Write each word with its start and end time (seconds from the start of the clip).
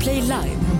Play 0.00 0.22
Live. 0.22 0.79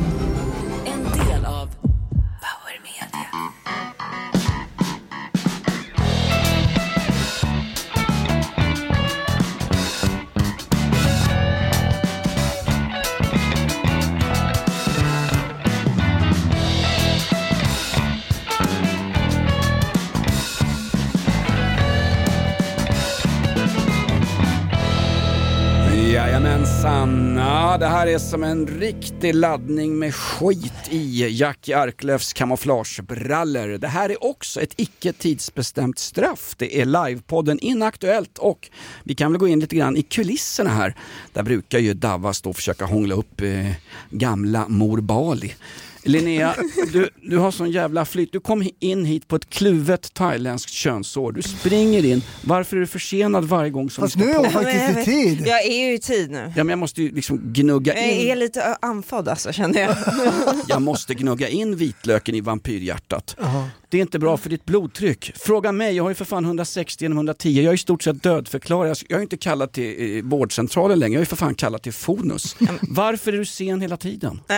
Det 27.81 27.89
här 27.89 28.07
är 28.07 28.19
som 28.19 28.45
en 28.45 28.67
riktig 28.67 29.35
laddning 29.35 29.99
med 29.99 30.15
skit 30.15 30.89
i 30.91 31.29
Jackie 31.29 31.79
Arklöfs 31.79 32.33
kamouflagebrallor. 32.33 33.79
Det 33.79 33.89
här 33.89 34.11
är 34.11 34.25
också 34.25 34.61
ett 34.61 34.75
icke 34.77 35.13
tidsbestämt 35.13 35.99
straff. 35.99 36.55
Det 36.59 36.81
är 36.81 36.85
livepodden 36.85 37.59
Inaktuellt 37.59 38.39
och 38.39 38.71
vi 39.05 39.15
kan 39.15 39.33
väl 39.33 39.39
gå 39.39 39.49
in 39.49 39.61
lite 39.61 39.77
grann 39.77 39.97
i 39.97 40.03
kulisserna 40.03 40.71
här. 40.71 40.95
Där 41.33 41.43
brukar 41.43 41.79
ju 41.79 41.95
Davva 41.95 42.33
stå 42.33 42.51
och 42.51 42.57
försöka 42.57 42.85
hångla 42.85 43.15
upp 43.15 43.41
eh, 43.41 43.73
gamla 44.11 44.69
mor 44.69 45.01
Bali. 45.01 45.55
Linnea, 46.03 46.55
du, 46.93 47.09
du 47.23 47.39
har 47.39 47.51
sån 47.51 47.71
jävla 47.71 48.05
flyt. 48.05 48.33
Du 48.33 48.41
kom 48.41 48.69
in 48.81 49.05
hit 49.05 49.29
på 49.29 49.37
ett 49.37 49.51
kluvet 49.51 50.15
thailändskt 50.15 50.71
könsår. 50.73 51.33
Du 51.33 51.43
springer 51.43 52.05
in. 52.05 52.23
Varför 52.45 52.77
är 52.77 52.81
du 52.81 52.87
försenad 52.87 53.45
varje 53.45 53.71
gång 53.71 53.91
som 53.91 54.03
Fast 54.05 54.17
nu 54.17 54.23
ska 54.23 54.33
är 54.33 54.37
hon 54.37 54.47
på? 54.47 54.51
faktiskt 54.53 55.09
i 55.09 55.13
tid. 55.13 55.47
Jag 55.47 55.67
är 55.67 55.87
ju 55.89 55.95
i 55.95 55.99
tid 55.99 56.31
nu. 56.31 56.39
Ja, 56.57 56.65
men 56.65 56.69
jag 56.69 56.79
måste 56.79 57.03
ju 57.03 57.11
liksom 57.15 57.41
gnugga 57.53 57.95
Jag 57.95 58.05
är 58.05 58.33
in, 58.33 58.39
lite 58.39 58.77
andfådd 58.83 59.29
alltså 59.29 59.53
känner 59.53 59.81
jag. 59.81 59.97
jag 60.69 60.83
måste 60.83 61.15
gnugga 61.15 61.49
in 61.49 61.77
vitlöken 61.77 62.35
i 62.35 62.41
vampyrhjärtat. 62.41 63.37
Det 63.91 63.97
är 63.99 64.03
inte 64.03 64.19
bra 64.19 64.37
för 64.37 64.51
ditt 64.51 64.65
blodtryck. 64.65 65.33
Fråga 65.37 65.73
mig, 65.73 65.97
jag 65.97 66.05
har 66.05 66.11
ju 66.11 66.15
för 66.15 66.25
fan 66.25 66.45
160 66.45 67.05
genom 67.05 67.19
110. 67.19 67.49
Jag 67.63 67.71
är 67.71 67.75
i 67.75 67.79
stort 67.79 68.03
sett 68.03 68.23
dödförklarad. 68.23 68.99
Jag 69.09 69.19
är 69.19 69.23
inte 69.23 69.37
kallad 69.37 69.73
till 69.73 70.17
eh, 70.17 70.23
vårdcentralen 70.25 70.99
längre, 70.99 71.15
jag 71.15 71.21
är 71.21 71.27
för 71.27 71.37
fan 71.37 71.55
kallad 71.55 71.83
till 71.83 71.93
Fonus. 71.93 72.57
Varför 72.83 73.33
är 73.33 73.39
du 73.39 73.45
sen 73.45 73.81
hela 73.81 73.97
tiden? 73.97 74.41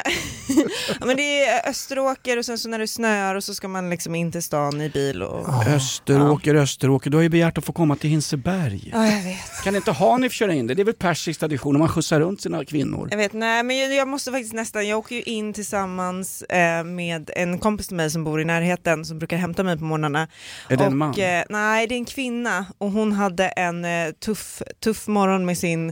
Ja, 1.00 1.06
men 1.06 1.16
det 1.16 1.44
är 1.44 1.68
Österåker 1.70 2.38
och 2.38 2.44
sen 2.44 2.58
så 2.58 2.68
när 2.68 2.78
det 2.78 2.88
snöar 2.88 3.34
och 3.34 3.44
så 3.44 3.54
ska 3.54 3.68
man 3.68 3.90
liksom 3.90 4.14
in 4.14 4.32
till 4.32 4.42
stan 4.42 4.80
i 4.80 4.88
bil 4.88 5.22
och... 5.22 5.66
Österåker, 5.66 6.54
Österåker, 6.54 7.10
du 7.10 7.16
har 7.16 7.22
ju 7.22 7.28
begärt 7.28 7.58
att 7.58 7.64
få 7.64 7.72
komma 7.72 7.96
till 7.96 8.10
Hinseberg. 8.10 8.90
Ja, 8.92 9.06
jag 9.06 9.22
vet. 9.22 9.64
Kan 9.64 9.76
inte 9.76 9.92
Hanif 9.92 10.32
köra 10.32 10.54
in 10.54 10.66
det? 10.66 10.74
Det 10.74 10.82
är 10.82 10.84
väl 10.84 10.94
persisk 10.94 11.40
tradition 11.40 11.76
om 11.76 11.80
man 11.80 11.88
skjutsar 11.88 12.20
runt 12.20 12.40
sina 12.42 12.64
kvinnor? 12.64 13.08
Jag 13.10 13.18
vet, 13.18 13.32
nej 13.32 13.62
men 13.62 13.78
jag, 13.78 13.94
jag 13.94 14.08
måste 14.08 14.30
faktiskt 14.30 14.54
nästan, 14.54 14.88
jag 14.88 14.98
åker 14.98 15.16
ju 15.16 15.22
in 15.22 15.52
tillsammans 15.52 16.42
eh, 16.42 16.84
med 16.84 17.30
en 17.36 17.58
kompis 17.58 17.86
till 17.88 17.96
mig 17.96 18.10
som 18.10 18.24
bor 18.24 18.40
i 18.40 18.44
närheten 18.44 19.04
som 19.04 19.18
brukar 19.22 19.36
hämta 19.36 19.62
mig 19.62 19.78
på 19.78 19.84
morgnarna. 19.84 20.28
Är 20.68 20.76
det 20.76 20.84
en 20.84 20.92
och, 20.92 20.96
man? 20.96 21.10
Eh, 21.20 21.44
nej 21.48 21.86
det 21.86 21.94
är 21.94 21.96
en 21.96 22.04
kvinna 22.04 22.66
och 22.78 22.90
hon 22.90 23.12
hade 23.12 23.48
en 23.48 23.84
eh, 23.84 24.12
tuff, 24.12 24.62
tuff 24.80 25.06
morgon 25.06 25.44
med 25.44 25.58
sin, 25.58 25.88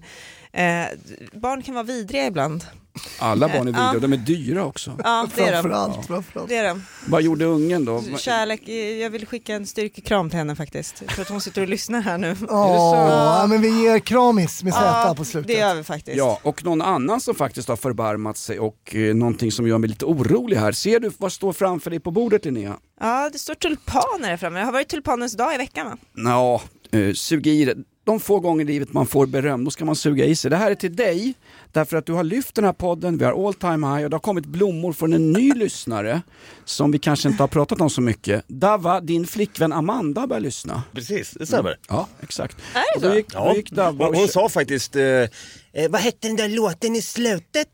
eh, 0.53 0.85
barn 1.33 1.63
kan 1.63 1.75
vara 1.75 1.85
vidriga 1.85 2.27
ibland. 2.27 2.65
Alla 3.19 3.49
barn 3.49 3.57
är 3.61 3.65
vidriga 3.65 3.83
Ja. 3.85 3.95
och 3.95 4.01
de 4.01 4.13
är 4.13 4.17
dyra 4.17 4.65
också. 4.65 4.97
Ja 5.05 5.27
det 5.37 5.43
är 5.43 5.47
de. 5.47 5.53
Framförallt, 5.63 6.07
framförallt. 6.07 6.49
Det 6.49 6.57
är 6.57 6.69
de. 6.69 6.83
Vad 7.07 7.23
gjorde 7.23 7.45
ungen 7.45 7.85
då? 7.85 8.03
Kärlek, 8.19 8.69
eh, 8.69 8.75
jag 8.75 9.11
vill 9.11 9.27
skicka 9.27 9.55
en 9.55 9.67
styrkekram 9.67 10.31
till 10.31 10.39
henne 10.39 10.57
faktiskt. 10.57 10.95
Jag 11.07 11.09
tror 11.15 11.23
att 11.23 11.29
hon 11.29 11.41
sitter 11.41 11.63
och 11.63 11.69
lyssnar 11.69 12.01
här 12.01 12.19
nu. 12.19 12.37
Åh, 12.49 12.49
ja, 12.51 13.47
men 13.49 13.61
vi 13.63 13.83
ger 13.83 13.99
kramis 13.99 14.63
med 14.63 14.75
Z 14.75 15.15
på 15.17 15.25
slutet. 15.25 15.47
det 15.49 15.53
gör 15.55 15.75
vi 15.75 15.85
faktiskt. 15.85 16.17
Ja, 16.19 16.39
och 16.43 16.65
någon 16.65 16.83
annan 16.83 17.21
som 17.21 17.35
faktiskt 17.35 17.69
har 17.69 17.77
förbarmat 17.77 18.37
sig 18.37 18.59
och 18.59 18.95
eh, 18.97 19.15
någonting 19.15 19.53
som 19.53 19.69
gör 19.69 19.79
mig 19.79 19.91
lite 19.91 20.05
orolig 20.05 20.57
här. 20.57 20.73
Ser 20.73 21.01
du 21.01 21.11
vad 21.19 21.33
står 21.33 21.53
framför 21.53 21.91
dig 21.91 22.01
på 22.01 22.11
bordet 22.11 22.45
Linnea? 22.45 22.77
Ja, 23.01 23.31
det 23.33 23.39
står 23.39 23.55
tulpaner 23.55 24.29
här 24.29 24.37
framme. 24.37 24.59
Det 24.59 24.65
har 24.65 24.73
varit 24.73 24.89
tulpanens 24.89 25.37
dag 25.37 25.55
i 25.55 25.59
veckan 25.59 25.87
va? 25.87 25.97
Ja, 26.31 26.63
eh, 26.99 27.13
sug 27.15 27.47
i 27.47 27.65
det. 27.65 27.75
De 28.11 28.21
få 28.21 28.41
gånger 28.41 28.65
i 28.65 28.67
livet 28.67 28.93
man 28.93 29.07
får 29.07 29.27
beröm, 29.27 29.65
då 29.65 29.71
ska 29.71 29.85
man 29.85 29.97
suga 29.97 30.25
i 30.25 30.37
sig. 30.37 30.51
Det 30.51 30.57
här 30.57 30.71
är 30.71 30.75
till 30.75 30.97
dig, 30.97 31.35
därför 31.73 31.97
att 31.97 32.07
du 32.07 32.13
har 32.13 32.25
lyft 32.25 32.55
den 32.55 32.65
här 32.65 32.73
podden, 32.73 33.19
vi 33.19 33.25
har 33.25 33.47
all 33.47 33.55
time 33.55 33.87
high 33.87 34.05
och 34.05 34.11
det 34.11 34.15
har 34.15 34.21
kommit 34.21 34.47
blommor 34.47 34.93
från 34.93 35.13
en 35.13 35.33
ny 35.33 35.53
lyssnare 35.53 36.23
som 36.65 36.91
vi 36.91 36.99
kanske 36.99 37.29
inte 37.29 37.43
har 37.43 37.49
pratat 37.49 37.81
om 37.81 37.91
så 37.91 38.01
mycket. 38.01 38.45
Dava, 38.49 39.01
din 39.01 39.27
flickvän 39.27 39.73
Amanda 39.73 40.27
börjar 40.27 40.41
lyssna. 40.41 40.83
Precis, 40.93 41.31
det 41.31 41.47
stämmer. 41.47 41.79
Ja, 41.89 42.09
exakt. 42.21 42.57
Är 42.75 43.01
det 43.01 43.09
så? 43.09 43.15
gick, 43.15 43.33
då 43.33 43.53
gick 43.57 43.71
Dava 43.71 44.05
hon, 44.05 44.15
och 44.15 44.21
hon 44.21 44.29
sa 44.29 44.49
faktiskt, 44.49 44.97
eh, 44.97 45.03
eh, 45.03 45.29
vad 45.89 46.01
hette 46.01 46.29
den 46.29 46.37
där 46.37 46.49
låten 46.49 46.97
i 46.97 47.03
slutet? 47.03 47.69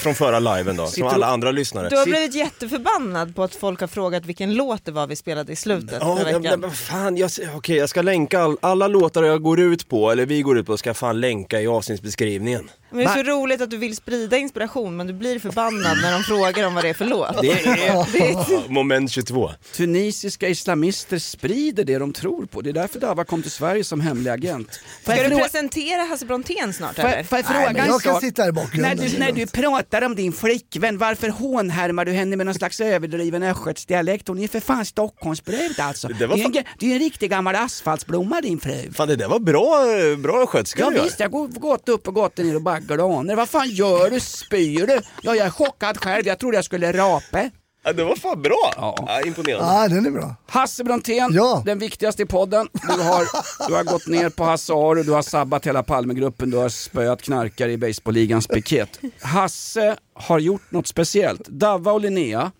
Från 0.00 0.14
förra 0.14 0.38
liven 0.38 0.76
då, 0.76 0.86
som 0.86 1.06
alla 1.06 1.26
andra 1.26 1.50
lyssnare. 1.50 1.88
Du 1.88 1.96
har 1.96 2.04
blivit 2.06 2.34
jätteförbannad 2.34 3.34
på 3.36 3.42
att 3.42 3.54
folk 3.54 3.80
har 3.80 3.86
frågat 3.88 4.26
vilken 4.26 4.54
låt 4.54 4.84
det 4.84 4.92
var 4.92 5.06
vi 5.06 5.16
spelade 5.16 5.52
i 5.52 5.56
slutet 5.56 5.98
Ja, 6.00 6.14
veckan. 6.14 6.60
men 6.60 6.70
fan, 6.70 7.16
jag, 7.16 7.30
okej, 7.54 7.76
jag 7.76 7.88
ska 7.88 8.02
länka 8.02 8.40
all, 8.40 8.56
alla 8.60 8.88
låtar 8.88 9.22
jag 9.22 9.42
går 9.42 9.60
ut 9.60 9.88
på, 9.88 10.10
eller 10.10 10.26
vi 10.26 10.42
går 10.42 10.58
ut 10.58 10.66
på, 10.66 10.76
ska 10.76 10.88
jag 10.88 10.96
fan 10.96 11.20
länka 11.20 11.60
i 11.60 11.66
avsnittsbeskrivningen. 11.66 12.70
Men 12.90 12.98
det 12.98 13.04
är 13.04 13.24
så 13.24 13.30
roligt 13.30 13.60
att 13.60 13.70
du 13.70 13.76
vill 13.76 13.96
sprida 13.96 14.36
inspiration 14.36 14.96
men 14.96 15.06
du 15.06 15.12
blir 15.12 15.38
förbannad 15.38 15.98
när 16.02 16.12
de 16.12 16.22
frågar 16.22 16.66
om 16.66 16.74
vad 16.74 16.84
det 16.84 16.88
är 16.88 16.94
för 16.94 17.04
låt. 17.04 17.40
Det 17.42 17.50
är 17.52 17.76
Ja, 17.86 18.62
Moment 18.68 19.10
22. 19.10 19.50
tunisiska 19.76 20.48
islamister 20.48 21.18
sprider 21.18 21.84
det 21.84 21.98
de 21.98 22.12
tror 22.12 22.46
på. 22.46 22.60
Det 22.60 22.70
är 22.70 22.74
därför 22.74 23.00
Dava 23.00 23.24
kom 23.24 23.42
till 23.42 23.50
Sverige 23.50 23.84
som 23.84 24.00
hemlig 24.00 24.30
agent. 24.30 24.80
Ska 25.02 25.14
du 25.28 25.36
presentera 25.36 26.02
Hasse 26.02 26.26
Brontén 26.26 26.72
snart 26.72 26.94
Får 26.94 27.04
jag, 27.04 27.12
eller? 27.12 27.22
får 27.24 27.38
jag 27.38 27.44
Nej, 27.50 27.66
fråga 27.66 27.82
en 27.82 27.86
jag 27.90 28.02
kan 28.02 28.20
sitta 28.20 28.42
här 28.42 28.48
i 28.48 28.52
När 28.52 28.62
bakgrunden. 28.62 28.98
du, 28.98 29.18
när 29.18 29.32
du 29.32 29.45
pratar 29.48 30.02
om 30.02 30.14
din 30.14 30.32
flickvän, 30.32 30.98
varför 30.98 31.28
hånhärmar 31.28 32.04
du 32.04 32.12
henne 32.12 32.36
med 32.36 32.46
någon 32.46 32.54
slags 32.54 32.80
överdriven 32.80 33.42
östgötsdialekt? 33.42 34.28
Hon 34.28 34.38
är 34.38 34.48
för 34.48 34.60
fan 34.60 34.84
Stockholmsbrud 34.84 35.80
alltså. 35.80 36.08
Det 36.08 36.14
Det, 36.14 36.26
var 36.26 36.34
är 36.36 36.38
en, 36.38 36.44
fan- 36.44 36.52
ge- 36.52 36.64
det 36.78 36.86
är 36.86 36.92
en 36.92 36.98
riktig 36.98 37.30
gammal 37.30 37.54
asfaltsblomma 37.54 38.40
din 38.40 38.60
fru. 38.60 38.92
Fan 38.92 39.08
det 39.08 39.16
där 39.16 39.28
var 39.28 39.38
bra, 39.38 39.96
eh, 40.10 40.16
bra 40.18 40.46
skötska 40.46 40.80
Ja 40.82 41.02
visst, 41.02 41.20
jag 41.20 41.30
går 41.30 41.48
gått 41.48 41.88
upp 41.88 42.08
och 42.08 42.14
gått 42.14 42.36
ner 42.38 42.54
och 42.54 42.62
baggar 42.62 42.98
och 42.98 43.18
aner. 43.18 43.36
Vad 43.36 43.48
fan 43.48 43.68
gör 43.70 44.10
du? 44.10 44.20
Spyr 44.20 44.86
du? 44.86 45.00
Ja, 45.22 45.34
jag 45.34 45.46
är 45.46 45.50
chockad 45.50 45.96
själv. 45.98 46.26
Jag 46.26 46.38
trodde 46.38 46.56
jag 46.56 46.64
skulle 46.64 46.92
rapa. 46.92 47.50
Ja, 47.86 47.92
det 47.92 48.04
var 48.04 48.16
fan 48.16 48.42
bra. 48.42 48.72
Ja. 48.76 48.94
Ja, 49.06 49.20
imponerande. 49.22 49.66
Ja, 49.74 49.88
den 49.88 50.06
är 50.06 50.10
bra. 50.10 50.34
Hasse 50.46 50.84
Brontén, 50.84 51.30
Ja. 51.32 51.62
den 51.66 51.78
viktigaste 51.78 52.22
i 52.22 52.26
podden. 52.26 52.68
Du 52.72 53.02
har, 53.02 53.24
du 53.68 53.74
har 53.74 53.84
gått 53.84 54.06
ner 54.06 54.28
på 54.30 54.44
Hasse 54.44 54.72
Aro, 54.72 55.02
du 55.02 55.12
har 55.12 55.22
sabbat 55.22 55.66
hela 55.66 55.82
Palmegruppen, 55.82 56.50
du 56.50 56.56
har 56.56 56.68
spöat 56.68 57.22
knarkare 57.22 57.72
i 57.72 57.76
baseballligans 57.76 58.46
piket. 58.46 59.00
Hasse 59.22 59.96
har 60.14 60.38
gjort 60.38 60.70
något 60.70 60.86
speciellt. 60.86 61.48
Davva 61.48 61.92
och 61.92 62.00
Linnea, 62.00 62.50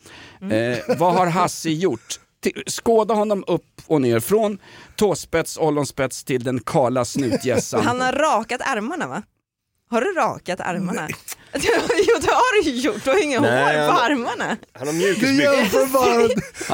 eh, 0.51 0.97
vad 0.99 1.15
har 1.15 1.27
Hasse 1.27 1.71
gjort? 1.71 2.21
Skåda 2.67 3.15
honom 3.15 3.45
upp 3.47 3.63
och 3.87 4.01
ner, 4.03 4.21
från 4.21 4.59
tåspets, 4.97 5.57
ollonspets 5.59 6.25
till 6.25 6.45
den 6.45 6.61
kala 6.61 7.05
snutgässan. 7.05 7.85
Han 7.85 8.01
har 8.01 8.13
rakat 8.13 8.61
armarna 8.61 9.07
va? 9.07 9.23
Har 9.91 10.01
du 10.01 10.13
rakat 10.13 10.61
armarna? 10.61 11.09
jo 11.53 12.15
det 12.21 12.31
har 12.31 12.63
du 12.63 12.71
ju 12.71 12.77
gjort, 12.81 13.05
du 13.05 13.11
har 13.11 13.23
inga 13.23 13.41
Nej, 13.41 13.81
hår 13.81 13.87
på 13.87 13.93
han- 13.93 14.13
armarna. 14.13 14.57
Han 14.73 14.87
har 14.87 14.95
Du 15.21 15.43
jämför 15.43 15.87
bara, 15.93 16.23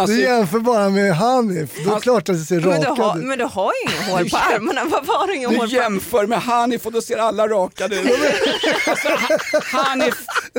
Alltså- 0.01 0.17
du 0.17 0.21
jämför 0.23 0.59
bara 0.59 0.89
med 0.91 1.17
Hanif. 1.17 1.71
Då 1.85 1.91
är 1.91 1.95
det 1.95 2.01
klart 2.01 2.29
att 2.29 2.37
det 2.39 2.45
ser 2.45 2.61
Men 2.61 2.81
du, 2.81 2.87
har, 2.87 2.97
rakad 2.97 3.19
ut. 3.19 3.25
men 3.25 3.39
du 3.39 3.45
har 3.45 3.73
ju 3.73 3.93
inga 3.93 4.03
hår 4.13 4.29
på 4.31 4.37
armarna, 4.55 4.85
varför 4.85 5.13
har 5.13 5.27
du 5.27 5.35
inga 5.37 5.49
hår 5.49 5.55
Du 5.55 5.59
på 5.61 5.67
jämför 5.67 6.27
med 6.27 6.43
Hanif 6.43 6.87
och 6.87 6.93
då 6.93 7.03
ser 7.03 7.19
alla 7.19 7.49
rakade 7.49 7.97
ut. 8.01 8.11
Alltså, 8.87 9.09
Ha- 9.09 9.39
Hanif, 9.83 10.15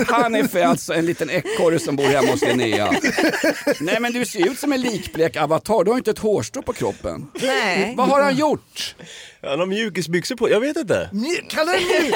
Hanif 0.08 0.56
är 0.56 0.66
alltså 0.66 0.94
en 0.94 1.06
liten 1.06 1.30
ekorre 1.30 1.80
som 1.80 1.96
bor 1.96 2.04
hemma 2.06 2.32
hos 2.32 2.42
Linnea. 2.42 2.94
Nej 3.80 4.00
men 4.00 4.14
du 4.14 4.26
ser 4.26 4.48
ut 4.52 4.60
som 4.60 4.74
en 4.74 4.82
likblek 4.82 5.36
avatar, 5.38 5.84
du 5.84 5.92
har 5.92 5.98
inte 5.98 6.12
ett 6.12 6.20
hårstrå 6.20 6.62
på 6.62 6.74
kroppen. 6.74 7.28
Nej. 7.42 7.94
Vad 7.98 8.08
har 8.10 8.22
han 8.22 8.36
gjort? 8.36 8.96
Han 9.50 9.60
har 9.60 9.66
mjukisbyxor 9.66 10.36
på, 10.36 10.50
jag 10.50 10.60
vet 10.60 10.78
inte. 10.78 11.10
Mj- 11.14 11.48
Kallar 11.50 11.74
du 11.74 11.80
mig? 12.10 12.14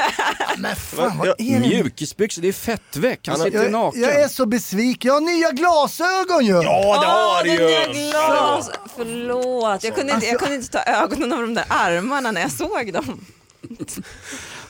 Men 0.58 0.76
fan 0.76 1.18
vad 1.18 1.28
är 1.28 1.34
det? 1.38 1.60
Mjukisbyxor, 1.60 2.42
det 2.42 2.48
är 2.48 2.54
fettväck, 2.54 3.28
han 3.28 3.40
har- 3.40 3.46
sitter 3.46 3.64
Jag, 3.64 3.72
naken. 3.72 4.02
jag 4.02 4.22
är 4.22 4.28
så 4.28 4.46
besviken. 4.46 5.08
Jag 5.08 5.14
har 5.14 5.22
nya 5.22 5.52
glasögon 5.52 6.46
ju! 6.46 6.52
Ja 6.54 7.02
det 7.02 7.08
har 7.08 7.44
du 7.44 7.50
ju! 7.52 7.94
nya 7.94 8.12
glas. 8.12 8.70
Förlåt, 8.96 9.84
jag 9.84 9.96
kunde, 9.96 10.14
inte, 10.14 10.26
jag 10.26 10.40
kunde 10.40 10.56
inte 10.56 10.68
ta 10.72 10.80
ögonen 10.84 11.34
av 11.34 11.42
de 11.42 11.54
där 11.54 11.66
armarna 11.70 12.32
när 12.32 12.42
jag 12.42 12.52
såg 12.52 12.94
dem. 12.94 13.26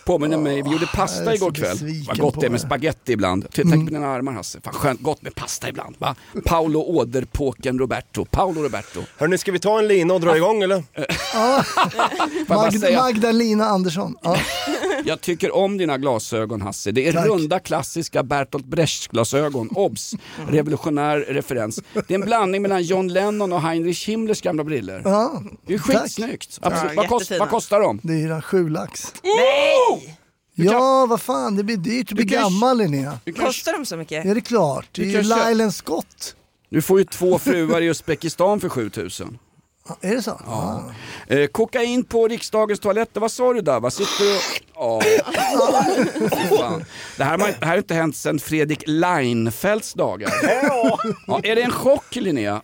Påminner 0.07 0.37
mig, 0.37 0.61
vi 0.61 0.69
gjorde 0.71 0.83
jag 0.83 0.91
pasta 0.91 1.35
igår 1.35 1.51
kväll. 1.51 1.77
Vad 2.07 2.19
gott 2.19 2.39
det 2.41 2.45
är 2.45 2.49
med 2.49 2.61
spaghetti 2.61 3.11
ibland. 3.11 3.47
Tänk 3.51 3.85
på 3.87 3.93
dina 3.93 4.07
armar 4.07 4.31
Hasse, 4.31 4.61
fan 4.61 4.73
skönt, 4.73 5.01
gott 5.01 5.21
med 5.21 5.35
pasta 5.35 5.69
ibland. 5.69 5.95
Va? 5.99 6.15
Paolo 6.45 6.79
Åderpåken 6.81 7.79
Roberto, 7.79 8.25
Paolo 8.25 8.63
Roberto. 8.63 9.01
Hörni, 9.17 9.37
ska 9.37 9.51
vi 9.51 9.59
ta 9.59 9.79
en 9.79 9.87
lina 9.87 10.13
och 10.13 10.21
dra 10.21 10.37
igång 10.37 10.63
eller? 10.63 10.83
Ja. 11.33 11.63
Får 11.63 11.91
jag 12.37 12.47
bara 12.47 12.57
Mag- 12.69 12.79
säga- 12.79 12.99
Magdalena 13.01 13.65
Andersson. 13.65 14.15
Ja. 14.21 14.37
Jag 15.05 15.21
tycker 15.21 15.55
om 15.55 15.77
dina 15.77 15.97
glasögon 15.97 16.61
Hasse. 16.61 16.91
Det 16.91 17.07
är 17.07 17.13
Tack. 17.13 17.25
runda 17.27 17.59
klassiska 17.59 18.23
Bertolt 18.23 18.65
Brecht 18.65 19.07
glasögon. 19.07 19.69
Obs! 19.71 20.13
Revolutionär 20.49 21.17
referens. 21.19 21.79
Det 21.93 22.13
är 22.13 22.15
en 22.15 22.21
blandning 22.25 22.61
mellan 22.61 22.83
John 22.83 23.07
Lennon 23.07 23.53
och 23.53 23.61
Heinrich 23.61 24.07
Himmlers 24.09 24.41
gamla 24.41 24.63
briller. 24.63 25.01
Ja. 25.05 25.43
Det 25.67 25.73
är 25.73 25.77
skitsnyggt. 25.77 26.57
Absolut. 26.61 26.91
Ja, 26.95 27.01
vad, 27.01 27.07
kost, 27.09 27.31
vad 27.39 27.49
kostar 27.49 27.79
de? 27.79 27.99
Det 28.03 28.13
är 28.13 28.41
sju 28.41 28.69
lax. 28.69 29.13
Nej! 29.23 29.96
Ja, 30.65 31.05
vad 31.05 31.21
fan, 31.21 31.55
det 31.55 31.63
blir 31.63 31.77
dyrt 31.77 32.09
att 32.11 32.15
bli 32.15 32.23
Du 32.25 32.33
kan- 32.33 32.43
gammal 32.43 32.77
Linnea. 32.77 33.19
Du, 33.25 33.33
kan, 33.33 33.45
Kostar 33.45 33.73
de 33.73 33.85
så 33.85 33.97
mycket? 33.97 34.25
Ja, 34.25 34.33
det 34.33 34.39
är 34.39 34.41
klart. 34.41 34.85
Det 34.91 35.01
är 35.01 35.05
ju 35.05 35.13
kan 35.29 35.49
Lylan 35.49 35.71
Scott. 35.71 36.35
du 36.69 36.81
får 36.81 36.99
ju 36.99 37.05
två 37.05 37.39
fruar 37.39 37.81
i 37.81 37.85
Uzbekistan 37.85 38.59
för 38.59 38.69
7000. 38.69 39.37
Ja, 39.89 39.97
Är 40.01 40.15
det 40.15 40.21
så? 40.21 40.41
Ja. 40.45 40.83
Eh, 41.27 41.47
kokain 41.47 42.03
på 42.03 42.27
riksdagens 42.27 42.79
toaletter, 42.79 43.21
vad 43.21 43.31
sa 43.31 43.53
du 43.53 43.61
där? 43.61 43.79
Vad 43.79 43.93
sitter 43.93 44.23
du 44.23 44.39
och... 44.73 45.03
Fy 46.37 46.57
fan. 46.57 46.85
Det 47.17 47.23
här, 47.23 47.37
har 47.37 47.47
det 47.47 47.55
här 47.61 47.67
har 47.67 47.77
inte 47.77 47.93
hänt 47.93 48.15
sedan 48.15 48.39
Fredrik 48.39 48.83
Leinfeldts 48.87 49.93
dagar. 49.93 50.29
Ja, 51.27 51.39
är 51.43 51.55
det 51.55 51.61
en 51.61 51.71
chock 51.71 52.15
Linnea? 52.15 52.61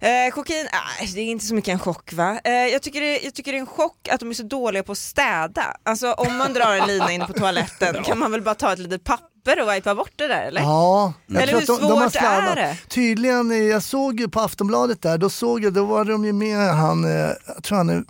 Eh, 0.00 0.30
kokain, 0.34 0.66
äh, 1.02 1.14
det 1.14 1.20
är 1.20 1.24
inte 1.24 1.44
så 1.44 1.54
mycket 1.54 1.72
en 1.72 1.78
chock 1.78 2.12
va? 2.12 2.40
Eh, 2.44 2.52
jag, 2.52 2.82
tycker 2.82 3.00
det, 3.00 3.18
jag 3.20 3.34
tycker 3.34 3.52
det 3.52 3.58
är 3.58 3.60
en 3.60 3.66
chock 3.66 4.08
att 4.08 4.20
de 4.20 4.30
är 4.30 4.34
så 4.34 4.42
dåliga 4.42 4.82
på 4.82 4.92
att 4.92 4.98
städa. 4.98 5.76
Alltså 5.82 6.12
om 6.12 6.36
man 6.36 6.52
drar 6.52 6.72
en 6.76 6.86
lina 6.88 7.12
inne 7.12 7.24
på 7.26 7.32
toaletten 7.32 7.96
kan 8.04 8.18
man 8.18 8.30
väl 8.32 8.42
bara 8.42 8.54
ta 8.54 8.72
ett 8.72 8.78
litet 8.78 9.04
papper 9.04 9.62
och 9.62 9.72
wipa 9.74 9.94
bort 9.94 10.12
det 10.16 10.28
där 10.28 10.42
eller? 10.42 10.60
Ja, 10.60 11.12
jag 11.26 11.42
Eller 11.42 11.52
tror 11.52 11.60
hur 11.60 11.74
att 11.74 11.80
de, 11.80 11.88
de 11.88 12.00
har 12.02 12.10
svårt 12.10 12.22
är 12.22 12.56
det? 12.56 12.76
Tydligen, 12.88 13.50
eh, 13.50 13.56
jag 13.56 13.82
såg 13.82 14.20
ju 14.20 14.28
på 14.28 14.40
Aftonbladet 14.40 15.02
där, 15.02 15.18
då 15.18 15.30
såg 15.30 15.64
jag, 15.64 15.72
då 15.72 15.84
var 15.84 16.04
de 16.04 16.24
ju 16.24 16.32
med 16.32 16.58
han, 16.58 17.04
eh, 17.04 17.30
jag 17.46 17.62
tror 17.62 17.78
han 17.78 17.90
är 17.90 18.04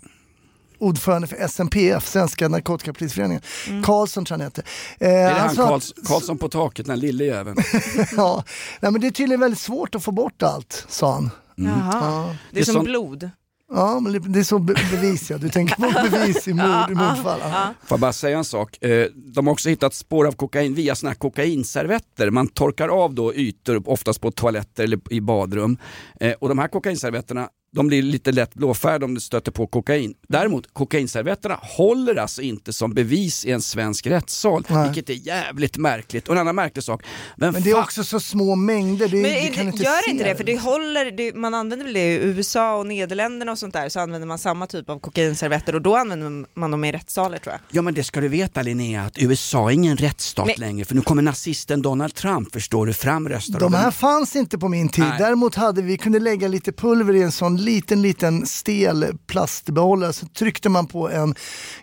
ordförande 0.79 1.27
för 1.29 1.49
SNPF, 1.49 2.07
Svenska 2.09 2.49
Narkotikapolisföreningen. 2.49 3.43
Karlsson 3.85 4.25
tror 4.25 4.35
jag 4.41 4.45
han 4.45 4.47
heter. 4.47 4.65
Eh, 5.01 5.11
Är 5.11 5.35
det 5.35 5.41
han 5.41 5.51
att- 5.51 5.57
Karls, 5.57 5.93
Karlsson 6.07 6.39
på 6.39 6.49
taket, 6.49 6.87
den 6.87 6.99
lille 7.01 7.25
jäveln? 7.25 7.57
ja, 8.17 8.45
nej, 8.81 8.93
men 8.93 9.01
det 9.01 9.07
är 9.07 9.11
tydligen 9.11 9.41
väldigt 9.41 9.61
svårt 9.61 9.95
att 9.95 10.05
få 10.05 10.11
bort 10.13 10.43
allt, 10.43 10.85
sa 10.89 11.13
han. 11.13 11.31
Jaha. 11.57 12.23
Det 12.27 12.31
är 12.33 12.37
Det 12.51 12.61
är 12.61 12.65
som 12.65 12.85
blod. 12.85 13.31
Ja, 13.73 14.01
men 14.01 14.33
det 14.33 14.39
är 14.39 14.43
så 14.45 14.59
be- 14.59 14.75
bevis 14.91 15.31
ja. 15.31 15.39
Du 15.39 15.49
tänker 15.49 15.75
på 15.75 16.11
bevis 16.11 16.49
i 16.49 16.53
mord, 16.55 16.91
i 16.91 16.95
mordfall. 16.95 17.41
Ja. 17.43 17.75
Får 17.85 17.95
jag 17.97 18.01
bara 18.01 18.13
säga 18.13 18.39
en 18.39 18.45
sak? 18.45 18.83
Eh, 18.85 19.07
De 19.15 19.47
har 19.47 19.53
också 19.53 19.69
hittat 19.69 19.95
spår 19.95 20.27
av 20.27 20.33
kokain 20.33 20.75
via 20.75 20.95
såna 20.95 21.11
här 21.11 21.15
kokainservetter. 21.15 22.31
Man 22.31 22.49
torkar 22.49 22.89
av 22.89 23.15
då 23.15 23.35
ytor, 23.35 23.83
oftast 23.89 24.21
på 24.21 24.31
toaletter 24.31 24.85
eller 24.85 25.01
i 25.13 25.21
badrum. 25.21 25.77
Eh, 26.21 26.33
Och 26.41 26.49
de 26.49 26.59
här 26.59 26.69
kokainservetterna 26.69 27.49
de 27.77 27.87
blir 27.87 28.03
lite 28.03 28.33
lätt 28.33 28.55
blåfärgade 28.55 29.05
om 29.05 29.15
du 29.15 29.21
stöter 29.21 29.53
på 29.53 29.67
kokain. 29.67 30.15
Däremot, 30.29 30.75
kokainservetterna 30.75 31.59
håller 31.63 32.17
alltså 32.17 32.43
inte 32.43 32.73
som 32.73 32.95
bevis 32.95 33.45
i 33.45 33.51
en 33.51 33.63
svensk 33.63 34.07
rättssal, 34.07 34.65
Nej. 34.69 34.85
vilket 34.89 35.11
är 35.11 35.27
jävligt 35.27 35.77
märkligt. 35.77 36.29
Och 36.29 36.35
en 36.35 36.41
annan 36.41 36.55
märklig 36.55 36.85
sak, 36.85 37.03
Men 37.37 37.63
det 37.63 37.71
är 37.71 37.79
också 37.79 38.05
så 38.05 38.21
små 38.21 38.55
mängder. 38.55 39.09
Det, 39.09 39.17
Men 39.23 39.31
du 39.47 39.49
kan 39.55 39.65
det, 39.67 39.71
inte 39.73 39.83
gör 39.83 40.03
se 40.05 40.11
inte 40.11 40.25
det, 40.25 40.37
för 40.37 40.45
det 40.45 40.59
håller, 40.61 41.11
det, 41.11 41.35
man 41.37 41.55
använder 41.55 41.85
väl 41.85 41.95
det 41.95 42.13
i 42.13 42.17
USA 42.17 42.77
och 42.77 42.87
Nederländerna 42.87 43.53
och 43.53 43.59
sånt 43.59 43.73
där 43.75 43.89
så 43.89 44.01
använder 44.01 44.29
man 44.29 44.39
samma 44.39 44.67
typ 44.67 44.91
av 44.91 44.99
kokainservetter 44.99 45.75
och 45.75 45.83
då 45.83 45.97
använder 45.97 46.47
man 46.61 46.71
dem 46.71 46.85
i 46.85 46.93
rättssaler 46.93 47.39
tror 47.39 47.53
jag. 47.53 47.61
Ja 47.71 47.83
men 47.83 47.95
det 47.95 48.05
ska 48.05 48.21
du 48.21 48.29
veta 48.29 48.63
Linnea, 48.63 49.03
att 49.03 49.19
USA 49.19 49.71
är 49.71 49.75
ingen 49.75 49.97
rättsstat 49.97 50.47
Men- 50.47 50.55
längre 50.59 50.85
för 50.85 50.95
nu 50.95 51.01
kommer 51.01 51.23
nazisten 51.23 51.83
Donald 51.83 52.15
Trump, 52.15 52.53
förstår 52.53 52.87
du, 52.87 52.93
framröstad. 52.93 53.59
De 53.59 53.75
här 53.75 53.91
fanns 53.91 54.37
inte 54.37 54.59
på 54.59 54.69
min 54.69 54.89
tid. 54.89 55.05
Nej. 55.05 55.19
Däremot 55.19 55.55
hade 55.55 55.83
vi 55.83 55.99
kunde 55.99 56.19
lägga 56.19 56.49
lite 56.49 56.73
pulver 56.73 57.15
i 57.15 57.23
en 57.23 57.33
sån 57.33 57.57
liten, 57.67 58.03
liten 58.03 58.47
stel 58.47 59.19
plastbehållare. 59.27 60.13
Så 60.13 60.27
tryckte 60.27 60.69
man 60.69 60.87
på 60.87 61.11
en 61.11 61.35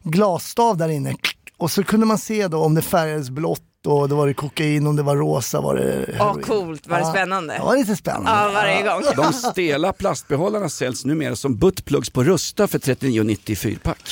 glasstav 0.03 0.77
där 0.77 0.89
inne 0.89 1.15
och 1.57 1.71
så 1.71 1.83
kunde 1.83 2.05
man 2.05 2.17
se 2.17 2.47
då 2.47 2.57
om 2.57 2.75
det 2.75 2.81
färgades 2.81 3.29
blått 3.29 3.72
och 3.85 4.09
då 4.09 4.15
var 4.15 4.27
det 4.27 4.33
kokain, 4.33 4.87
om 4.87 4.95
det 4.95 5.03
var 5.03 5.15
rosa 5.15 5.61
var 5.61 5.75
det 5.75 6.05
Åh 6.19 6.33
coolt, 6.33 6.87
var 6.87 6.97
det 6.97 7.03
Ja, 7.03 7.11
spännande? 7.11 7.53
Det 7.53 7.63
var 7.63 7.77
lite 7.77 7.95
spännande. 7.95 8.31
Ja, 8.31 8.51
varje 8.53 8.81
gång. 8.83 9.01
De 9.15 9.33
stela 9.33 9.93
plastbehållarna 9.93 10.69
säljs 10.69 11.05
numera 11.05 11.35
som 11.35 11.57
buttplugs 11.57 12.09
på 12.09 12.23
Rusta 12.23 12.67
för 12.67 12.79
39,90 12.79 13.51
i 13.51 13.55
fyrpack. 13.55 14.07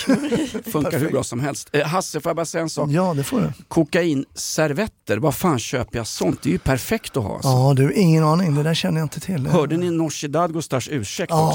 Funkar 0.72 1.00
hur 1.00 1.10
bra 1.10 1.24
som 1.24 1.40
helst. 1.40 1.70
Eh, 1.72 1.88
Hasse, 1.88 2.22
får 2.22 2.30
jag 2.30 2.36
bara 2.36 2.46
säga 2.46 2.62
en 2.62 2.70
sak? 2.70 2.90
Ja, 2.90 3.14
det 3.14 3.24
får 3.24 3.40
du. 3.40 3.52
Kokainservetter, 3.68 5.18
vad 5.18 5.36
fan 5.36 5.60
köper 5.60 5.98
jag 5.98 6.08
sånt? 6.08 6.40
Det 6.44 6.50
är 6.50 6.52
ju 6.52 6.60
perfekt 6.60 7.18
att 7.18 7.24
ha. 7.24 7.34
Alltså. 7.34 7.50
Ja, 7.50 7.74
du, 7.78 7.94
ingen 7.94 8.24
aning. 8.24 8.56
Det 8.56 8.64
där 8.64 8.74
känner 8.74 8.98
jag 9.00 9.06
inte 9.06 9.20
till. 9.20 9.48
Hörde 9.48 9.78
ni 9.78 9.90
Nooshi 9.90 10.28
Dadgostars 10.28 10.90
ursäkt 10.92 11.30
Ja. 11.30 11.48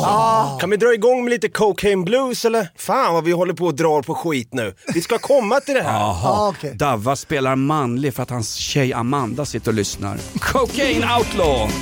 också? 0.53 0.61
Kan 0.61 0.71
vi 0.71 0.77
dra 0.77 0.95
igång 0.95 1.25
med 1.25 1.31
lite 1.31 1.49
cocaine 1.49 2.05
blues 2.05 2.45
eller? 2.45 2.69
Fan 2.77 3.15
vad 3.15 3.25
vi 3.25 3.33
håller 3.33 3.55
på 3.55 3.65
och 3.65 3.75
drar 3.75 4.03
på 4.03 4.15
skit 4.15 4.49
nu. 4.53 4.75
Vi 4.95 5.01
ska 5.01 5.19
komma 5.19 5.61
till 5.61 5.75
det 5.75 5.83
här. 5.83 5.93
Jaha, 6.01 6.17
Ja, 6.23 6.49
okej. 6.57 6.75
Davva 6.75 7.17
spelar 7.17 7.57
manlig 7.57 8.06
för 8.13 8.23
att 8.23 8.31
hans 8.31 8.55
tjej 8.55 8.93
Amanda 8.93 9.45
sitter 9.45 9.71
och 9.71 9.75
lyssnar. 9.75 10.19
Cocaine 10.41 11.05
outlaw! 11.19 11.73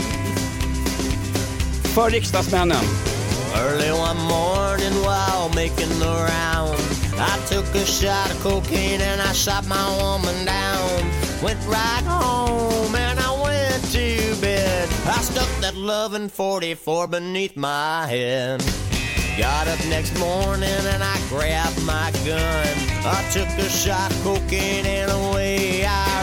För 1.94 2.10
riksdagsmännen. 2.10 2.84
Early 3.56 3.90
one 3.92 4.18
morning 4.18 4.94
while 5.02 5.48
making 5.54 6.00
the 6.00 6.10
round, 6.10 6.80
I 7.18 7.38
took 7.48 7.64
a 7.74 7.86
shot 7.86 8.30
of 8.30 8.42
cocaine 8.42 9.00
and 9.00 9.20
I 9.20 9.32
shot 9.32 9.64
my 9.68 9.86
woman 10.02 10.44
down. 10.44 11.10
Went 11.40 11.60
right 11.68 12.04
home 12.04 12.94
and 12.96 13.20
I 13.20 13.30
went 13.42 13.84
to 13.92 14.40
bed. 14.40 14.88
I 15.06 15.22
stuck 15.22 15.48
that 15.60 15.76
loving 15.76 16.28
44 16.28 17.06
beneath 17.06 17.56
my 17.56 18.06
head. 18.08 18.60
Got 19.38 19.68
up 19.68 19.78
next 19.86 20.18
morning 20.18 20.68
and 20.92 21.02
I 21.02 21.16
grabbed 21.28 21.80
my 21.84 22.10
gun. 22.24 22.66
I 23.06 23.24
took 23.32 23.48
a 23.58 23.68
shot 23.68 24.10
of 24.10 24.22
cocaine 24.24 24.86
and 24.86 25.10
away 25.10 25.84
I 25.84 26.13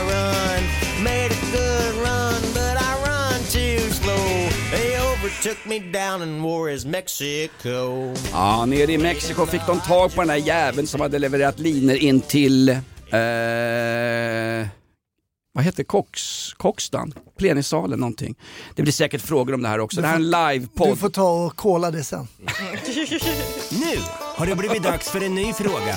Ja, 8.32 8.66
nere 8.66 8.92
i 8.94 8.98
Mexiko 8.98 9.46
fick 9.46 9.62
de 9.68 9.80
tag 9.80 10.16
på 10.16 10.22
den 10.22 10.30
här 10.30 10.38
jäveln 10.38 10.88
som 10.88 11.02
hade 11.02 11.20
levererat 11.20 11.60
liner 11.60 11.96
in 11.96 12.22
till, 12.22 12.70
eh, 12.70 12.78
vad 15.54 15.64
heter 15.64 15.84
Cox, 15.84 16.22
Coxstan? 16.58 17.14
Plenisalen 17.38 18.00
någonting. 18.00 18.36
Det 18.76 18.82
blir 18.82 18.94
säkert 18.94 19.22
frågor 19.22 19.54
om 19.54 19.62
det 19.62 19.70
här 19.70 19.80
också. 19.80 20.02
Det 20.02 20.08
här 20.08 20.14
är 20.14 20.20
en 20.20 20.32
Du 20.32 20.54
livepodd. 20.60 21.00
får 21.00 21.10
ta 21.10 21.46
och 21.46 21.56
kolla 21.56 21.92
det 21.92 22.04
sen. 22.04 22.28
Nu 23.72 23.98
har 24.36 24.46
det 24.46 24.56
blivit 24.56 24.84
dags 24.84 25.10
för 25.10 25.24
en 25.24 25.36
ny 25.36 25.54
fråga. 25.54 25.96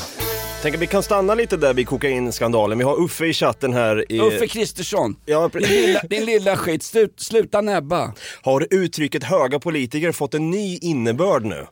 Tänk 0.64 0.74
att 0.74 0.82
vi 0.82 0.86
kan 0.86 1.02
stanna 1.02 1.34
lite 1.34 1.56
där 1.56 1.74
vid 1.74 1.88
kokainskandalen. 1.88 2.78
Vi 2.78 2.84
har 2.84 3.04
Uffe 3.04 3.26
i 3.26 3.32
chatten 3.32 3.72
här. 3.72 4.12
I, 4.12 4.20
Uffe 4.20 4.46
Kristersson, 4.46 5.16
Ja, 5.24 5.50
din 5.52 5.62
lilla, 5.62 6.00
din 6.00 6.24
lilla 6.24 6.56
skit, 6.56 6.82
Slut, 6.82 7.14
sluta 7.20 7.60
näbba. 7.60 8.12
Har 8.42 8.66
uttrycket 8.70 9.24
höga 9.24 9.58
politiker 9.58 10.12
fått 10.12 10.34
en 10.34 10.50
ny 10.50 10.78
innebörd 10.78 11.44
nu? 11.44 11.66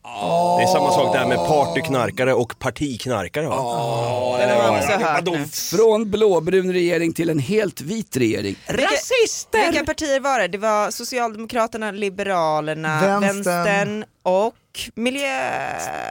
Det 0.59 0.63
är 0.63 0.73
samma 0.73 0.91
sak 0.93 1.15
där 1.17 1.27
med 1.27 1.37
partyknarkare 1.37 2.35
och 2.35 2.59
partiknarkare. 2.59 3.47
va? 3.47 3.55
Har 3.55 4.71
man 4.71 4.79
också 4.79 4.93
hört 4.93 5.25
nu. 5.25 5.45
Från 5.79 6.11
blåbrun 6.11 6.73
regering 6.73 7.13
till 7.13 7.31
en 7.31 7.39
helt 7.39 7.81
vit 7.81 8.17
regering. 8.17 8.57
Rasister! 8.67 9.71
Vilka 9.71 9.85
partier 9.85 10.21
var 10.21 10.39
det? 10.39 10.49
Det 10.49 10.59
var 10.59 10.91
Socialdemokraterna, 10.91 11.91
Liberalerna, 11.91 13.01
Vänstern. 13.21 13.45
Vänstern 13.45 14.05
och 14.23 14.55
Miljö... 14.95 15.29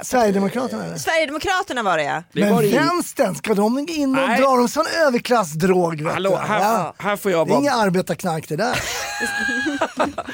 Sverigedemokraterna 0.04 0.86
eller? 0.86 0.98
Sverigedemokraterna 0.98 1.84
var 1.84 1.98
det 1.98 2.04
ja. 2.04 2.24
Det 2.34 2.42
Men 2.42 2.56
var 2.56 2.64
in... 2.64 2.72
vänstern, 2.72 3.36
ska 3.36 3.54
de 3.54 3.80
in 3.80 4.10
och 4.20 4.28
Nej. 4.28 4.40
dra 4.42 4.56
dem 4.56 4.68
sån 4.70 4.86
överklassdrog? 5.08 6.02
vet 6.02 6.14
Hallå, 6.14 6.36
här, 6.36 6.60
Ja. 6.60 6.94
här, 6.98 7.16
får 7.16 7.32
jag 7.32 7.48
Det 7.48 7.54
är 7.54 7.58
inga 7.58 7.72
vara, 7.72 7.84
arbetarknark 7.84 8.50
det 8.50 8.56
där. 8.56 8.76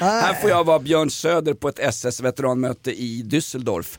här 0.00 0.34
får 0.34 0.50
jag 0.50 0.64
vara 0.64 0.78
Björn 0.78 1.10
Söder 1.10 1.54
på 1.54 1.68
ett 1.68 1.78
SS-veteranmöte 1.78 2.90
i 2.90 3.22
Düsseldorf. 3.22 3.98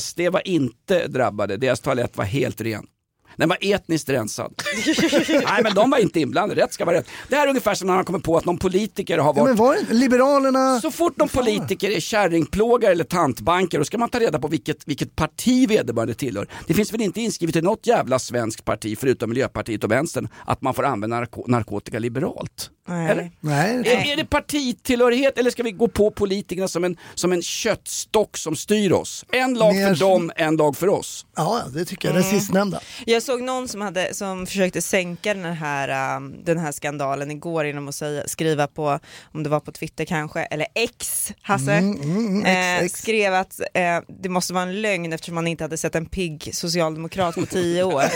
SD 0.00 0.20
var 0.20 0.48
inte 0.48 1.06
drabbade, 1.06 1.56
deras 1.56 1.80
toalett 1.80 2.16
var 2.16 2.24
helt 2.24 2.60
ren. 2.60 2.86
Den 3.36 3.48
var 3.48 3.58
etniskt 3.60 4.08
rensad. 4.08 4.54
Nej 5.28 5.62
men 5.62 5.74
de 5.74 5.90
var 5.90 5.98
inte 5.98 6.20
inblandade, 6.20 6.62
rätt 6.62 6.72
ska 6.72 6.84
vara 6.84 6.96
rätt. 6.96 7.06
Det 7.28 7.36
här 7.36 7.44
är 7.44 7.48
ungefär 7.48 7.74
som 7.74 7.86
när 7.86 7.94
man 7.94 8.04
kommer 8.04 8.18
på 8.18 8.36
att 8.36 8.44
någon 8.44 8.58
politiker 8.58 9.18
har 9.18 9.32
varit 9.32 9.48
men 9.48 9.56
var 9.56 9.76
det 9.88 9.94
Liberalerna? 9.94 10.80
Så 10.80 10.90
fort 10.90 11.16
någon 11.16 11.28
politiker 11.28 11.90
är 11.90 12.00
kärringplågare 12.00 12.92
eller 12.92 13.04
tantbanker 13.04 13.78
då 13.78 13.84
ska 13.84 13.98
man 13.98 14.08
ta 14.08 14.20
reda 14.20 14.38
på 14.38 14.48
vilket, 14.48 14.88
vilket 14.88 15.16
parti 15.16 15.70
vederbörande 15.70 16.14
tillhör. 16.14 16.46
Det 16.66 16.74
finns 16.74 16.92
väl 16.92 17.00
inte 17.00 17.20
inskrivet 17.20 17.56
i 17.56 17.62
något 17.62 17.86
jävla 17.86 18.18
svenskt 18.18 18.64
parti 18.64 18.98
förutom 18.98 19.30
Miljöpartiet 19.30 19.84
och 19.84 19.90
Vänstern 19.90 20.28
att 20.46 20.62
man 20.62 20.74
får 20.74 20.84
använda 20.84 21.16
narko 21.16 21.44
narkotika 21.46 21.98
liberalt. 21.98 22.70
Nej. 22.88 23.10
Eller? 23.10 23.30
Nej, 23.40 23.80
det 23.84 23.92
Är, 23.94 24.12
är 24.12 24.16
det 24.16 24.24
partitillhörighet 24.24 25.38
eller 25.38 25.50
ska 25.50 25.62
vi 25.62 25.70
gå 25.72 25.88
på 25.88 26.10
politikerna 26.10 26.68
som 26.68 26.84
en, 26.84 26.96
som 27.14 27.32
en 27.32 27.42
köttstock 27.42 28.36
som 28.36 28.56
styr 28.56 28.92
oss? 28.92 29.24
En 29.32 29.54
lag 29.54 29.74
Mer- 29.74 29.88
för 29.94 30.00
dem, 30.00 30.32
en 30.36 30.56
dag 30.56 30.76
för 30.76 30.88
oss. 30.88 31.26
ja, 31.36 31.62
det 31.74 31.84
tycker 31.84 32.08
jag. 32.08 32.16
Mm. 32.16 32.30
Det 32.32 32.38
sistnämnda. 32.40 32.80
Jag 33.06 33.22
såg 33.22 33.42
någon 33.42 33.68
som, 33.68 33.80
hade, 33.80 34.14
som 34.14 34.46
försökte 34.46 34.82
sänka 34.82 35.34
den 35.34 35.44
här, 35.52 36.16
um, 36.16 36.34
den 36.44 36.58
här 36.58 36.72
skandalen 36.72 37.30
igår 37.30 37.66
genom 37.66 37.88
att 37.88 37.94
säga, 37.94 38.28
skriva 38.28 38.66
på, 38.66 38.98
om 39.32 39.42
det 39.42 39.48
var 39.48 39.60
på 39.60 39.72
Twitter 39.72 40.04
kanske, 40.04 40.40
eller 40.44 40.66
X, 40.74 41.32
Hasse, 41.42 41.72
Mm, 41.72 42.00
mm, 42.02 42.26
mm, 42.26 42.46
eh, 42.46 42.76
X, 42.84 42.84
X. 42.94 43.02
skrev 43.02 43.34
att 43.34 43.60
eh, 43.74 43.98
det 44.22 44.28
måste 44.28 44.52
vara 44.52 44.62
en 44.64 44.80
lögn 44.82 45.12
eftersom 45.12 45.34
man 45.34 45.46
inte 45.46 45.64
hade 45.64 45.76
sett 45.78 45.94
en 45.94 46.06
pigg 46.06 46.50
socialdemokrat 46.52 47.34
på 47.34 47.46
tio 47.46 47.82
år. 47.82 48.04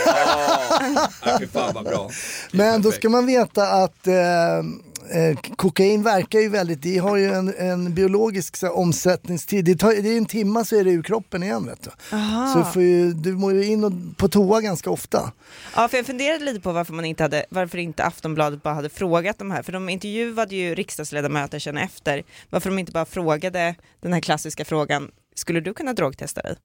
Ja, 1.24 1.38
fy 1.40 1.46
fan 1.46 1.74
vad 1.74 1.84
bra. 1.84 2.10
Men 2.52 2.82
då 2.82 2.92
ska 2.92 3.08
man 3.08 3.26
veta 3.26 3.62
att 3.68 4.06
eh, 4.06 4.55
eh, 4.58 5.38
kokain 5.56 6.02
verkar 6.02 6.38
ju 6.40 6.48
väldigt, 6.48 6.82
det 6.82 6.98
har 6.98 7.16
ju 7.16 7.32
en, 7.32 7.54
en 7.58 7.94
biologisk 7.94 8.56
så 8.56 8.66
här, 8.66 8.76
omsättningstid. 8.76 9.64
Det, 9.64 9.76
tar, 9.76 10.02
det 10.02 10.08
är 10.08 10.16
en 10.16 10.26
timma 10.26 10.64
så 10.64 10.76
är 10.76 10.84
det 10.84 10.90
ur 10.90 11.02
kroppen 11.02 11.42
igen 11.42 11.66
vet 11.66 11.82
du. 11.82 11.90
Så 12.52 12.58
du, 12.58 12.64
får 12.72 12.82
ju, 12.82 13.12
du 13.12 13.32
må 13.32 13.52
ju 13.52 13.64
in 13.64 13.84
och, 13.84 13.92
på 14.16 14.28
toa 14.28 14.60
ganska 14.60 14.90
ofta. 14.90 15.32
Ja, 15.76 15.88
för 15.88 15.96
jag 15.96 16.06
funderade 16.06 16.44
lite 16.44 16.60
på 16.60 16.72
varför 16.72 16.92
man 16.94 17.04
inte 17.04 17.22
hade, 17.22 17.46
varför 17.50 17.78
inte 17.78 18.04
Aftonbladet 18.04 18.62
bara 18.62 18.74
hade 18.74 18.88
frågat 18.88 19.38
de 19.38 19.50
här, 19.50 19.62
för 19.62 19.72
de 19.72 19.88
intervjuade 19.88 20.56
ju 20.56 20.74
riksdagsledamöter 20.74 21.58
sen 21.58 21.76
efter, 21.76 22.22
varför 22.50 22.70
de 22.70 22.78
inte 22.78 22.92
bara 22.92 23.04
frågade 23.04 23.74
den 24.00 24.12
här 24.12 24.20
klassiska 24.20 24.64
frågan, 24.64 25.10
skulle 25.34 25.60
du 25.60 25.74
kunna 25.74 25.92
drogtesta 25.92 26.42
dig? 26.42 26.56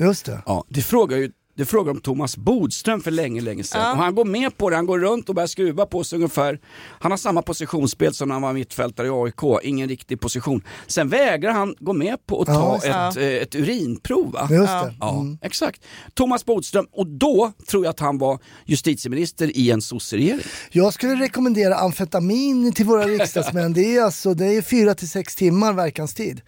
Just 0.00 0.26
det. 0.26 0.42
Ja, 0.46 0.64
det 0.68 0.82
frågar 0.82 1.16
ju 1.16 1.32
det 1.60 1.66
frågar 1.66 1.92
om 1.92 2.00
Thomas 2.00 2.36
Bodström 2.36 3.00
för 3.00 3.10
länge, 3.10 3.40
länge 3.40 3.64
sedan. 3.64 3.80
Ja. 3.80 3.92
Och 3.92 3.98
han 3.98 4.14
går 4.14 4.24
med 4.24 4.56
på 4.56 4.70
det, 4.70 4.76
han 4.76 4.86
går 4.86 4.98
runt 4.98 5.28
och 5.28 5.34
börjar 5.34 5.46
skruva 5.46 5.86
på 5.86 6.04
sig 6.04 6.16
ungefär. 6.16 6.60
Han 7.00 7.10
har 7.12 7.16
samma 7.18 7.42
positionsspel 7.42 8.14
som 8.14 8.28
när 8.28 8.34
han 8.34 8.42
var 8.42 8.52
mittfältare 8.52 9.06
i 9.06 9.10
AIK, 9.10 9.42
ingen 9.62 9.88
riktig 9.88 10.20
position. 10.20 10.62
Sen 10.86 11.08
vägrar 11.08 11.52
han 11.52 11.74
gå 11.80 11.92
med 11.92 12.26
på 12.26 12.40
att 12.40 12.46
ta 12.46 12.80
Ja, 12.84 13.08
ett, 13.08 13.14
det. 13.14 13.36
eh, 13.36 13.42
ett 13.42 13.54
urinprov. 13.54 14.32
Va? 14.32 14.48
Just 14.50 14.68
Ja. 14.70 14.84
det. 14.84 14.94
Ja, 15.00 15.20
Mm. 15.20 15.38
exakt. 15.42 15.82
Thomas 16.14 16.44
Bodström, 16.44 16.86
och 16.92 17.06
då 17.06 17.52
tror 17.70 17.84
jag 17.84 17.90
att 17.90 18.00
han 18.00 18.18
var 18.18 18.38
justitieminister 18.64 19.56
i 19.56 19.70
en 19.70 19.82
sosseregering. 19.82 20.40
Jag 20.70 20.94
skulle 20.94 21.14
rekommendera 21.14 21.74
amfetamin 21.74 22.72
till 22.72 22.86
våra 22.86 23.04
riksdagsmän. 23.04 23.72
Det 23.72 23.96
är 23.96 24.02
alltså 24.02 24.34
det 24.34 24.46
är 24.46 24.62
fyra 24.62 24.94
till 24.94 25.10
sex 25.10 25.36
timmar 25.36 25.72
verkanstid. 25.72 26.40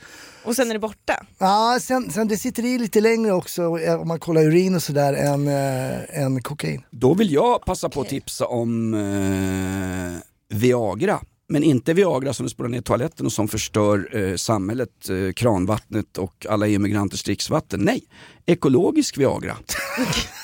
Och 0.45 0.57
sen 0.57 0.71
är 0.71 0.73
det 0.73 0.81
borta. 0.81 1.27
Ja, 1.39 1.79
sen, 1.81 2.11
sen 2.11 2.29
det 2.29 2.37
sitter 2.37 2.65
i 2.65 2.79
lite 2.79 3.01
längre 3.01 3.33
också 3.33 3.79
eh, 3.79 4.01
om 4.01 4.09
man 4.09 4.21
kollar 4.21 4.43
urin 4.43 4.75
och 4.75 4.83
sådär 4.83 5.13
än, 5.13 5.49
äh, 5.49 6.23
än 6.23 6.43
kokain. 6.43 6.83
Då 6.91 7.15
vill 7.15 7.33
jag 7.33 7.65
passa 7.65 7.89
på 7.89 8.01
att 8.01 8.09
tipsa 8.09 8.47
om 8.47 8.95
eh, 8.95 10.57
Viagra. 10.59 11.21
Men 11.49 11.63
inte 11.63 11.95
Viagra 11.95 12.33
som 12.33 12.47
du 12.47 12.51
spolar 12.51 12.71
ner 12.71 12.79
i 12.79 12.83
toaletten 12.83 13.27
och 13.27 13.33
som 13.33 13.49
förstör 13.49 14.17
eh, 14.17 14.37
samhället, 14.37 15.09
eh, 15.09 15.33
kranvattnet 15.33 16.19
och 16.19 16.47
alla 16.49 16.67
immigranters 16.67 17.23
dricksvatten. 17.23 17.81
Nej, 17.81 18.03
ekologisk 18.47 19.19
Viagra. 19.19 19.57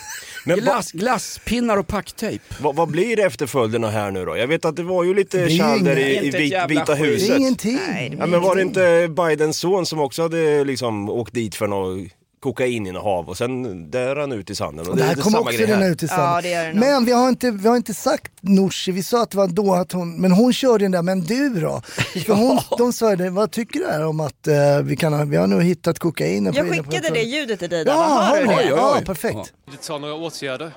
Men 0.49 0.64
va, 0.64 0.73
Glass, 0.73 0.93
glasspinnar 0.93 1.76
och 1.76 1.87
packtejp. 1.87 2.45
vad, 2.61 2.76
vad 2.76 2.88
blir 2.88 3.21
efterföljderna 3.21 3.90
här 3.90 4.11
nu 4.11 4.25
då? 4.25 4.37
Jag 4.37 4.47
vet 4.47 4.64
att 4.64 4.76
det 4.76 4.83
var 4.83 5.05
ju 5.05 5.14
lite 5.14 5.38
där 5.38 5.99
i, 5.99 6.17
i 6.17 6.31
vit, 6.31 6.55
Vita 6.69 6.87
skit. 6.87 6.87
Det 6.87 6.95
huset. 6.95 7.31
är 7.31 7.37
ingenting. 7.38 7.78
Nej, 7.88 8.11
det 8.11 8.17
Ja, 8.17 8.26
men 8.26 8.40
var 8.40 8.57
det 8.57 8.62
inte 8.62 9.09
Bidens 9.09 9.59
son 9.59 9.87
som 9.87 10.00
också 10.00 10.23
hade 10.23 10.64
liksom 10.64 11.11
åkt 11.11 11.35
dit 11.35 11.55
för 11.55 11.67
något 11.67 12.11
kokaininnehav 12.40 13.28
och 13.28 13.37
sen 13.37 13.90
där 13.90 14.16
han 14.16 14.33
ut 14.33 14.50
i 14.50 14.54
sanden? 14.54 14.87
Och 14.87 14.90
Och 14.92 14.97
det 14.97 15.02
här 15.04 15.12
är 15.12 15.14
kommer 15.16 15.30
samma 15.38 15.50
också 15.50 15.62
rinna 15.62 15.87
ut 15.87 16.02
i 16.02 16.07
Ja, 16.07 16.16
sanden. 16.16 16.42
det 16.42 16.50
gör 16.50 16.62
det 16.66 16.73
nog. 16.73 16.80
Men 16.80 17.04
vi 17.04 17.12
har, 17.12 17.28
inte, 17.28 17.50
vi 17.50 17.68
har 17.68 17.76
inte 17.76 17.95
sagt 17.95 18.33
Nooshi, 18.40 18.92
vi 18.92 19.02
sa 19.02 19.23
att 19.23 19.30
det 19.30 19.37
var 19.37 19.47
då 19.49 19.75
att 19.75 19.92
hon, 19.92 20.21
men 20.21 20.33
hon 20.33 20.52
körde 20.52 20.85
den 20.85 20.90
där, 20.92 21.02
men 21.02 21.21
du 21.21 21.49
då? 21.61 21.80
För 22.26 22.33
hon, 22.35 22.59
de 22.78 22.92
sa 22.92 23.16
det, 23.16 23.30
vad 23.30 23.50
tycker 23.50 23.80
du 23.80 23.87
här 23.87 24.07
om 24.07 24.21
att 24.21 24.47
eh, 24.47 24.54
vi, 24.83 24.97
kan, 24.97 25.12
ha- 25.12 25.25
vi 25.25 25.37
har 25.37 25.47
nu 25.47 25.61
hittat 25.62 25.99
kokain? 25.99 26.45
Jag 26.45 26.66
inne 26.66 26.76
på- 26.83 26.90
skickade 26.90 27.14
det 27.14 27.23
ljudet 27.23 27.59
till 27.59 27.71
dig 27.71 27.85
där, 27.85 27.92
Ja, 27.92 27.99
Vad 27.99 28.25
hör 28.26 28.42
du 28.42 28.47
har 28.49 28.57
det? 28.57 28.64
ni? 28.64 28.71
Oj, 28.71 28.73
oj, 28.73 28.78
ja 28.78 28.97
oj. 28.99 29.04
perfekt. 29.04 29.52
ta 29.87 29.99
några 29.99 30.14
åtgärder. 30.14 30.73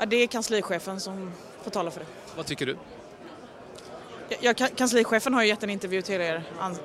Ja, 0.00 0.06
det 0.06 0.16
är 0.22 0.26
kanslichefen 0.26 1.00
som 1.00 1.30
får 1.64 1.70
tala 1.70 1.90
för 1.90 2.00
det. 2.00 2.06
Vad 2.36 2.46
tycker 2.46 2.66
du? 2.66 2.76
Ja, 4.40 4.54
kanslichefen 4.54 5.34
har 5.34 5.42
ju 5.42 5.48
gett 5.48 5.62
en 5.62 5.70
intervju 5.70 6.02
till 6.02 6.20
er 6.20 6.42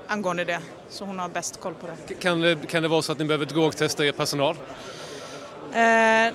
angående 0.07 0.45
det, 0.45 0.60
så 0.89 1.05
hon 1.05 1.19
har 1.19 1.29
bäst 1.29 1.60
koll 1.60 1.74
på 1.74 1.88
det. 1.88 2.13
Kan 2.13 2.41
det, 2.41 2.67
kan 2.67 2.83
det 2.83 2.89
vara 2.89 3.01
så 3.01 3.12
att 3.12 3.19
ni 3.19 3.25
behöver 3.25 3.45
drogtesta 3.45 4.05
er 4.05 4.12
personal? 4.12 4.55
Eh, 5.74 5.78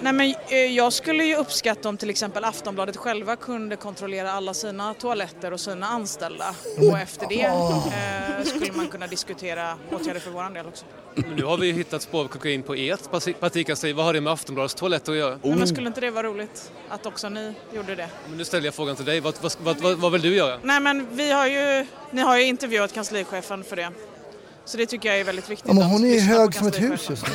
nej 0.00 0.12
men, 0.12 0.34
eh, 0.48 0.56
jag 0.58 0.92
skulle 0.92 1.24
ju 1.24 1.36
uppskatta 1.36 1.88
om 1.88 1.96
till 1.96 2.10
exempel 2.10 2.44
Aftonbladet 2.44 2.96
själva 2.96 3.36
kunde 3.36 3.76
kontrollera 3.76 4.32
alla 4.32 4.54
sina 4.54 4.94
toaletter 4.94 5.52
och 5.52 5.60
sina 5.60 5.86
anställda. 5.86 6.54
Och 6.90 6.98
efter 6.98 7.26
det 7.28 7.42
eh, 7.42 8.44
skulle 8.44 8.72
man 8.72 8.88
kunna 8.88 9.06
diskutera 9.06 9.78
åtgärder 9.92 10.20
för 10.20 10.30
vår 10.30 10.54
del 10.54 10.66
också. 10.66 10.84
Men 11.14 11.30
nu 11.36 11.44
har 11.44 11.56
vi 11.56 11.66
ju 11.66 11.72
hittat 11.72 12.02
spår 12.02 12.20
av 12.20 12.28
kokain 12.28 12.62
på 12.62 12.74
ert 12.74 13.10
parti- 13.10 13.32
partikansli. 13.32 13.92
Vad 13.92 14.04
har 14.04 14.12
det 14.12 14.20
med 14.20 14.32
Aftonbladets 14.32 14.74
toaletter 14.74 15.12
att 15.12 15.18
göra? 15.18 15.38
Nej, 15.42 15.56
men 15.56 15.66
skulle 15.68 15.86
inte 15.86 16.00
det 16.00 16.10
vara 16.10 16.26
roligt 16.26 16.72
att 16.88 17.06
också 17.06 17.28
ni 17.28 17.54
gjorde 17.74 17.94
det? 17.94 18.08
Men 18.28 18.38
nu 18.38 18.44
ställer 18.44 18.64
jag 18.64 18.74
frågan 18.74 18.96
till 18.96 19.04
dig. 19.04 19.20
Vad, 19.20 19.34
vad, 19.42 19.56
vad, 19.62 19.76
vad, 19.80 19.98
vad 19.98 20.12
vill 20.12 20.22
du 20.22 20.34
göra? 20.36 20.58
Nej 20.62 20.80
men 20.80 21.06
vi 21.16 21.30
har 21.32 21.46
ju, 21.46 21.86
ni 22.10 22.20
har 22.22 22.36
ju 22.38 22.44
intervjuat 22.44 22.92
kanslichefen 22.94 23.64
för 23.64 23.76
det. 23.76 23.90
Så 24.66 24.76
det 24.76 24.86
tycker 24.86 25.08
jag 25.08 25.18
är 25.20 25.24
väldigt 25.24 25.50
viktigt. 25.50 25.68
Ja, 25.68 25.74
men 25.74 25.82
hon 25.82 26.04
är 26.04 26.08
ju 26.08 26.20
hög 26.20 26.54
som 26.54 26.66
ett 26.66 26.80
hus 26.80 27.06
just 27.10 27.24
nu. 27.26 27.34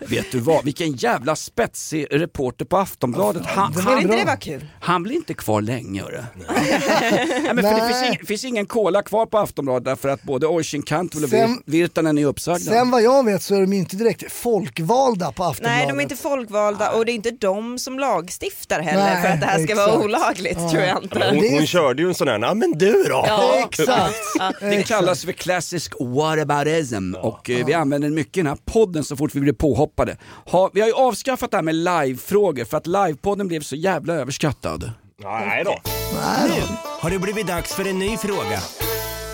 Vet 0.06 0.32
du 0.32 0.40
vad, 0.40 0.64
vilken 0.64 0.92
jävla 0.92 1.36
spetsig 1.36 2.06
reporter 2.10 2.64
på 2.64 2.76
Aftonbladet. 2.76 3.46
Han, 3.46 3.72
var 3.72 3.82
han, 3.82 4.02
inte 4.02 4.16
det 4.16 4.24
vara 4.24 4.36
kul? 4.36 4.66
han 4.80 5.02
blir 5.02 5.16
inte 5.16 5.34
kvar 5.34 5.60
länge 5.62 6.02
hörru. 6.02 6.22
Nej, 6.48 7.54
men 7.54 7.64
för 7.64 7.74
det 7.74 7.88
finns 7.88 8.02
ingen, 8.02 8.26
finns 8.26 8.44
ingen 8.44 8.66
cola 8.66 9.02
kvar 9.02 9.26
på 9.26 9.38
Aftonbladet 9.38 9.84
därför 9.84 10.08
att 10.08 10.22
både 10.22 10.46
Oisin 10.46 10.82
Cantwell 10.82 11.24
och 11.24 11.30
Sen- 11.30 11.62
Virtanen 11.66 12.18
är 12.18 12.24
uppsagda. 12.26 12.70
Sen 12.70 12.90
vad 12.90 13.02
jag 13.02 13.24
vet 13.24 13.42
så 13.42 13.54
är 13.54 13.60
de 13.60 13.72
inte 13.72 13.96
direkt 13.96 14.32
folkvalda 14.32 15.32
på 15.32 15.44
Aftonbladet. 15.44 15.78
Nej, 15.78 15.86
de 15.88 15.98
är 15.98 16.02
inte 16.02 16.16
folkvalda 16.16 16.90
och 16.90 17.04
det 17.06 17.12
är 17.12 17.14
inte 17.14 17.30
de 17.30 17.78
som 17.78 17.98
lagstiftar 17.98 18.80
heller 18.80 19.04
Nej, 19.14 19.22
för 19.22 19.28
att 19.28 19.40
det 19.40 19.46
här 19.46 19.66
ska 19.66 19.74
vara 19.74 19.86
exakt. 19.86 20.04
olagligt 20.04 20.70
tror 20.70 20.82
jag 20.82 21.02
inte. 21.02 21.30
Hon, 21.34 21.50
hon 21.58 21.66
körde 21.66 22.02
ju 22.02 22.08
en 22.08 22.14
sån 22.14 22.28
här, 22.28 22.38
ja 22.38 22.54
men 22.54 22.72
du 22.78 23.04
då? 23.08 23.26
Exakt. 23.70 24.14
Det 24.60 24.82
kallas 24.82 25.24
för 25.24 25.32
classic 25.70 25.90
whataboutism 26.00 27.14
och 27.14 27.50
eh, 27.50 27.66
vi 27.66 27.74
använder 27.74 28.08
den 28.08 28.14
mycket 28.14 28.36
i 28.36 28.40
den 28.40 28.46
här 28.46 28.58
podden 28.64 29.04
så 29.04 29.16
fort 29.16 29.34
vi 29.34 29.40
blir 29.40 29.52
påhoppade. 29.52 30.16
Ha, 30.46 30.70
vi 30.74 30.80
har 30.80 30.88
ju 30.88 30.94
avskaffat 30.94 31.50
det 31.50 31.56
här 31.56 31.62
med 31.62 31.74
livefrågor 31.74 32.64
för 32.64 32.76
att 32.76 32.86
livepodden 32.86 33.48
blev 33.48 33.60
så 33.60 33.76
jävla 33.76 34.14
överskattad. 34.14 34.92
Nej 35.22 35.64
då. 35.64 35.74
Nu 36.48 36.62
har 37.00 37.10
det 37.10 37.18
blivit 37.18 37.46
dags 37.46 37.74
för 37.74 37.88
en 37.88 37.98
ny 37.98 38.16
fråga. 38.16 38.60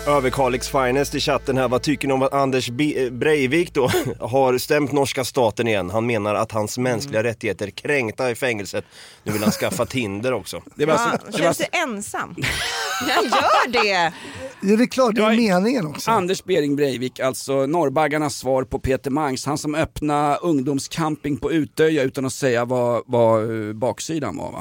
Överkalix 0.07 0.69
Finest 0.69 1.15
i 1.15 1.19
chatten 1.19 1.57
här, 1.57 1.67
vad 1.67 1.81
tycker 1.81 2.07
ni 2.07 2.13
om 2.13 2.21
att 2.21 2.33
Anders 2.33 2.69
eh, 2.69 3.09
Breivik 3.11 3.73
då 3.73 3.91
har 4.19 4.57
stämt 4.57 4.91
norska 4.91 5.23
staten 5.23 5.67
igen? 5.67 5.89
Han 5.89 6.05
menar 6.05 6.35
att 6.35 6.51
hans 6.51 6.77
mänskliga 6.77 7.23
rättigheter 7.23 7.67
är 7.67 7.71
kränkta 7.71 8.31
i 8.31 8.35
fängelset. 8.35 8.85
Nu 9.23 9.31
vill 9.31 9.43
han 9.43 9.51
skaffa 9.51 9.85
Tinder 9.85 10.33
också. 10.33 10.61
Det 10.75 10.85
var 10.85 10.93
Ja, 10.93 10.99
alltså, 10.99 11.25
det 11.25 11.31
var 11.31 11.39
känns 11.39 11.47
alltså 11.47 11.63
du 11.71 11.79
ensam? 11.79 12.35
Jag 13.07 13.23
gör 13.23 13.83
det! 13.83 14.13
Ja, 14.61 14.75
det 14.75 14.83
är 14.83 14.87
klart, 14.87 15.15
det 15.15 15.21
är 15.21 15.35
meningen 15.35 15.87
också. 15.87 16.11
Anders 16.11 16.43
Bering 16.43 16.75
Breivik, 16.75 17.19
alltså 17.19 17.65
norrbaggarnas 17.65 18.35
svar 18.35 18.63
på 18.63 18.79
Peter 18.79 19.11
Mangs, 19.11 19.45
han 19.45 19.57
som 19.57 19.75
öppnade 19.75 20.35
ungdomscamping 20.35 21.37
på 21.37 21.51
Utöja 21.51 22.03
utan 22.03 22.25
att 22.25 22.33
säga 22.33 22.65
vad, 22.65 23.03
vad 23.05 23.67
eh, 23.67 23.73
baksidan 23.73 24.37
var 24.37 24.51
va? 24.51 24.59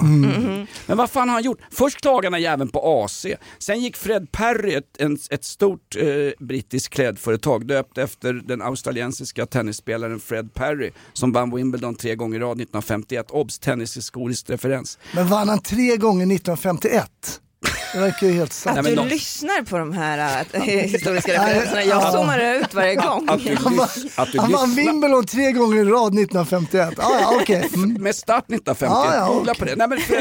Men 0.87 0.97
vad 0.97 1.11
fan 1.11 1.29
har 1.29 1.35
han 1.35 1.43
gjort? 1.43 1.59
Först 1.71 2.01
klagade 2.01 2.35
han 2.35 2.43
jäveln 2.43 2.71
på 2.71 3.05
AC, 3.05 3.27
sen 3.59 3.81
gick 3.81 3.97
Fred 3.97 4.33
Perry, 4.33 4.75
ett, 4.75 4.97
en, 4.99 5.19
ett 5.37 5.45
stort 5.45 5.97
eh, 5.97 6.47
brittiskt 6.47 6.95
klädföretag 6.95 7.67
döpt 7.67 7.99
efter 7.99 8.33
den 8.33 8.63
australiensiska 8.63 9.47
tennisspelaren 9.47 10.21
Fred 10.21 10.55
Perry 10.55 10.91
som 11.13 11.33
vann 11.33 11.55
Wimbledon 11.57 11.95
tre 11.95 12.15
gånger 12.15 12.37
i 12.37 12.41
rad 12.41 12.61
1951, 12.61 13.31
obs 13.31 13.59
tennishistorisk 13.59 14.51
referens. 14.51 14.99
Men 15.15 15.27
vann 15.27 15.49
han 15.49 15.63
tre 15.63 15.97
gånger 15.97 16.35
1951? 16.35 17.41
Det 17.97 18.03
verkar 18.03 18.27
ju 18.27 18.33
helt 18.33 18.53
sant. 18.53 18.79
Att 18.79 18.85
du 18.85 18.95
de- 18.95 19.09
lyssnar 19.09 19.63
på 19.63 19.79
de 19.79 19.93
här 19.93 20.47
äh, 20.53 20.61
historiska 20.63 21.33
referenserna, 21.33 21.85
jag 21.85 22.13
zoomar 22.13 22.61
ut 22.61 22.75
varje 22.75 22.95
gång. 22.95 23.29
Att 23.29 23.45
du, 23.45 23.57
Han 23.57 23.77
vann, 23.77 23.89
han 24.39 24.75
Wimbledon 24.75 25.27
tre 25.27 25.53
gånger 25.53 25.77
i 25.77 25.85
rad 25.85 26.07
1951. 26.07 26.95
Ah, 26.99 27.43
ja. 27.49 27.57
Mm. 27.75 27.93
med 28.03 28.15
start 28.15 28.45
1951. 28.45 28.91
Ja, 28.91 29.15
ja, 29.15 29.33
Googla 29.33 29.53
okej. 29.53 29.59
på 29.59 29.65
det. 29.65 29.77
Nej, 29.77 29.89
men 29.89 29.99
för, 29.99 30.17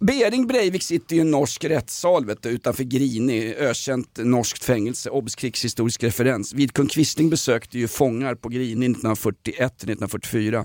Bering 0.00 0.46
Breivik 0.46 0.82
sitter 0.82 1.16
i 1.16 1.20
en 1.20 1.30
norsk 1.30 1.64
rättssal 1.64 2.26
vet 2.26 2.42
du, 2.42 2.48
utanför 2.48 2.84
Grini, 2.84 3.54
ökänt 3.54 4.18
norskt 4.22 4.64
fängelse, 4.64 5.10
obs 5.10 5.34
krigshistorisk 5.34 6.02
referens. 6.02 6.54
Vidkun 6.54 6.88
Quisling 6.88 7.30
besökte 7.30 7.78
ju 7.78 7.88
fångar 7.88 8.34
på 8.34 8.48
Grini 8.48 8.88
1941-1944. 8.88 10.64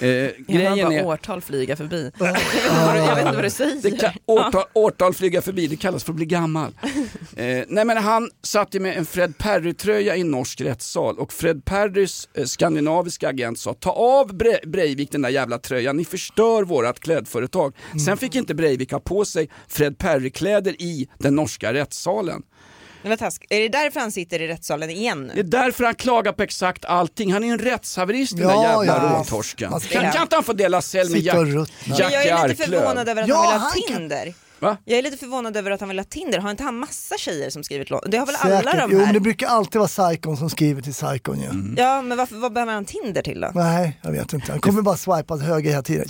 Eh, 0.00 0.08
Jag 0.08 0.32
grejen 0.46 0.88
bara 0.88 0.94
är, 0.94 1.06
årtal 1.06 1.40
flyga 1.40 1.76
förbi. 1.76 2.10
Jag 2.18 2.26
vet 2.32 2.36
inte 2.42 2.84
vad 2.86 2.94
du, 2.94 3.00
jag 3.00 3.14
vet 3.14 3.24
inte 3.26 3.34
vad 3.36 3.44
du 3.44 3.50
säger. 3.50 3.82
det 3.82 3.90
kan, 3.90 4.12
årtal, 4.26 4.64
årtal 4.72 5.14
flyga 5.14 5.42
förbi, 5.42 5.66
det 5.66 5.76
kallas 5.76 6.04
för 6.04 6.12
att 6.12 6.16
bli 6.16 6.26
gammal. 6.26 6.74
Eh, 7.36 7.64
nej 7.68 7.84
men 7.84 7.96
han 7.96 8.30
satt 8.42 8.74
ju 8.74 8.80
med 8.80 8.96
en 8.96 9.06
Fred 9.06 9.38
Perry-tröja 9.38 10.16
i 10.16 10.20
en 10.20 10.30
norsk 10.30 10.60
rättssal 10.60 11.18
och 11.18 11.32
Fred 11.32 11.64
Perrys 11.64 12.28
eh, 12.34 12.44
skandinaviska 12.44 13.28
agent 13.28 13.58
sa 13.58 13.74
ta 13.74 13.90
av 13.90 14.32
Bre- 14.32 14.66
Breivik 14.66 15.12
den 15.12 15.22
där 15.22 15.28
jävla 15.30 15.58
tröjan, 15.58 15.96
ni 15.96 16.04
förstör 16.04 16.62
vårat 16.64 17.00
klädföretag. 17.00 17.74
Sen 18.06 18.16
fick 18.16 18.34
inte 18.34 18.54
Breivik 18.54 18.92
ha 18.92 19.00
på 19.00 19.24
sig 19.24 19.48
Fred 19.68 19.98
Perry-kläder 19.98 20.82
i 20.82 21.08
den 21.18 21.34
norska 21.36 21.72
rättssalen. 21.72 22.42
Det 23.02 23.08
var 23.08 23.16
task. 23.16 23.46
Är 23.50 23.60
det 23.60 23.68
därför 23.68 24.00
han 24.00 24.12
sitter 24.12 24.42
i 24.42 24.48
rättssalen 24.48 24.90
igen 24.90 25.26
Det 25.34 25.40
är 25.40 25.44
nu? 25.44 25.50
därför 25.50 25.84
han 25.84 25.94
klagar 25.94 26.32
på 26.32 26.42
exakt 26.42 26.84
allting. 26.84 27.32
Han 27.32 27.44
är 27.44 27.52
en 27.52 27.58
rättshaverist 27.58 28.36
den 28.36 28.48
Ja, 28.48 28.62
där 28.78 28.84
jävla 28.84 29.24
ja. 29.58 29.80
ska- 29.80 30.00
Kan, 30.00 30.12
kan 30.12 30.22
inte 30.22 30.36
han 30.36 30.44
få 30.44 30.52
dela 30.52 30.82
cell 30.82 31.10
med 31.10 31.20
Jack, 31.20 31.36
Jack 31.36 32.12
jag 32.12 32.14
är 32.14 32.48
lite 32.48 32.62
Arklöv? 32.64 32.78
förvånad 32.80 33.08
över 33.08 33.22
att 33.22 33.28
Ja, 33.28 33.36
han 33.36 33.42
vill 33.52 33.60
ha 33.60 33.68
han 33.68 33.72
kan- 33.88 33.96
Tinder. 33.96 34.34
Va? 34.58 34.76
Jag 34.84 34.98
är 34.98 35.02
lite 35.02 35.16
förvånad 35.16 35.56
över 35.56 35.70
att 35.70 35.80
han 35.80 35.88
vill 35.88 35.98
ha 35.98 36.04
Tinder. 36.04 36.38
Har 36.38 36.50
inte 36.50 36.62
han 36.62 36.78
massa 36.78 37.14
tjejer 37.18 37.50
som 37.50 37.64
skrivit 37.64 37.90
låt? 37.90 38.04
Det 38.10 38.16
har 38.16 38.26
väl 38.26 38.36
alla 38.38 38.58
Säkert. 38.60 38.78
de 38.80 38.88
Jo, 38.92 38.96
men 38.98 39.06
här? 39.06 39.12
det 39.14 39.20
brukar 39.20 39.46
alltid 39.46 39.78
vara 39.78 39.88
Psykon 39.88 40.36
som 40.36 40.50
skriver 40.50 40.82
till 40.82 40.92
Psykon 40.92 41.40
ju. 41.40 41.46
Mm. 41.46 41.74
Ja, 41.78 42.02
men 42.02 42.18
varför, 42.18 42.36
vad 42.36 42.52
behöver 42.52 42.72
han 42.72 42.84
Tinder 42.84 43.22
till 43.22 43.40
då? 43.40 43.50
Nej, 43.54 44.00
jag 44.02 44.12
vet 44.12 44.32
inte. 44.32 44.52
Han 44.52 44.60
kommer 44.60 44.82
bara 44.82 44.96
swipa 44.96 45.36
höger 45.36 45.70
hela 45.70 45.82
tiden. 45.82 46.06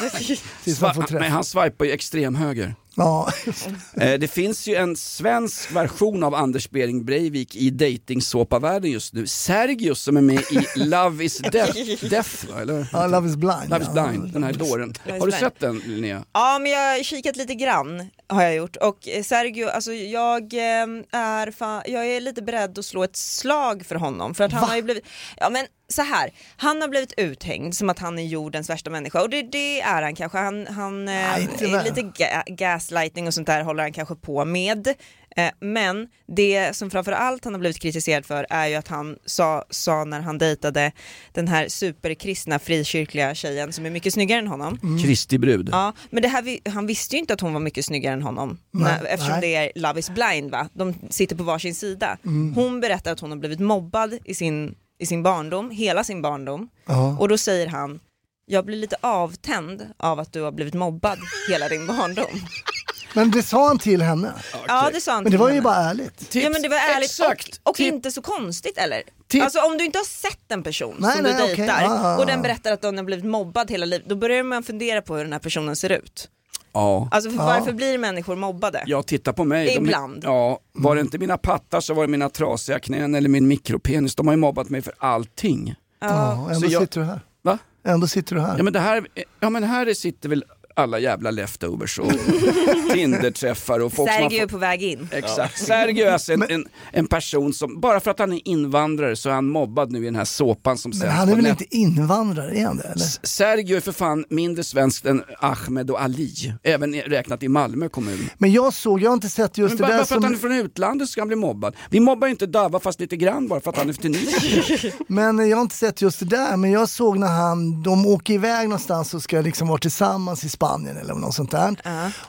Tills 0.64 0.80
man 0.80 0.94
får 0.94 1.02
träff. 1.02 1.20
Nej, 1.20 1.28
han 1.30 1.44
swipar 1.44 1.84
ju 1.84 1.90
extrem 1.92 2.34
höger. 2.34 2.74
Ja, 2.96 3.32
Eh, 4.00 4.18
Det 4.18 4.28
finns 4.30 4.66
ju 4.66 4.74
en 4.74 4.96
svensk 4.96 5.72
version 5.72 6.22
av 6.22 6.34
Anders 6.34 6.70
Behring 6.70 7.04
Breivik 7.04 7.56
i 7.56 7.70
dejtingsåpavärlden 7.70 8.90
just 8.90 9.14
nu. 9.14 9.26
Sergius 9.26 10.00
som 10.02 10.16
är 10.16 10.20
med 10.20 10.40
i 10.40 10.66
Love 10.76 11.24
is 11.24 11.38
Death, 11.38 12.04
death 12.10 12.46
va, 12.48 12.60
eller? 12.62 12.86
ja, 12.92 13.06
Love 13.06 13.28
is 13.28 13.36
blind. 13.36 13.68
Love 13.70 13.82
is 13.82 13.88
ja. 13.94 14.06
blind, 14.08 14.32
den 14.32 14.44
här 14.44 14.52
dåren. 14.52 14.94
Har 15.20 15.26
du 15.26 15.32
sett 15.32 15.60
den 15.60 15.78
Linnea? 15.78 16.24
Ja 16.32 16.58
men 16.62 16.72
jag 16.72 16.78
har 16.96 17.02
kikat 17.02 17.36
lite 17.36 17.54
grann 17.54 18.10
har 18.28 18.42
jag 18.42 18.54
gjort 18.54 18.76
och 18.76 19.08
eh, 19.08 19.22
Sergio, 19.22 19.68
alltså 19.68 19.92
jag 19.92 20.52
eh, 20.54 20.86
är 21.12 21.50
fan, 21.50 21.82
jag 21.86 22.06
är 22.06 22.20
lite 22.20 22.42
beredd 22.42 22.78
att 22.78 22.84
slå 22.84 23.04
ett 23.04 23.16
slag 23.16 23.86
för 23.86 23.94
honom 23.94 24.34
för 24.34 24.44
att 24.44 24.52
han 24.52 24.60
Va? 24.60 24.66
har 24.66 24.76
ju 24.76 24.82
blivit, 24.82 25.04
ja 25.36 25.50
men 25.50 25.66
så 25.88 26.02
här, 26.02 26.30
han 26.56 26.80
har 26.80 26.88
blivit 26.88 27.12
uthängd 27.16 27.74
som 27.74 27.90
att 27.90 27.98
han 27.98 28.18
är 28.18 28.22
jordens 28.22 28.70
värsta 28.70 28.90
människa 28.90 29.22
och 29.22 29.30
det, 29.30 29.42
det 29.42 29.80
är 29.80 30.02
han 30.02 30.14
kanske, 30.14 30.38
han, 30.38 30.66
han 30.66 31.08
eh, 31.08 31.14
Nej, 31.14 31.48
väl. 31.60 31.84
lite 31.84 32.02
ga 32.02 32.42
gaslighting 32.46 33.26
och 33.26 33.34
sånt 33.34 33.46
där 33.46 33.62
håller 33.62 33.82
han 33.82 33.92
kanske 33.92 34.14
på 34.14 34.44
med. 34.44 34.94
Eh, 35.36 35.50
men 35.60 36.08
det 36.26 36.76
som 36.76 36.90
framför 36.90 37.12
allt 37.12 37.44
han 37.44 37.54
har 37.54 37.60
blivit 37.60 37.80
kritiserad 37.80 38.26
för 38.26 38.46
är 38.50 38.66
ju 38.66 38.74
att 38.74 38.88
han 38.88 39.18
sa, 39.26 39.64
sa 39.70 40.04
när 40.04 40.20
han 40.20 40.38
dejtade 40.38 40.92
den 41.32 41.48
här 41.48 41.68
superkristna 41.68 42.58
frikyrkliga 42.58 43.34
tjejen 43.34 43.72
som 43.72 43.86
är 43.86 43.90
mycket 43.90 44.12
snyggare 44.14 44.38
än 44.38 44.46
honom. 44.46 44.78
Mm. 44.82 45.02
Kristi 45.02 45.38
brud. 45.38 45.68
Ja, 45.72 45.92
men 46.10 46.22
det 46.22 46.28
här, 46.28 46.70
han 46.70 46.86
visste 46.86 47.16
ju 47.16 47.20
inte 47.20 47.34
att 47.34 47.40
hon 47.40 47.52
var 47.52 47.60
mycket 47.60 47.84
snyggare 47.84 48.12
än 48.14 48.22
honom 48.22 48.58
Nej, 48.70 48.82
när, 48.82 49.04
eftersom 49.04 49.32
nej. 49.32 49.40
det 49.40 49.54
är 49.54 49.72
Love 49.74 50.00
is 50.00 50.10
blind 50.10 50.50
va, 50.50 50.68
de 50.72 50.94
sitter 51.10 51.36
på 51.36 51.42
varsin 51.42 51.74
sida. 51.74 52.18
Mm. 52.24 52.54
Hon 52.54 52.80
berättar 52.80 53.12
att 53.12 53.20
hon 53.20 53.30
har 53.30 53.38
blivit 53.38 53.60
mobbad 53.60 54.18
i 54.24 54.34
sin, 54.34 54.74
i 54.98 55.06
sin 55.06 55.22
barndom, 55.22 55.70
hela 55.70 56.04
sin 56.04 56.22
barndom 56.22 56.68
Ja. 56.86 57.16
och 57.20 57.28
då 57.28 57.38
säger 57.38 57.66
han 57.66 58.00
jag 58.46 58.64
blir 58.64 58.76
lite 58.76 58.96
avtänd 59.00 59.86
av 59.96 60.20
att 60.20 60.32
du 60.32 60.40
har 60.42 60.52
blivit 60.52 60.74
mobbad 60.74 61.18
hela 61.50 61.68
din 61.68 61.86
barndom. 61.86 62.24
Men 63.14 63.30
det 63.30 63.42
sa 63.42 63.66
han 63.68 63.78
till 63.78 64.02
henne. 64.02 64.32
Ja 64.68 64.90
det 64.94 65.00
sa 65.00 65.12
han 65.12 65.22
Men 65.22 65.24
det 65.24 65.30
till 65.30 65.38
var 65.38 65.48
ju 65.48 65.54
henne. 65.54 65.64
bara 65.64 65.76
ärligt. 65.76 66.18
Tips. 66.30 66.44
Ja 66.44 66.50
men 66.50 66.62
det 66.62 66.68
var 66.68 66.76
ärligt 66.76 67.10
Exakt. 67.10 67.60
och, 67.62 67.70
och 67.70 67.76
Tip- 67.76 67.86
inte 67.94 68.10
så 68.10 68.22
konstigt 68.22 68.78
eller? 68.78 69.02
Tip- 69.28 69.42
Alltså 69.44 69.58
om 69.60 69.78
du 69.78 69.84
inte 69.84 69.98
har 69.98 70.04
sett 70.04 70.52
en 70.52 70.62
person 70.62 70.96
Nej, 70.98 71.12
som 71.14 71.22
nej, 71.22 71.34
du 71.36 71.42
okej. 71.42 71.56
dejtar 71.56 71.82
Ja, 71.82 71.88
ja, 72.02 72.10
ja. 72.10 72.18
och 72.18 72.26
den 72.26 72.42
berättar 72.42 72.72
att 72.72 72.82
den 72.82 72.96
har 72.96 73.04
blivit 73.04 73.24
mobbad 73.24 73.70
hela 73.70 73.86
livet, 73.86 74.08
då 74.08 74.16
börjar 74.16 74.42
man 74.42 74.62
fundera 74.62 75.02
på 75.02 75.16
hur 75.16 75.24
den 75.24 75.32
här 75.32 75.40
personen 75.40 75.76
ser 75.76 75.90
ut. 75.92 76.28
Ja. 76.72 77.08
Alltså 77.10 77.30
för 77.30 77.36
varför 77.36 77.72
blir 77.72 77.98
människor 77.98 78.36
mobbade? 78.36 78.82
Ja, 78.86 79.02
titta 79.02 79.32
på 79.32 79.44
mig. 79.44 79.66
De- 79.66 79.72
Ibland. 79.74 80.20
ja, 80.24 80.58
var 80.72 80.94
det 80.94 81.00
inte 81.00 81.18
mina 81.18 81.38
pattar 81.38 81.80
så 81.80 81.94
var 81.94 82.02
det 82.02 82.08
mina 82.10 82.30
trasiga 82.30 82.78
knän 82.78 83.14
eller 83.14 83.28
min 83.28 83.48
mikropenis. 83.48 84.14
De 84.14 84.26
har 84.26 84.34
ju 84.34 84.40
mobbat 84.40 84.68
mig 84.68 84.82
för 84.82 84.94
allting. 84.98 85.74
Ja, 86.00 86.32
ändå 86.50 86.60
Så 86.68 86.72
jag- 86.72 86.82
sitter 86.82 87.00
du 87.00 87.06
här. 87.06 87.20
Va? 87.42 87.58
Ändå 87.86 88.06
sitter 88.06 88.34
du 88.34 88.40
här. 88.40 88.56
Ja 88.56 88.62
men, 88.62 88.72
det 88.72 88.80
här, 88.80 89.06
ja, 89.40 89.50
men 89.50 89.64
här 89.64 89.94
sitter 89.94 90.28
väl 90.28 90.44
alla 90.74 90.98
jävla 90.98 91.30
leftovers 91.30 91.98
och 91.98 92.12
Tinderträffar 92.92 93.80
och 93.80 93.92
folk 93.92 94.10
som 94.12 94.20
Sergio 94.20 94.42
är 94.42 94.46
på 94.46 94.58
väg 94.58 94.82
in. 94.82 95.08
Exakt. 95.12 95.58
Sergio 95.58 96.06
är 96.06 96.12
alltså 96.12 96.32
en, 96.32 96.42
en, 96.42 96.64
en 96.92 97.06
person 97.06 97.52
som, 97.52 97.80
bara 97.80 98.00
för 98.00 98.10
att 98.10 98.18
han 98.18 98.32
är 98.32 98.48
invandrare 98.48 99.16
så 99.16 99.28
är 99.28 99.34
han 99.34 99.46
mobbad 99.46 99.92
nu 99.92 100.02
i 100.02 100.04
den 100.04 100.16
här 100.16 100.24
såpan 100.24 100.78
som 100.78 100.92
Men 101.00 101.10
han 101.10 101.28
är 101.28 101.36
väl 101.36 101.46
inte 101.46 101.76
invandrare, 101.76 102.58
är 102.58 102.66
han 102.66 102.76
det? 102.76 102.82
Eller? 102.82 103.26
Sergio 103.26 103.76
är 103.76 103.80
för 103.80 103.92
fan 103.92 104.24
mindre 104.28 104.64
svensk 104.64 105.04
än 105.04 105.22
Ahmed 105.38 105.90
och 105.90 106.02
Ali, 106.02 106.52
även 106.62 106.94
räknat 106.94 107.42
i 107.42 107.48
Malmö 107.48 107.88
kommun. 107.88 108.28
Men 108.38 108.52
jag 108.52 108.74
såg, 108.74 109.02
jag 109.02 109.10
har 109.10 109.14
inte 109.14 109.28
sett 109.28 109.58
just 109.58 109.70
Men 109.70 109.76
det 109.76 109.82
bara, 109.82 109.92
där 109.92 109.98
bara 109.98 110.06
för 110.06 110.16
att 110.16 110.22
han 110.22 110.32
är 110.32 110.36
som... 110.36 110.48
från 110.48 110.58
utlandet 110.58 111.08
ska 111.08 111.20
han 111.20 111.28
bli 111.28 111.36
mobbad. 111.36 111.76
Vi 111.90 112.00
mobbar 112.00 112.26
ju 112.26 112.30
inte 112.30 112.46
Dava 112.46 112.80
fast 112.80 113.00
lite 113.00 113.16
grann 113.16 113.48
bara 113.48 113.60
för 113.60 113.70
att 113.70 113.76
han 113.76 113.88
är 113.88 113.92
från 113.92 114.02
Tunisien. 114.02 114.92
Men 115.06 115.48
jag 115.48 115.56
har 115.56 115.62
inte 115.62 115.76
sett 115.76 116.02
just 116.02 116.18
det 116.18 116.26
där, 116.26 116.56
men 116.56 116.70
jag 116.70 116.88
såg 116.88 117.18
när 117.18 117.26
han, 117.26 117.82
de 117.82 118.06
åker 118.06 118.34
iväg 118.34 118.68
någonstans 118.68 119.14
och 119.14 119.22
ska 119.22 119.40
liksom 119.40 119.68
vara 119.68 119.78
tillsammans 119.78 120.44
i 120.44 120.48
Spanien 120.48 120.63
eller 120.72 121.14
något 121.14 121.34
sånt 121.34 121.50
där. 121.50 121.76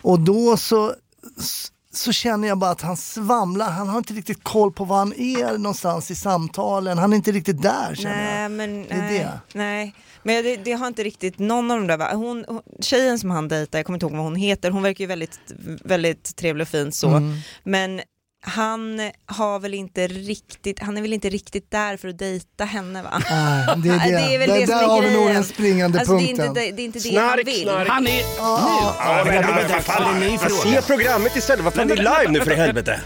Och 0.01 0.19
då 0.19 0.57
så, 0.57 0.93
så 1.93 2.11
känner 2.11 2.47
jag 2.47 2.57
bara 2.57 2.71
att 2.71 2.81
han 2.81 2.97
svamlar, 2.97 3.71
han 3.71 3.89
har 3.89 3.97
inte 3.97 4.13
riktigt 4.13 4.43
koll 4.43 4.71
på 4.71 4.85
var 4.85 4.97
han 4.97 5.13
är 5.13 5.57
någonstans 5.57 6.11
i 6.11 6.15
samtalen, 6.15 6.97
han 6.97 7.13
är 7.13 7.17
inte 7.17 7.31
riktigt 7.31 7.61
där 7.61 7.95
känner 7.95 8.15
Nej 8.15 8.41
jag. 8.41 8.51
men 8.51 8.85
är 8.85 8.97
nej, 8.97 9.19
det. 9.19 9.39
nej. 9.53 9.93
Men 10.23 10.43
det, 10.43 10.55
det 10.55 10.71
har 10.71 10.87
inte 10.87 11.03
riktigt 11.03 11.39
någon 11.39 11.71
av 11.71 11.77
de 11.77 11.87
där, 11.87 12.15
hon, 12.15 12.45
hon, 12.47 12.61
tjejen 12.79 13.19
som 13.19 13.31
han 13.31 13.47
dejtar, 13.47 13.79
jag 13.79 13.85
kommer 13.85 13.95
inte 13.95 14.05
ihåg 14.05 14.15
vad 14.15 14.23
hon 14.23 14.35
heter, 14.35 14.71
hon 14.71 14.83
verkar 14.83 15.03
ju 15.03 15.07
väldigt, 15.07 15.39
väldigt 15.83 16.35
trevlig 16.35 16.61
och 16.61 16.67
fin 16.67 16.91
så. 16.91 17.09
Mm. 17.09 17.37
Men 17.63 18.01
han 18.47 19.11
har 19.25 19.59
väl 19.59 19.73
inte 19.73 20.07
riktigt, 20.07 20.79
han 20.79 20.97
är 20.97 21.01
väl 21.01 21.13
inte 21.13 21.29
riktigt 21.29 21.71
där 21.71 21.97
för 21.97 22.07
att 22.07 22.17
dejta 22.19 22.65
henne 22.65 23.03
va? 23.03 23.21
Nej, 23.29 23.65
det 23.77 23.89
är 23.89 23.99
det. 24.11 24.27
Det 24.27 24.35
är 24.35 24.39
väl 24.39 24.49
där 24.49 24.59
det 24.59 24.67
som 24.67 24.75
där 24.75 24.83
är 24.83 24.87
har 24.87 25.01
vi 25.01 25.13
nog 25.13 25.27
den 25.27 25.43
springande 25.43 25.99
Alltså 25.99 26.17
det 26.17 26.23
är 26.23 26.27
punkten. 26.27 26.45
inte 26.47 26.59
det, 26.61 26.71
det, 26.71 26.81
är 26.81 26.85
inte 26.85 26.99
det 26.99 27.15
han 27.19 27.29
Snark, 27.33 27.47
vill. 27.47 27.61
snark. 27.63 27.87
Han 27.89 28.07
är... 28.07 28.21
Ja, 28.37 28.95
Ja, 28.99 29.23
men 29.25 29.35
det 29.67 29.81
för 29.81 30.03
en 30.13 30.19
ny 30.19 30.29
Man 30.29 30.37
fråga. 30.39 30.61
ser 30.61 30.81
programmet 30.81 31.35
istället, 31.35 31.63
vad 31.65 31.73
fan 31.73 31.91
är 31.91 31.95
live 31.95 32.25
nu 32.29 32.41
för 32.41 32.55
helvete? 32.55 32.99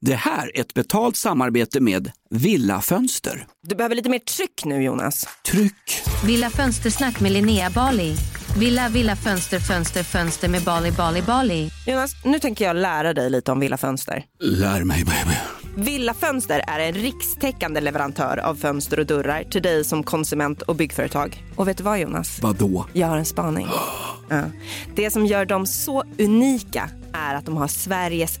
Det 0.00 0.14
här 0.14 0.50
är 0.56 0.60
ett 0.60 0.74
betalt 0.74 1.16
samarbete 1.16 1.80
med 1.80 2.10
Villa 2.30 2.80
Fönster. 2.80 3.46
Du 3.68 3.74
behöver 3.74 3.94
lite 3.96 4.08
mer 4.08 4.18
tryck 4.18 4.64
nu 4.64 4.82
Jonas. 4.82 5.28
Tryck! 5.50 6.02
Villa 6.24 6.50
Fönstersnack 6.50 7.20
med 7.20 7.32
Linnea 7.32 7.70
Bali. 7.70 8.16
Villa, 8.56 8.88
villa, 8.88 9.16
fönster, 9.16 9.58
fönster, 9.58 10.02
fönster 10.02 10.48
med 10.48 10.62
Bali, 10.62 10.90
Bali, 10.92 11.22
Bali. 11.22 11.70
Jonas, 11.86 12.12
nu 12.24 12.38
tänker 12.38 12.64
jag 12.64 12.76
lära 12.76 13.14
dig 13.14 13.30
lite 13.30 13.52
om 13.52 13.60
Villa 13.60 13.76
Fönster. 13.76 14.24
Lär 14.40 14.84
mig 14.84 15.04
baby. 15.04 15.36
Villa 15.76 16.14
Fönster 16.14 16.64
är 16.66 16.80
en 16.80 16.94
rikstäckande 16.94 17.80
leverantör 17.80 18.36
av 18.36 18.54
fönster 18.54 18.98
och 18.98 19.06
dörrar 19.06 19.44
till 19.44 19.62
dig 19.62 19.84
som 19.84 20.02
konsument 20.02 20.62
och 20.62 20.76
byggföretag. 20.76 21.44
Och 21.56 21.68
vet 21.68 21.76
du 21.76 21.82
vad 21.84 21.98
Jonas? 22.00 22.38
Vadå? 22.42 22.86
Jag 22.92 23.06
har 23.06 23.16
en 23.16 23.24
spaning. 23.24 23.66
Ja. 24.30 24.42
Det 24.94 25.10
som 25.10 25.26
gör 25.26 25.44
dem 25.44 25.66
så 25.66 26.04
unika 26.18 26.90
är 27.12 27.34
att 27.34 27.46
de 27.46 27.56
har 27.56 27.68
Sveriges 27.68 28.40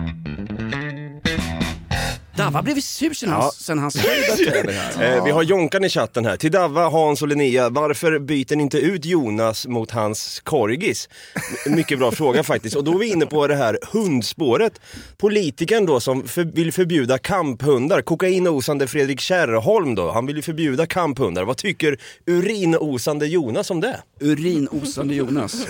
Davva 2.43 2.57
har 2.59 2.63
blivit 2.63 2.83
sur 2.85 3.13
sen, 3.13 3.29
Ja. 3.29 3.41
han, 3.41 3.91
sen 3.91 3.91
skrev 3.91 4.65
det 4.65 4.71
här. 4.97 5.17
Eh, 5.17 5.23
vi 5.23 5.31
har 5.31 5.43
Jonkan 5.43 5.83
i 5.83 5.89
chatten 5.89 6.25
här. 6.25 6.37
Till 6.37 6.51
Davva, 6.51 6.89
Hans 6.89 7.21
och 7.21 7.27
Linnea, 7.27 7.69
varför 7.69 8.19
byter 8.19 8.55
ni 8.55 8.63
inte 8.63 8.77
ut 8.79 9.05
Jonas 9.05 9.67
mot 9.67 9.91
hans 9.91 10.39
korgis? 10.39 11.09
M- 11.65 11.75
Mycket 11.75 11.99
bra 11.99 12.11
fråga 12.11 12.43
faktiskt. 12.43 12.75
Och 12.75 12.83
då 12.83 12.93
är 12.93 12.97
vi 12.97 13.07
inne 13.11 13.25
på 13.25 13.47
det 13.47 13.55
här 13.55 13.77
hundspåret. 13.91 14.73
Politikern 15.17 15.85
då 15.85 15.99
som 15.99 16.27
för, 16.27 16.43
vill 16.43 16.73
förbjuda 16.73 17.17
kamphundar, 17.17 18.01
kokainosande 18.01 18.87
Fredrik 18.87 19.19
Kärrholm 19.19 19.95
då, 19.95 20.11
han 20.11 20.25
vill 20.25 20.35
ju 20.35 20.41
förbjuda 20.41 20.85
kamphundar. 20.85 21.43
Vad 21.43 21.57
tycker 21.57 21.97
urinosande 22.25 23.27
Jonas 23.27 23.69
om 23.71 23.79
det? 23.81 23.97
Urinosande 24.19 25.15
Jonas. 25.15 25.65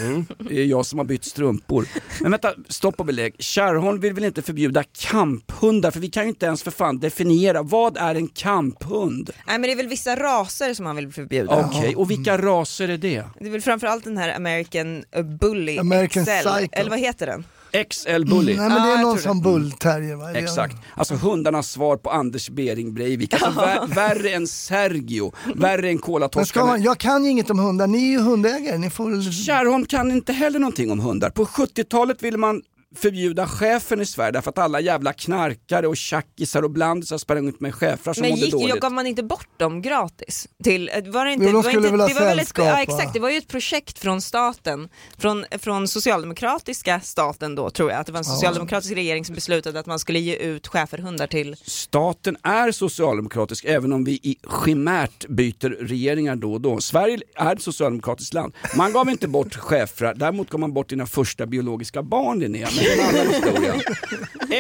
Det 0.49 0.59
är 0.59 0.65
jag 0.65 0.85
som 0.85 0.99
har 0.99 1.05
bytt 1.05 1.23
strumpor. 1.25 1.85
Men 2.21 2.31
vänta, 2.31 2.53
stopp 2.67 2.99
och 2.99 3.05
belägg. 3.05 3.35
Kärrholm 3.39 3.99
vill 3.99 4.13
väl 4.13 4.23
inte 4.23 4.41
förbjuda 4.41 4.83
kamphundar? 4.99 5.91
För 5.91 5.99
vi 5.99 6.09
kan 6.09 6.23
ju 6.23 6.29
inte 6.29 6.45
ens 6.45 6.60
för 6.63 6.71
fan 6.71 6.99
definiera, 6.99 7.63
vad 7.63 7.97
är 7.97 8.15
en 8.15 8.27
kamphund? 8.27 9.29
Nej 9.47 9.59
men 9.59 9.61
det 9.61 9.71
är 9.71 9.75
väl 9.75 9.87
vissa 9.87 10.15
raser 10.15 10.73
som 10.73 10.85
han 10.85 10.95
vill 10.95 11.11
förbjuda. 11.11 11.65
Okej, 11.65 11.95
och 11.95 12.11
vilka 12.11 12.37
raser 12.37 12.89
är 12.89 12.97
det? 12.97 13.23
Det 13.39 13.45
är 13.45 13.49
väl 13.49 13.61
framförallt 13.61 14.03
den 14.03 14.17
här 14.17 14.35
American 14.35 15.03
uh, 15.17 15.23
Bully 15.23 15.77
American 15.77 16.25
XL, 16.25 16.31
Psycho. 16.31 16.69
eller 16.71 16.89
vad 16.89 16.99
heter 16.99 17.25
den? 17.25 17.43
XL 17.89 18.25
Bully. 18.25 18.57
Nej 18.57 18.69
men 18.69 18.81
det 18.81 18.87
är 18.87 18.91
jag 18.91 19.01
någon 19.01 19.17
som 19.17 19.41
bullterrier 19.41 20.15
va? 20.15 20.31
Exakt, 20.31 20.75
alltså 20.95 21.15
hundarnas 21.15 21.71
svar 21.71 21.97
på 21.97 22.09
Anders 22.09 22.49
Bering 22.49 22.93
Breivik. 22.93 23.33
Alltså, 23.33 23.59
vär, 23.59 23.87
värre 23.95 24.29
än 24.29 24.47
Sergio, 24.47 25.33
värre 25.55 25.87
än 25.87 25.93
Men 25.93 25.97
ska 25.97 26.05
kolatorskarna. 26.05 26.65
man, 26.65 26.81
jag 26.83 26.97
kan 26.97 27.23
ju 27.23 27.29
inget 27.29 27.49
om 27.49 27.59
hundar, 27.59 27.87
ni 27.87 27.97
är 28.03 28.11
ju 28.11 28.19
hundägare, 28.19 28.77
ni 28.77 28.89
får. 28.89 29.31
Kärrholm 29.31 29.85
kan 29.85 30.11
inte 30.11 30.33
heller 30.33 30.59
någonting 30.59 30.91
om 30.91 30.99
hundar. 30.99 31.29
På 31.29 31.45
70-talet 31.45 32.23
ville 32.23 32.37
man 32.37 32.61
förbjuda 32.95 33.47
chefen 33.47 34.01
i 34.01 34.05
Sverige 34.05 34.31
därför 34.31 34.49
att 34.49 34.57
alla 34.57 34.79
jävla 34.79 35.13
knarkare 35.13 35.87
och 35.87 35.97
tjackisar 35.97 36.63
och 36.63 36.71
blandisar 36.71 37.17
sprang 37.17 37.47
ut 37.47 37.59
med 37.59 37.75
schäfrar 37.75 38.13
som 38.13 38.21
Men 38.21 38.29
mådde 38.29 38.41
gick, 38.41 38.51
dåligt. 38.51 38.79
gav 38.79 38.91
man 38.91 39.07
inte 39.07 39.23
bort 39.23 39.59
dem 39.59 39.81
gratis? 39.81 40.47
Till, 40.63 40.89
var 41.05 41.25
det 41.25 41.31
inte, 41.33 41.45
Jo, 41.45 41.51
de 41.51 41.51
det 41.51 41.55
var 41.55 41.63
skulle 41.63 41.77
inte, 41.87 41.91
väl 41.91 41.99
ha 41.99 42.07
det 42.07 42.13
var 42.13 42.21
väl 42.21 42.39
ett, 42.39 42.51
ja, 42.57 42.81
exakt, 42.81 43.13
det 43.13 43.19
var 43.19 43.29
ju 43.29 43.37
ett 43.37 43.47
projekt 43.47 43.99
från 43.99 44.21
staten, 44.21 44.89
från, 45.17 45.45
från 45.59 45.87
socialdemokratiska 45.87 46.99
staten 47.03 47.55
då 47.55 47.69
tror 47.69 47.91
jag, 47.91 47.99
att 47.99 48.05
det 48.05 48.11
var 48.11 48.19
en 48.19 48.25
socialdemokratisk 48.25 48.93
regering 48.93 49.25
som 49.25 49.35
beslutade 49.35 49.79
att 49.79 49.85
man 49.85 49.99
skulle 49.99 50.19
ge 50.19 50.35
ut 50.35 50.67
schäferhundar 50.67 51.27
till 51.27 51.55
Staten 51.63 52.37
är 52.43 52.71
socialdemokratisk 52.71 53.65
även 53.65 53.93
om 53.93 54.03
vi 54.03 54.11
i 54.11 54.37
chimärt 54.65 55.27
byter 55.27 55.69
regeringar 55.69 56.35
då 56.35 56.53
och 56.53 56.61
då. 56.61 56.81
Sverige 56.81 57.19
är 57.35 57.55
ett 57.55 57.61
socialdemokratiskt 57.61 58.33
land. 58.33 58.53
Man 58.75 58.93
gav 58.93 59.09
inte 59.09 59.27
bort 59.27 59.55
schäfrar, 59.55 60.13
däremot 60.13 60.49
gav 60.49 60.59
man 60.59 60.73
bort 60.73 60.89
dina 60.89 61.05
första 61.05 61.45
biologiska 61.45 62.03
barn 62.03 62.39
Linnea. 62.39 62.67
Är 62.81 62.99
en 62.99 63.15
annan 63.15 63.27
historia. 63.33 63.73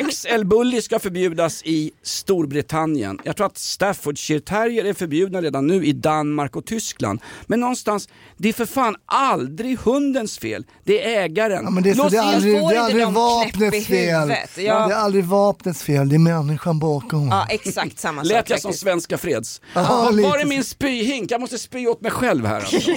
XL 0.09 0.43
Bully 0.45 0.81
ska 0.81 0.99
förbjudas 0.99 1.63
i 1.63 1.91
Storbritannien. 2.03 3.19
Jag 3.23 3.35
tror 3.37 3.47
att 3.47 3.57
Staffordshire 3.57 4.39
terrier 4.39 4.85
är 4.85 4.93
förbjudna 4.93 5.41
redan 5.41 5.67
nu 5.67 5.85
i 5.85 5.93
Danmark 5.93 6.55
och 6.55 6.65
Tyskland. 6.65 7.21
Men 7.45 7.59
någonstans, 7.59 8.09
det 8.37 8.49
är 8.49 8.53
för 8.53 8.65
fan 8.65 8.95
aldrig 9.05 9.79
hundens 9.79 10.37
fel. 10.37 10.65
Det 10.83 11.15
är 11.15 11.21
ägaren. 11.23 11.63
Ja, 11.63 11.69
men 11.69 11.83
det, 11.83 11.89
är 11.89 11.93
så, 11.93 12.09
det 12.09 12.17
är 12.17 12.21
aldrig, 12.21 12.53
det 12.53 12.75
är 12.75 12.79
aldrig 12.79 13.07
vapnets 13.07 13.87
fel. 13.87 14.33
Ja. 14.55 14.87
Det 14.87 14.93
är 14.93 14.97
aldrig 14.97 15.25
vapnets 15.25 15.83
fel, 15.83 16.09
det 16.09 16.15
är 16.15 16.19
människan 16.19 16.79
bakom. 16.79 17.27
Ja 17.27 17.47
exakt 17.49 17.99
samma 17.99 18.23
sak 18.23 18.31
Lät 18.31 18.49
jag 18.49 18.61
som. 18.61 18.73
Svenska 18.73 19.17
Freds? 19.17 19.61
Ja, 19.73 19.81
Var, 19.83 20.11
lite 20.11 20.29
var 20.29 20.37
är 20.37 20.45
min 20.45 20.63
spyhink? 20.63 21.31
Jag 21.31 21.41
måste 21.41 21.57
spy 21.57 21.87
åt 21.87 22.01
mig 22.01 22.11
själv 22.11 22.45
här 22.45 22.55
alltså. 22.55 22.77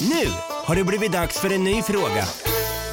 Nu 0.00 0.26
har 0.64 0.74
det 0.74 0.84
blivit 0.84 1.12
dags 1.12 1.38
för 1.38 1.52
en 1.52 1.64
ny 1.64 1.82
fråga. 1.82 2.24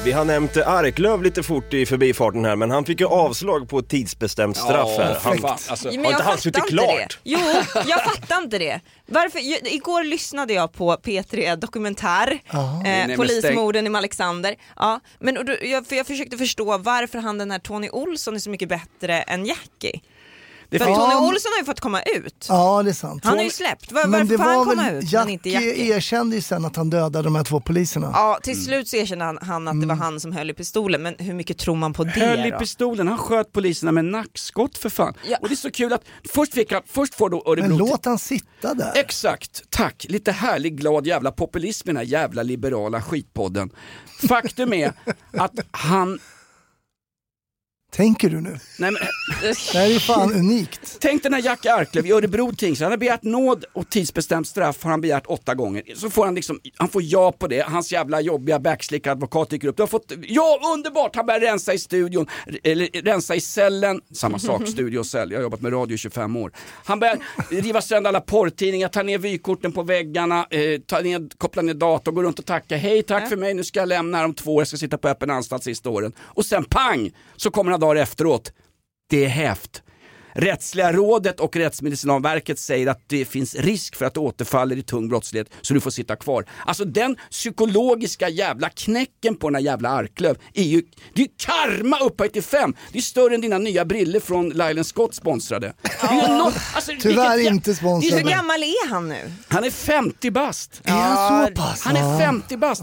Vi 0.04 0.12
har 0.12 0.24
nämnt 0.24 0.56
Arklöv 0.56 1.22
lite 1.22 1.42
fort 1.42 1.74
i 1.74 1.86
förbifarten 1.86 2.44
här, 2.44 2.56
men 2.56 2.70
han 2.70 2.84
fick 2.84 3.00
ju 3.00 3.06
avslag 3.06 3.68
på 3.68 3.78
ett 3.78 3.88
tidsbestämt 3.88 4.56
straff 4.56 4.88
Ja, 4.98 5.04
här. 5.04 5.18
Han, 5.22 5.38
fan, 5.38 5.58
alltså. 5.68 5.88
Ja, 5.88 5.90
Har 5.92 5.96
Men 5.96 6.06
inte 6.06 6.22
jag 6.22 6.28
han 6.30 6.38
suttit 6.38 6.66
klart? 6.66 6.86
det. 6.96 7.30
Jo, 7.30 7.38
jag 7.86 8.04
fattar 8.04 8.42
inte 8.42 8.58
det. 8.58 8.80
Varför? 9.06 9.38
Jag, 9.38 9.72
igår 9.72 10.04
lyssnade 10.04 10.52
jag 10.52 10.72
på 10.72 10.96
P3 10.96 11.56
Dokumentär, 11.56 12.26
Nej, 12.52 13.00
eh, 13.02 13.08
men 13.08 13.16
polismorden 13.16 13.86
i 13.94 13.96
Alexander. 13.96 14.54
Ja, 14.76 15.00
men 15.18 15.38
och 15.38 15.44
då, 15.44 15.54
jag, 15.62 15.86
för 15.86 15.96
jag 15.96 16.06
försökte 16.06 16.36
förstå 16.36 16.78
varför 16.78 17.18
han 17.18 17.38
den 17.38 17.50
här 17.50 17.58
Tony 17.58 17.88
Olsson 17.90 18.34
är 18.34 18.38
så 18.38 18.50
mycket 18.50 18.68
bättre 18.68 19.22
än 19.22 19.46
Jackie. 19.46 20.00
Det 20.70 20.78
För 20.78 20.84
finns- 20.86 20.98
Tony 20.98 21.14
men- 21.14 21.24
Olsson 21.24 21.52
har 21.52 21.58
ju 21.58 21.64
fått 21.64 21.80
komma 21.80 22.02
ut. 22.02 22.46
Ja 22.48 22.82
det 22.82 22.90
är 22.90 22.94
sant. 22.94 23.24
Han 23.24 23.36
har 23.36 23.44
ju 23.44 23.50
släppt. 23.50 23.92
Var, 23.92 24.06
Men 24.06 24.28
varför 24.28 24.36
får 24.44 24.44
han 24.50 24.64
komma 24.64 24.82
väl, 24.82 24.94
ut 25.04 25.12
men 25.12 25.28
inte 25.28 25.48
Jackie 25.50 25.68
Jackie? 25.70 25.96
erkände 25.96 26.36
ju 26.36 26.42
sen 26.42 26.64
att 26.64 26.76
han 26.76 26.90
dödade 26.90 27.22
de 27.22 27.34
här 27.34 27.44
två 27.44 27.60
poliserna. 27.60 28.10
Ja, 28.14 28.38
till 28.42 28.64
slut 28.64 28.88
så 28.88 28.96
erkände 28.96 29.24
han, 29.24 29.38
han 29.42 29.68
att 29.68 29.80
det 29.80 29.86
var 29.86 29.94
han 29.94 30.20
som 30.20 30.32
höll 30.32 30.50
i 30.50 30.54
pistolen, 30.54 31.02
men 31.02 31.14
hur 31.18 31.34
mycket 31.34 31.58
tror 31.58 31.76
man 31.76 31.92
på 31.92 32.04
det 32.04 32.10
Höll 32.10 32.46
i 32.46 32.50
då? 32.50 32.58
pistolen, 32.58 33.08
han 33.08 33.18
sköt 33.18 33.52
poliserna 33.52 33.92
med 33.92 34.04
nackskott 34.04 34.78
för 34.78 34.88
fan. 34.88 35.14
Ja. 35.28 35.38
Och 35.42 35.48
det 35.48 35.54
är 35.54 35.56
så 35.56 35.70
kul 35.70 35.92
att 35.92 36.02
först 36.32 36.54
fick 36.54 36.72
han, 36.72 36.82
först 36.86 37.14
får 37.14 37.30
då 37.30 37.42
Men 37.46 37.58
Örebro... 37.64 37.78
låt 37.78 38.04
han 38.04 38.18
sitta 38.18 38.74
där. 38.74 38.92
Exakt, 38.94 39.62
tack. 39.70 40.06
Lite 40.08 40.32
härlig 40.32 40.76
glad 40.76 41.06
jävla 41.06 41.32
populism 41.32 41.88
i 41.88 41.92
den 41.92 41.96
här 41.96 42.04
jävla 42.04 42.42
liberala 42.42 43.02
skitpodden. 43.02 43.70
Faktum 44.28 44.72
är 44.72 44.92
att 45.32 45.52
han... 45.70 46.18
Tänker 47.90 48.30
du 48.30 48.40
nu? 48.40 48.50
Nej, 48.50 48.90
men, 48.90 48.94
Det 49.42 49.78
här 49.78 49.94
är 49.94 49.98
fan 49.98 50.34
unikt. 50.34 50.96
tänk 51.00 51.22
den 51.22 51.34
här 51.34 51.42
Jack 51.42 51.66
Arklöv 51.66 52.06
i 52.06 52.12
Örebro 52.12 52.52
tingsrätt. 52.52 52.84
Han 52.84 52.92
har 52.92 52.96
begärt 52.98 53.22
nåd 53.22 53.64
och 53.72 53.90
tidsbestämt 53.90 54.48
straff 54.48 54.82
har 54.84 54.90
han 54.90 55.00
begärt 55.00 55.26
åtta 55.26 55.54
gånger. 55.54 55.82
Så 55.96 56.10
får 56.10 56.24
han 56.24 56.34
liksom, 56.34 56.60
han 56.76 56.88
får 56.88 57.02
ja 57.04 57.32
på 57.32 57.46
det. 57.46 57.60
Hans 57.66 57.92
jävla 57.92 58.20
jobbiga 58.20 58.58
backslickade 58.58 59.12
advokat 59.12 59.50
dyker 59.50 59.68
upp. 59.68 59.76
Du 59.76 59.82
har 59.82 59.86
fått, 59.88 60.12
ja 60.22 60.60
underbart! 60.74 61.16
Han 61.16 61.26
börjar 61.26 61.40
rensa 61.40 61.74
i 61.74 61.78
studion, 61.78 62.26
eller 62.64 63.02
rensa 63.02 63.34
i 63.34 63.40
cellen. 63.40 64.00
Samma 64.14 64.38
sak, 64.38 64.68
studio 64.68 64.98
och 64.98 65.06
cell. 65.06 65.30
Jag 65.30 65.38
har 65.38 65.42
jobbat 65.42 65.60
med 65.60 65.72
radio 65.72 65.94
i 65.94 65.98
25 65.98 66.36
år. 66.36 66.52
Han 66.84 67.00
börjar 67.00 67.18
riva 67.50 67.80
sönder 67.80 68.08
alla 68.08 68.20
porrtidningar, 68.20 68.88
ta 68.88 69.02
ner 69.02 69.18
vykorten 69.18 69.72
på 69.72 69.82
väggarna, 69.82 70.46
eh, 70.50 70.80
ta 70.86 71.00
ner, 71.00 71.38
koppla 71.38 71.62
ner 71.62 71.74
datorn, 71.74 72.14
gå 72.14 72.22
runt 72.22 72.38
och 72.38 72.46
tacka. 72.46 72.76
Hej, 72.76 73.02
tack 73.02 73.28
för 73.28 73.36
mig, 73.36 73.54
nu 73.54 73.64
ska 73.64 73.80
jag 73.80 73.88
lämna 73.88 74.18
här 74.18 74.24
om 74.24 74.34
två 74.34 74.54
år, 74.54 74.60
jag 74.60 74.68
ska 74.68 74.76
sitta 74.76 74.98
på 74.98 75.08
öppen 75.08 75.30
anstalt 75.30 75.64
sista 75.64 75.90
åren. 75.90 76.12
Och 76.20 76.44
sen 76.46 76.64
pang, 76.64 77.10
så 77.36 77.50
kommer 77.50 77.77
några 77.78 77.94
dagar 77.94 78.02
efteråt. 78.02 78.52
Det 79.10 79.24
är 79.24 79.28
häft. 79.28 79.82
Rättsliga 80.34 80.92
rådet 80.92 81.40
och 81.40 81.56
Rättsmedicinalverket 81.56 82.58
säger 82.58 82.86
att 82.86 83.02
det 83.06 83.24
finns 83.24 83.54
risk 83.54 83.96
för 83.96 84.04
att 84.04 84.14
du 84.14 84.20
återfaller 84.20 84.76
i 84.76 84.82
tung 84.82 85.08
brottslighet 85.08 85.48
så 85.60 85.74
du 85.74 85.80
får 85.80 85.90
sitta 85.90 86.16
kvar. 86.16 86.44
Alltså 86.66 86.84
den 86.84 87.16
psykologiska 87.30 88.28
jävla 88.28 88.68
knäcken 88.70 89.36
på 89.36 89.48
den 89.48 89.54
här 89.54 89.62
jävla 89.62 89.88
Arklöv 89.90 90.36
är 90.54 90.62
ju, 90.62 90.82
det 91.14 91.22
är 91.22 91.26
ju 91.26 91.32
karma 91.36 91.98
upphöjt 91.98 92.32
till 92.32 92.42
fem. 92.42 92.74
Det 92.92 92.98
är 92.98 93.02
större 93.02 93.34
än 93.34 93.40
dina 93.40 93.58
nya 93.58 93.84
briller 93.84 94.20
från 94.20 94.48
Lylan 94.48 94.84
Scott 94.84 95.14
sponsrade. 95.14 95.72
Det 95.82 96.06
är 96.06 96.14
ju 96.28 96.34
nå- 96.38 96.52
alltså, 96.74 96.92
Tyvärr 97.00 97.36
vilket 97.36 97.52
inte 97.54 97.70
Hur 97.70 97.76
sponsrad. 97.76 98.28
gammal 98.28 98.62
är 98.62 98.88
han 98.88 99.08
nu? 99.08 99.32
Han 99.48 99.64
är 99.64 99.70
50 99.70 100.30
bast. 100.30 100.80
Är 100.84 100.90
han 100.92 101.46
så 101.46 101.52
pass? 101.54 101.82
Han 101.82 101.96
är 101.96 102.00
Ja. 102.00 102.18
50 102.18 102.56
bast. 102.56 102.82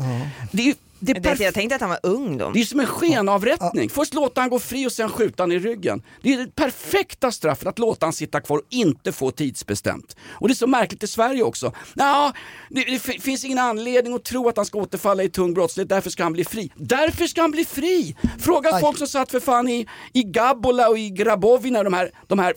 Det 0.52 0.70
är 0.70 0.76
det 1.00 1.12
är 1.18 1.20
Det, 1.36 1.44
jag 1.44 1.54
tänkte 1.54 1.76
att 1.76 1.82
han 1.82 1.90
var 1.90 2.00
ung 2.04 2.38
då. 2.38 2.50
det 2.52 2.60
är 2.62 2.66
som 2.66 2.80
en 2.80 2.86
skenavrättning. 2.86 3.90
Först 3.90 4.14
låta 4.14 4.42
han 4.42 4.50
gå 4.50 4.60
fri 4.60 4.88
och 4.88 4.92
sen 4.92 5.10
skjuta 5.10 5.44
han 5.44 5.52
i 5.52 5.60
ryggen. 5.60 6.04
Det 6.22 6.34
är 6.34 6.38
det 6.38 6.56
perfekta 6.56 7.32
straffet 7.32 7.68
att 7.68 7.80
låta 7.80 8.06
han 8.06 8.14
sitta 8.14 8.42
kvar 8.42 8.58
och 8.58 8.64
inte 8.70 9.12
få 9.12 9.32
tidsbestämt. 9.32 10.16
Och 10.32 10.48
det 10.48 10.52
är 10.52 10.56
så 10.56 10.68
märkligt 10.68 11.04
i 11.04 11.08
Sverige 11.08 11.44
också. 11.44 11.74
Nå, 11.94 12.32
det, 12.70 12.84
det 12.84 13.00
fi- 13.00 13.20
finns 13.20 13.46
ingen 13.46 13.60
anledning 13.60 14.14
att 14.14 14.24
tro 14.24 14.50
att 14.50 14.58
han 14.58 14.66
ska 14.66 14.78
återfalla 14.78 15.24
i 15.24 15.30
tung 15.30 15.54
brottslighet, 15.54 15.90
därför 15.90 16.10
ska 16.10 16.24
han 16.24 16.34
bli 16.34 16.46
fri. 16.46 16.72
Därför 16.76 17.26
ska 17.28 17.42
han 17.42 17.52
bli 17.52 17.66
fri! 17.66 18.16
Fråga 18.40 18.70
Aj. 18.76 18.82
folk 18.82 18.98
som 18.98 19.08
satt 19.08 19.32
för 19.32 19.40
fan 19.40 19.70
i, 19.70 19.88
i 20.14 20.24
Gabola 20.24 20.90
och 20.90 20.98
i 21.00 21.10
Grabovina, 21.10 21.84
de 21.84 21.94
här, 21.94 22.12
de 22.28 22.40
här 22.40 22.54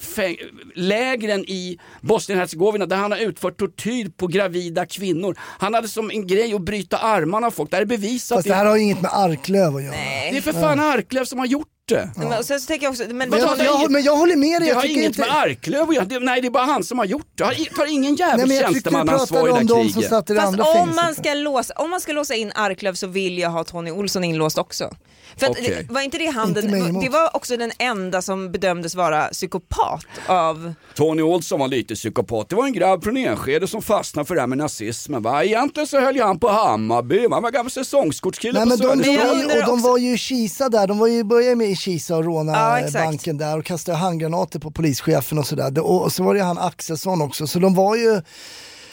lägren 0.75 1.45
i 1.49 1.79
Bosnien-Hercegovina 2.01 2.87
där 2.87 2.97
han 2.97 3.11
har 3.13 3.19
utfört 3.19 3.57
tortyr 3.59 4.09
på 4.17 4.27
gravida 4.27 4.87
kvinnor. 4.87 5.37
Han 5.41 5.75
hade 5.75 5.89
som 5.89 6.11
en 6.11 6.27
grej 6.27 6.55
att 6.55 6.63
bryta 6.63 6.99
armarna 6.99 7.47
av 7.47 7.51
folk, 7.51 7.71
det 7.71 7.77
här 7.77 7.83
är 7.83 7.87
bevisat. 7.87 8.28
Fast 8.37 8.49
det 8.49 8.55
här 8.55 8.65
har 8.65 8.77
ju 8.77 8.83
inget 8.83 9.03
med 9.03 9.11
Arklöv 9.15 9.77
att 9.77 9.83
göra. 9.83 9.93
Det 10.31 10.37
är 10.37 10.41
för 10.41 10.53
fan 10.53 10.81
Arklöv 10.81 11.25
som 11.25 11.39
har 11.39 11.47
gjort 11.47 11.69
det. 11.89 12.11
Men, 12.17 12.33
och 12.39 12.45
sen 12.45 12.61
så 12.61 12.67
tänker 12.67 12.87
jag 12.87 12.91
också, 12.91 13.03
men, 13.09 13.17
Men 13.31 13.39
jag, 13.41 13.59
jag, 13.59 13.75
inget- 13.81 13.91
men 13.91 14.03
jag 14.03 14.17
håller 14.17 14.37
med 14.37 14.51
dig. 14.51 14.59
Det 14.61 14.67
Jag 14.67 14.75
har 14.77 14.85
inget 14.85 15.05
inte... 15.05 15.21
med 15.21 15.31
Arklöv 15.31 15.89
att 15.89 15.95
göra. 15.95 16.05
Det- 16.05 16.19
Nej, 16.21 16.41
det 16.41 16.47
är 16.49 16.51
bara 16.51 16.65
han 16.65 16.85
som 16.85 16.99
har 16.99 17.05
gjort 17.07 17.27
det. 17.35 17.45
Han 17.45 17.55
tar 17.77 17.87
ingen 17.93 18.15
jävel 18.15 18.47
men 18.49 18.57
jag 18.57 18.65
tjänstemannaansvar 18.73 19.49
i 19.49 19.51
om 19.51 19.67
det 19.67 19.69
som 19.69 19.83
kriget. 19.93 20.11
satt 20.11 20.31
i 20.31 20.35
det 20.35 20.41
Fast 20.41 20.53
andra 20.53 20.65
om 20.65 20.73
fängelset. 20.75 20.95
man, 21.05 21.15
ska 21.15 21.35
låsa, 21.35 21.75
om 21.77 21.91
man 21.91 22.01
ska 22.01 22.13
låsa 22.13 22.35
in 22.35 22.53
Arklöv 22.55 22.95
så 22.95 23.07
vill 23.07 23.39
jag 23.39 23.51
ha 23.51 23.65
Tony 23.65 23.91
Olsson 23.91 24.25
inlåst 24.25 24.59
också. 24.59 24.91
För 25.37 25.47
att, 25.47 25.53
Okej. 25.53 25.87
var 25.91 26.01
inte 26.01 26.19
det 26.19 26.27
han 26.27 26.49
Inte 26.49 26.61
den, 26.61 27.01
det 27.01 27.09
var 27.09 27.37
också 27.37 27.57
den 27.57 27.73
enda 27.79 28.23
som 28.23 28.53
bedömdes 28.53 28.95
vara 28.95 29.23
psykopat 29.29 30.05
av... 30.27 30.75
Tony 30.95 31.23
Olsson 31.23 31.61
var 31.61 31.69
lite 31.69 31.95
psykopat. 31.95 32.49
Det 32.49 32.57
var 32.57 32.65
en 32.65 32.73
grabb 32.73 33.05
från 33.05 33.17
Enskede 33.17 33.67
som 33.69 33.83
fastnade 33.83 34.27
för 34.27 34.35
det 34.35 34.41
här 34.41 34.47
med 34.49 34.59
nazismen. 34.59 35.23
Va? 35.23 35.45
Egentligen 35.45 35.87
så 35.87 36.01
höll 36.01 36.17
ju 36.17 36.23
han 36.23 36.39
på 36.39 36.49
Hammarby. 36.49 37.27
Han 37.31 37.43
var 37.43 37.51
gammal 37.51 37.71
säsongskotskille 37.71 38.53
Nej, 38.53 38.63
på 38.63 38.69
men 38.69 38.79
de, 38.79 38.99
de, 38.99 39.05
Södermalm. 39.05 39.19
jag 39.21 39.27
var 39.29 39.35
ju, 39.37 39.43
undrar 39.43 39.57
och 39.57 39.63
de 39.67 39.73
också- 39.73 39.89
var 39.89 39.99
ju 39.99 40.15
i 40.15 40.19
Kisa 40.19 40.69
där, 40.69 40.87
de 40.87 40.99
var 40.99 41.07
ju, 41.07 41.25
började 41.25 41.57
med 41.57 41.69
i 41.71 41.77
Kisa 41.79 42.17
och 42.17 42.25
råna 42.25 42.53
Ja, 42.53 42.89
banken 42.93 43.39
där 43.39 43.59
och 43.59 43.65
kastade 43.65 43.99
handgranater 43.99 44.59
på 44.59 44.71
polischefen 44.71 45.39
och 45.39 45.47
sådär. 45.47 45.79
Och, 45.79 46.03
och 46.03 46.13
så 46.13 46.23
var 46.23 46.35
det 46.35 46.43
han 46.43 46.59
Axelsson 46.59 47.23
också, 47.23 47.47
så 47.47 47.59
de 47.59 47.75
var 47.75 47.97
ju 47.97 48.23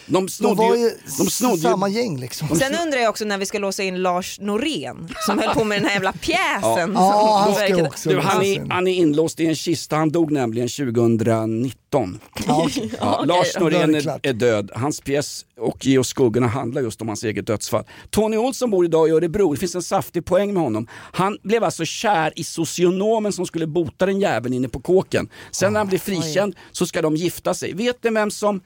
De 0.08 0.14
De 0.14 0.30
snodde 0.30 0.56
var 0.56 0.76
ju, 0.76 0.92
de 1.18 1.30
snodde 1.30 1.62
samma 1.62 1.90
ju, 1.90 1.96
gäng 2.02 2.20
liksom. 2.20 2.48
Sen 2.48 2.76
undrar 2.86 3.00
jag 3.00 3.10
också 3.10 3.26
när 3.26 3.38
vi 3.38 3.46
ska 3.46 3.60
låsa 3.60 3.84
in 3.84 4.02
Lars 4.02 4.40
Norén 4.40 5.10
som 5.26 5.40
höll 5.40 5.54
på 5.54 5.64
med 5.64 5.78
den 5.78 5.86
här 5.86 5.94
jävla 5.94 6.12
pjäsen. 6.14 6.40
Ja, 6.64 6.86
som 6.86 6.96
han 6.96 7.54
ska 7.54 7.62
verkade- 7.62 7.88
också 7.88 8.10
du, 8.10 8.20
han, 8.20 8.44
är, 8.44 8.66
han 8.70 8.88
är 8.88 8.94
inlåst 8.94 9.40
i 9.40 9.46
en 9.46 9.56
kista, 9.56 9.96
han 9.96 10.10
dog 10.10 10.32
nämligen 10.32 10.68
2019. 10.68 12.20
Ja, 12.48 12.64
okej. 12.66 12.92
Ja, 13.00 13.24
Lars 13.28 13.60
Norén 13.60 13.96
är, 13.96 14.20
är 14.24 14.34
död. 14.34 14.72
Hans 14.76 15.02
pjäs 15.02 15.46
och 15.60 15.86
Ge 15.86 15.98
oss 15.98 16.08
skuggorna 16.08 16.48
handlar 16.48 16.82
just 16.82 17.02
om 17.02 17.08
hans 17.08 17.24
eget 17.24 17.48
dödsfall. 17.48 17.84
Tony 18.10 18.38
Olsson 18.38 18.72
bor 18.72 18.86
idag 18.86 19.10
i 19.10 19.12
Örebro, 19.12 19.54
det 19.54 19.60
finns 19.60 19.76
en 19.76 19.84
saftig 19.84 20.26
poäng 20.26 20.54
med 20.54 20.64
honom. 20.64 20.88
Han 20.92 21.38
blev 21.44 21.64
alltså 21.64 21.86
kär 21.86 22.34
i 22.36 22.44
socionomen 22.44 23.34
som 23.34 23.46
skulle 23.46 23.68
bota 23.68 24.06
den 24.06 24.20
jäveln 24.20 24.54
inne 24.54 24.70
på 24.70 24.80
kåken. 24.80 25.30
Sen 25.52 25.74
när 25.74 25.80
han 25.80 25.88
blir 25.88 26.00
frikänd 26.00 26.56
så 26.72 26.86
ska 26.86 27.02
de 27.02 27.16
gifta 27.16 27.54
sig. 27.54 27.74
Vet 27.74 28.04
ni 28.04 28.10
vem 28.10 28.32
som 28.32 28.62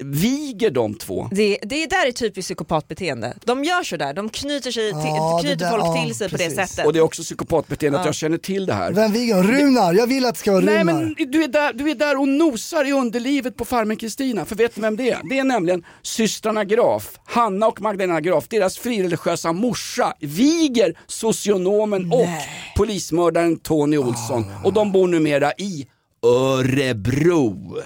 viger 0.00 0.70
de 0.70 0.94
två? 0.94 1.28
Det, 1.32 1.58
det 1.62 1.86
där 1.86 2.06
är 2.06 2.12
typiskt 2.12 2.46
psykopatbeteende. 2.48 3.34
De 3.44 3.64
gör 3.64 3.82
så 3.82 3.96
där, 3.96 4.14
de 4.14 4.28
knyter, 4.28 4.70
sig 4.70 4.90
till, 4.90 4.98
Ja, 5.04 5.40
det 5.42 5.48
knyter 5.48 5.64
där- 5.64 5.70
folk 5.70 5.82
ja, 5.84 6.02
till 6.04 6.14
sig 6.14 6.30
på 6.30 6.36
det 6.36 6.44
precis. 6.44 6.56
sättet. 6.70 6.86
Och 6.86 6.92
det 6.92 6.98
är 6.98 7.02
också 7.02 7.22
psykopatbeteende 7.22 7.98
att 7.98 8.04
Ja. 8.04 8.08
jag 8.08 8.14
känner 8.14 8.38
till 8.38 8.66
det 8.66 8.72
här. 8.72 8.92
Vem 8.92 9.12
viger? 9.12 9.42
Runar, 9.42 9.94
jag 9.94 10.06
vill 10.06 10.26
att 10.26 10.34
det 10.34 10.40
ska 10.40 10.52
vara 10.52 10.64
Nej 10.64 10.78
Runar. 10.80 10.92
men 10.94 11.14
du 11.32 11.44
är, 11.44 11.48
där, 11.48 11.72
du 11.72 11.90
är 11.90 11.94
där 11.94 12.20
och 12.20 12.28
nosar 12.28 12.84
i 12.88 12.92
underlivet 12.92 13.56
på 13.56 13.64
farmen 13.64 13.96
Kristina, 13.96 14.44
för 14.44 14.56
vet 14.56 14.74
du 14.74 14.80
vem 14.80 14.96
det 14.96 15.10
är? 15.10 15.20
Det 15.30 15.38
är 15.38 15.44
nämligen 15.44 15.84
systrarna 16.02 16.64
Graf, 16.64 17.10
Hanna 17.26 17.66
och 17.66 17.80
Magdalena 17.80 18.20
Graf, 18.20 18.48
deras 18.48 18.78
frireligiösa 18.78 19.52
morsa 19.52 20.14
viger 20.20 20.98
socionomen 21.06 22.12
och 22.12 22.28
polismördaren 22.76 23.56
Tony 23.58 23.98
Olsson 23.98 24.44
och 24.64 24.72
de 24.72 24.92
bor 24.92 25.08
numera 25.08 25.52
i 25.52 25.86
Örebro. 26.22 27.76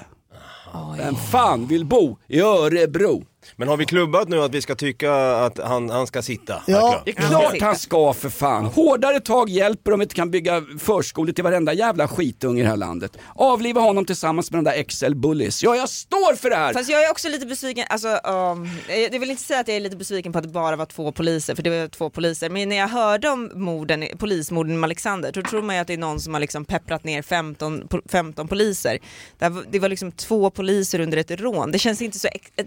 Vem 0.96 1.14
fan 1.14 1.66
vill 1.66 1.84
bo 1.84 2.18
i 2.26 2.40
Örebro? 2.40 3.22
Men 3.60 3.68
har 3.68 3.76
vi 3.76 3.84
klubbat 3.86 4.28
nu 4.28 4.42
att 4.42 4.54
vi 4.54 4.62
ska 4.62 4.74
tycka 4.74 5.12
att 5.14 5.58
han, 5.58 5.90
han 5.90 6.06
ska 6.06 6.22
sitta? 6.22 6.62
Ja. 6.66 7.02
Det 7.04 7.10
är 7.10 7.14
klart 7.28 7.60
han 7.60 7.76
ska 7.76 8.12
för 8.12 8.28
fan. 8.28 8.64
Hårdare 8.64 9.20
tag 9.20 9.48
hjälper 9.48 9.92
om 9.92 9.98
vi 9.98 10.02
inte 10.02 10.14
kan 10.14 10.30
bygga 10.30 10.62
förskolor 10.78 11.32
till 11.32 11.44
varenda 11.44 11.72
jävla 11.72 12.08
skitunge 12.08 12.60
i 12.60 12.62
det 12.62 12.68
här 12.68 12.76
landet. 12.76 13.16
Avliva 13.34 13.80
honom 13.80 14.04
tillsammans 14.04 14.50
med 14.50 14.64
de 14.64 14.70
där 14.70 14.82
XL 14.82 15.14
Bullies. 15.14 15.62
Ja, 15.62 15.76
jag 15.76 15.88
står 15.88 16.36
för 16.36 16.50
det 16.50 16.56
här! 16.56 16.72
Fast 16.72 16.90
jag 16.90 17.04
är 17.04 17.10
också 17.10 17.28
lite 17.28 17.46
besviken, 17.46 17.84
alltså, 17.88 18.08
um, 18.08 18.68
jag 19.12 19.20
vill 19.20 19.30
inte 19.30 19.42
säga 19.42 19.60
att 19.60 19.68
jag 19.68 19.76
är 19.76 19.80
lite 19.80 19.96
besviken 19.96 20.32
på 20.32 20.38
att 20.38 20.44
det 20.44 20.50
bara 20.50 20.76
var 20.76 20.86
två 20.86 21.12
poliser, 21.12 21.54
för 21.54 21.62
det 21.62 21.70
var 21.80 21.88
två 21.88 22.10
poliser, 22.10 22.50
men 22.50 22.68
när 22.68 22.76
jag 22.76 22.88
hörde 22.88 23.28
om 23.28 23.50
morden, 23.54 24.04
polismorden 24.18 24.80
med 24.80 24.86
Alexander, 24.88 25.32
då 25.32 25.42
tror 25.42 25.62
man 25.62 25.74
ju 25.76 25.80
att 25.80 25.86
det 25.86 25.94
är 25.94 25.98
någon 25.98 26.20
som 26.20 26.34
har 26.34 26.40
liksom 26.40 26.64
pepprat 26.64 27.04
ner 27.04 27.22
15, 27.22 27.82
po- 27.82 28.02
15 28.10 28.48
poliser. 28.48 28.98
Det 29.70 29.78
var, 29.78 29.88
liksom 29.88 30.12
två 30.12 30.50
poliser 30.50 31.00
under 31.00 31.18
ett 31.18 31.30
rån, 31.30 31.72
det 31.72 31.78
känns 31.78 32.02
inte 32.02 32.18
så, 32.18 32.28
det, 32.54 32.64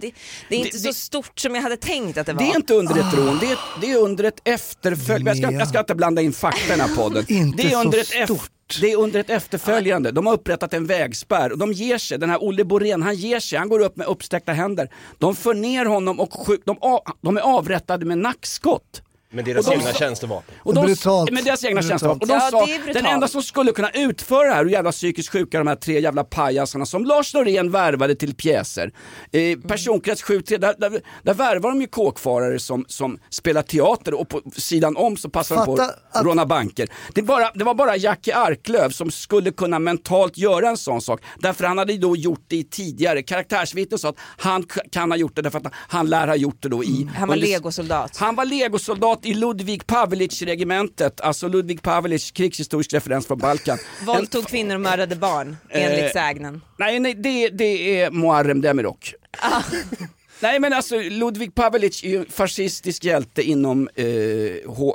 det 0.50 0.56
är 0.56 0.60
inte 0.60 0.78
Det- 0.78 0.81
så 0.82 0.88
det- 0.88 0.94
stort 0.94 1.40
som 1.40 1.56
jag 1.56 1.62
hade 1.62 1.78
tänkt 1.78 2.18
att 2.18 2.26
det 2.26 2.34
var. 2.34 2.44
Det 2.44 2.50
är 2.52 2.56
inte 2.56 2.74
under 2.74 2.96
ett 3.00 3.14
rån, 3.14 3.38
det 3.40 3.52
är, 3.52 3.58
det 3.82 3.92
är 3.92 3.98
under 3.98 4.24
ett 4.24 4.42
efterföljande. 4.44 5.30
Jag 5.42 5.50
ska, 5.50 5.52
jag 5.60 5.68
ska 5.68 5.80
inte 5.80 5.96
blanda 5.96 6.22
in 6.22 6.34
fakta 6.34 6.66
i 6.66 6.78
den 6.78 6.80
här 6.90 6.96
podden. 6.96 7.26
Inte 7.28 7.64
det 7.64 7.72
är 7.74 7.86
under 7.86 8.04
så 8.04 8.18
ett 8.18 8.26
stort. 8.30 8.50
Det 8.82 8.92
är 8.92 8.98
under 8.98 9.20
ett 9.20 9.30
efterföljande. 9.30 10.12
De 10.12 10.26
har 10.26 10.34
upprättat 10.34 10.74
en 10.74 10.86
vägspärr 10.86 11.52
och 11.52 11.58
de 11.58 11.74
ger 11.74 11.98
sig. 11.98 12.18
Den 12.20 12.30
här 12.30 12.38
Olle 12.44 12.64
Borén, 12.64 13.02
han 13.04 13.16
ger 13.16 13.40
sig. 13.40 13.60
Han 13.60 13.70
går 13.70 13.80
upp 13.80 13.96
med 13.98 14.08
uppsträckta 14.08 14.52
händer. 14.54 14.90
De 15.18 15.36
för 15.36 15.54
ner 15.54 15.86
honom 15.86 16.20
och 16.20 16.34
skjut, 16.48 16.62
de, 16.66 16.78
de 17.22 17.38
är 17.38 17.42
avrättade 17.42 18.06
med 18.06 18.18
nackskott. 18.18 19.02
Med 19.34 19.46
deras 19.46 19.68
Och 19.68 19.74
de- 19.74 19.80
egna 19.80 19.94
tjänstevapen. 19.94 20.56
Och 20.60 20.74
de, 20.74 20.86
Brutalt. 20.86 21.32
Med 21.32 21.44
deras 21.44 21.64
egna 21.66 21.82
Brutalt. 21.82 21.90
tjänstevapen. 22.02 22.22
Och 22.22 22.28
de 22.28 22.34
Ja, 22.34 22.52
sa, 22.52 22.66
det 22.66 22.72
är 22.76 22.78
brutalt. 22.78 22.94
den 23.04 23.06
enda 23.14 23.28
som 23.28 23.44
skulle 23.44 23.72
kunna 23.72 23.90
utföra 23.90 24.48
det 24.48 24.54
här, 24.54 24.64
hur 24.64 24.72
jävla 24.72 24.92
psykiskt 24.92 25.30
sjuka 25.30 25.58
de 25.58 25.68
här 25.68 25.76
tre 25.76 26.00
jävla 26.00 26.24
pajasarna 26.24 26.86
som 26.86 27.06
Lars 27.06 27.34
Norén 27.34 27.72
värvade 27.72 28.16
till 28.16 28.36
pjäser. 28.36 28.92
Eh, 29.32 29.60
personkrets 29.68 30.22
73, 30.22 30.58
där, 30.58 30.76
där, 30.78 31.02
där 31.24 31.34
värvar 31.34 31.70
de 31.70 31.82
ju 31.82 31.88
kåkfarare 31.88 32.60
som, 32.60 32.86
som 32.88 33.20
spelar 33.30 33.62
teater 33.62 34.14
och 34.14 34.30
på 34.30 34.42
sidan 34.56 34.98
om 34.98 35.18
så 35.18 35.30
passar 35.30 35.56
de 35.56 35.66
på 35.66 35.78
Fatta 35.78 35.94
att 36.12 36.26
råna 36.26 36.46
banker. 36.46 36.88
Det, 37.14 37.22
bara, 37.22 37.52
det 37.56 37.64
var 37.64 37.74
bara 37.74 37.96
Jackie 37.98 38.36
Arklöv 38.36 38.90
som 38.90 39.12
skulle 39.12 39.52
kunna 39.52 39.80
mentalt 39.80 40.38
göra 40.38 40.70
en 40.70 40.78
sån 40.78 41.02
sak. 41.02 41.22
Därför 41.40 41.64
han 41.66 41.78
hade 41.78 41.94
ju 41.94 42.00
då 42.00 42.16
gjort 42.16 42.44
det 42.48 42.56
i 42.56 42.64
tidigare. 42.64 43.22
Karaktärsvittnen 43.24 44.00
sa 44.00 44.10
att 44.10 44.16
han 44.38 44.66
kan 44.92 45.12
ha 45.12 45.18
gjort 45.18 45.36
det 45.36 45.42
därför 45.42 45.58
att 45.58 45.74
han 45.74 46.10
lär 46.10 46.28
ha 46.28 46.36
gjort 46.36 46.58
det 46.64 46.70
då 46.70 46.84
i... 46.84 47.10
Han 47.18 47.28
var 47.30 47.36
legosoldat. 47.36 48.18
han 48.18 48.36
var 48.36 48.46
legosoldat 48.46 49.21
i 49.26 49.34
Ludvig 49.34 49.88
Pavelic-regementet, 49.88 51.22
alltså 51.22 51.48
Ludvig 51.48 51.82
Pavelic, 51.82 52.32
krigshistorisk 52.32 52.94
referens 52.94 53.28
från 53.28 53.38
Balkan. 53.38 53.78
Våldtog 54.06 54.48
kvinnor 54.48 54.76
och 54.76 54.82
mördade 54.82 55.16
barn, 55.16 55.58
enligt 55.70 56.04
Eh, 56.04 56.12
sägnen. 56.12 56.62
Nej, 56.78 57.00
nej 57.00 57.14
det, 57.14 57.50
det 57.50 58.02
är 58.02 58.12
Muharrem 58.12 58.62
Demirok. 58.62 59.14
Nej 60.40 60.60
men 60.60 60.74
alltså 60.74 61.00
Ludvig 61.00 61.56
Pavelic 61.56 62.04
är 62.04 62.08
ju 62.10 62.18
en 62.18 62.26
fascistisk 62.26 63.04
hjälte 63.04 63.42
inom, 63.44 63.90
eh, 63.96 64.06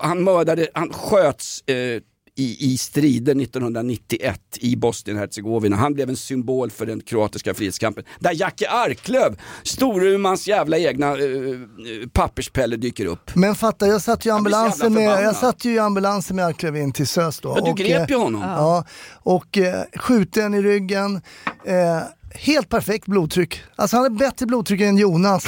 han 0.03 0.25
mördade, 0.25 0.69
han 0.75 0.93
sköts 0.93 1.63
eh, 1.69 2.01
i, 2.37 2.73
i 2.73 2.79
strider 2.79 3.43
1991 3.43 4.41
i 4.61 4.77
Bosnien-Hercegovina. 4.77 5.77
Han 5.77 5.95
blev 5.95 6.09
en 6.09 6.17
symbol 6.17 6.71
för 6.71 6.87
den 6.87 7.01
kroatiska 7.01 7.55
frihetskampen. 7.55 8.05
Där 8.19 8.33
Jackie 8.33 8.71
Arklöv, 8.71 9.41
Storumans 9.63 10.49
jävla 10.49 10.79
egna 10.79 11.07
eh, 11.07 11.13
eh, 11.13 12.09
papperspelle 12.13 12.77
dyker 12.77 13.07
upp. 13.07 13.35
Men 13.35 13.55
fatta, 13.55 13.87
jag 13.87 14.03
satt 14.03 14.27
ju 14.27 14.31
i 14.31 14.33
ambulansen 14.33 14.93
med, 14.93 15.03
förbannad. 15.03 15.25
jag 15.25 15.37
satt 15.37 15.65
ju 15.65 15.75
i 15.75 15.79
ambulansen 15.79 16.37
med 16.37 16.47
Arklöv 16.47 16.77
in 16.77 16.93
till 16.93 17.07
SÖS 17.07 17.41
då. 17.41 17.49
Ja, 17.49 17.65
du 17.65 17.71
och, 17.71 17.77
grep 17.77 18.11
ju 18.11 18.15
eh, 18.15 18.23
honom. 18.23 18.43
Ja, 18.43 18.85
och 19.13 19.59
eh, 19.59 19.83
skjuten 19.95 20.55
i 20.55 20.63
ryggen. 20.63 21.21
Eh, 21.65 22.03
helt 22.39 22.69
perfekt 22.69 23.07
blodtryck. 23.07 23.63
Alltså 23.77 23.97
han 23.97 24.05
hade 24.05 24.15
bättre 24.17 24.47
blodtryck 24.47 24.81
än 24.81 24.97
Jonas. 24.99 25.45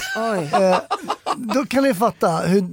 Eh, 0.52 0.78
då 1.36 1.66
kan 1.66 1.82
ni 1.84 1.94
fatta, 1.94 2.36
hur, 2.36 2.64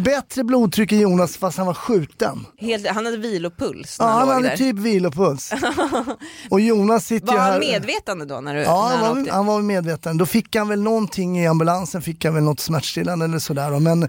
bättre 0.00 0.44
blodtryck 0.44 0.92
än 0.92 1.00
Jonas 1.00 1.36
fast 1.36 1.58
han 1.58 1.66
var 1.66 1.74
skjuten. 1.74 2.46
Helt, 2.58 2.86
han 2.88 3.04
hade 3.06 3.16
vilopuls 3.16 3.96
Ja, 4.00 4.06
han, 4.06 4.18
han 4.18 4.28
hade 4.28 4.48
där. 4.48 4.56
typ 4.56 4.76
vilopuls. 4.76 5.52
och 6.50 6.60
Jonas 6.60 7.06
sitter 7.06 7.26
Var 7.26 7.34
ju 7.34 7.40
här. 7.40 7.50
han 7.50 7.60
medvetande 7.60 8.24
då? 8.24 8.40
När 8.40 8.54
du, 8.54 8.60
Ja, 8.60 8.88
när 8.88 8.96
han 8.96 9.14
var, 9.14 9.20
åkte? 9.22 9.32
han 9.34 9.46
var 9.46 9.62
medveten. 9.62 10.18
Då 10.18 10.26
fick 10.26 10.56
han 10.56 10.68
väl 10.68 10.82
någonting 10.82 11.38
i 11.40 11.46
ambulansen, 11.46 12.02
fick 12.02 12.24
han 12.24 12.34
väl 12.34 12.42
något 12.42 12.60
smärtstillande 12.60 13.24
eller 13.24 13.38
sådär. 13.38 13.78
Men 13.80 14.08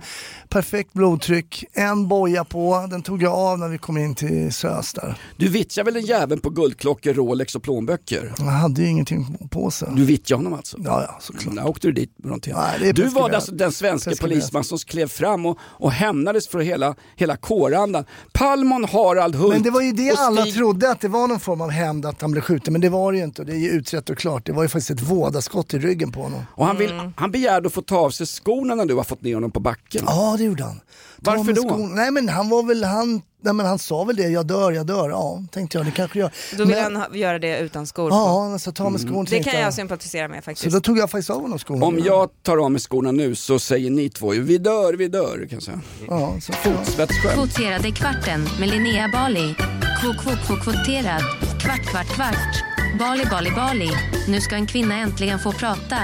perfekt 0.49 0.93
blodtryck, 0.93 1.63
en 1.73 2.07
boja 2.07 2.43
på, 2.45 2.87
den 2.89 3.01
tog 3.01 3.23
jag 3.23 3.33
av 3.33 3.59
när 3.59 3.67
vi 3.67 3.77
kom 3.77 3.97
in 3.97 4.15
till 4.15 4.53
SÖS 4.53 4.93
där. 4.93 5.15
Du 5.37 5.47
vittjar 5.49 5.83
väl 5.83 5.95
en 5.95 6.05
jäveln 6.05 6.41
på 6.41 6.49
guldklockor, 6.49 7.13
Rolex 7.13 7.55
och 7.55 7.63
plånböcker? 7.63 8.33
Han 8.37 8.47
hade 8.47 8.81
ju 8.81 8.87
ingenting 8.87 9.37
på 9.47 9.71
sig. 9.71 9.89
Du 9.95 10.05
vittjar 10.05 10.37
honom 10.37 10.53
alltså? 10.53 10.77
Ja, 10.83 11.03
ja, 11.07 11.17
såklart. 11.21 11.53
När 11.53 11.67
åkte 11.67 11.87
du 11.87 11.93
dit 11.93 12.11
med 12.17 12.25
någonting? 12.25 12.53
Nej, 12.55 12.77
det 12.79 12.89
är 12.89 12.93
du 12.93 13.07
var 13.07 13.29
alltså 13.29 13.51
den 13.51 13.71
svenska 13.71 14.11
polisman 14.21 14.63
som 14.63 14.77
klev 14.77 15.07
fram 15.07 15.45
och, 15.45 15.57
och 15.61 15.91
hämnades 15.91 16.47
för 16.47 16.59
hela, 16.59 16.95
hela 17.15 17.37
kårandan. 17.37 18.05
Palmon 18.33 18.85
Harald 18.85 19.35
Hult 19.35 19.53
Men 19.53 19.63
det 19.63 19.69
var 19.71 19.81
ju 19.81 19.91
det 19.91 20.11
alla 20.17 20.41
Stig- 20.41 20.53
trodde 20.53 20.91
att 20.91 21.01
det 21.01 21.07
var 21.07 21.27
någon 21.27 21.39
form 21.39 21.61
av 21.61 21.69
hämnd 21.69 22.05
att 22.05 22.21
han 22.21 22.31
blev 22.31 22.41
skjuten, 22.41 22.73
men 22.73 22.81
det 22.81 22.89
var 22.89 23.11
det 23.11 23.17
ju 23.17 23.23
inte. 23.23 23.41
Och 23.41 23.45
det 23.45 23.53
är 23.53 23.57
ju 23.59 23.69
utrett 23.69 24.09
och 24.09 24.17
klart. 24.17 24.45
Det 24.45 24.51
var 24.51 24.63
ju 24.63 24.69
faktiskt 24.69 24.89
ett 24.91 25.01
vådaskott 25.01 25.73
i 25.73 25.79
ryggen 25.79 26.11
på 26.11 26.21
honom. 26.21 26.41
Och 26.51 26.65
han, 26.65 26.77
vill, 26.77 27.11
han 27.15 27.31
begärde 27.31 27.67
att 27.67 27.73
få 27.73 27.81
ta 27.81 27.97
av 27.97 28.09
sig 28.09 28.25
skorna 28.27 28.75
när 28.75 28.85
du 28.85 28.93
har 28.95 29.03
fått 29.03 29.21
ner 29.21 29.33
honom 29.33 29.51
på 29.51 29.59
backen. 29.59 30.03
Ja, 30.05 30.35
det 30.37 30.43
gjorde 30.43 30.63
han. 30.63 30.79
Varför 31.17 31.53
då? 31.53 31.61
skon- 31.61 31.95
Nej 31.95 32.11
men 32.11 32.29
han 32.29 32.49
var 32.49 32.63
väl, 32.63 32.83
han, 32.83 33.21
nej, 33.43 33.53
men 33.53 33.65
han 33.65 33.79
sa 33.79 34.03
väl 34.03 34.15
det, 34.15 34.27
jag 34.29 34.45
dör, 34.47 34.71
jag 34.71 34.85
dör. 34.85 35.09
Ja, 35.09 35.43
tänkte 35.51 35.77
jag, 35.77 35.85
det 35.85 35.91
kanske 35.91 36.19
jag. 36.19 36.31
Då 36.57 36.65
vill 36.65 36.75
Men- 36.75 36.83
han 36.83 36.95
ha- 36.95 37.15
göra 37.15 37.39
det 37.39 37.59
utan 37.59 37.87
skor. 37.87 38.11
Ja, 38.11 38.39
han 38.49 38.59
sa 38.59 38.71
ta 38.71 38.89
med 38.89 39.01
skon. 39.01 39.25
Det 39.29 39.43
kan 39.43 39.59
jag 39.61 39.73
sympatisera 39.73 40.27
med 40.27 40.37
Så 40.37 40.41
faktiskt. 40.43 40.73
då 40.75 40.79
tog 40.81 40.97
jag 40.97 41.11
faktiskt 41.11 41.29
av 41.29 41.41
honom 41.41 41.59
skorna. 41.59 41.85
Om 41.85 41.99
jag 41.99 42.29
tar 42.43 42.57
av 42.57 42.71
mig 42.71 42.81
skorna 42.81 43.11
nu 43.11 43.35
så 43.35 43.59
säger 43.59 43.89
ni 43.89 44.09
två 44.09 44.33
ju, 44.33 44.41
vi 44.43 44.57
dör, 44.57 44.93
vi 44.93 45.07
dör 45.07 45.37
kan 45.37 45.47
jag 45.49 45.63
säga. 45.63 45.81
Ja, 46.07 46.33
så 46.41 46.53
Fotsvettsskämt. 46.53 47.33
Kvoterade 47.33 47.91
kvarten 47.91 48.47
med 48.59 48.69
Linnea 48.69 49.09
Bali. 49.13 49.55
Kvot, 50.01 50.17
kvot, 50.23 50.45
kvot, 50.47 50.63
kvoterad. 50.63 51.21
Kvart, 51.61 51.85
kvart, 51.91 52.07
kvart. 52.15 52.63
Bali, 52.99 53.25
Bali, 53.31 53.51
Bali. 53.55 53.89
Nu 54.27 54.41
ska 54.41 54.55
en 54.55 54.67
kvinna 54.67 54.95
äntligen 54.97 55.39
få 55.39 55.51
prata. 55.51 55.97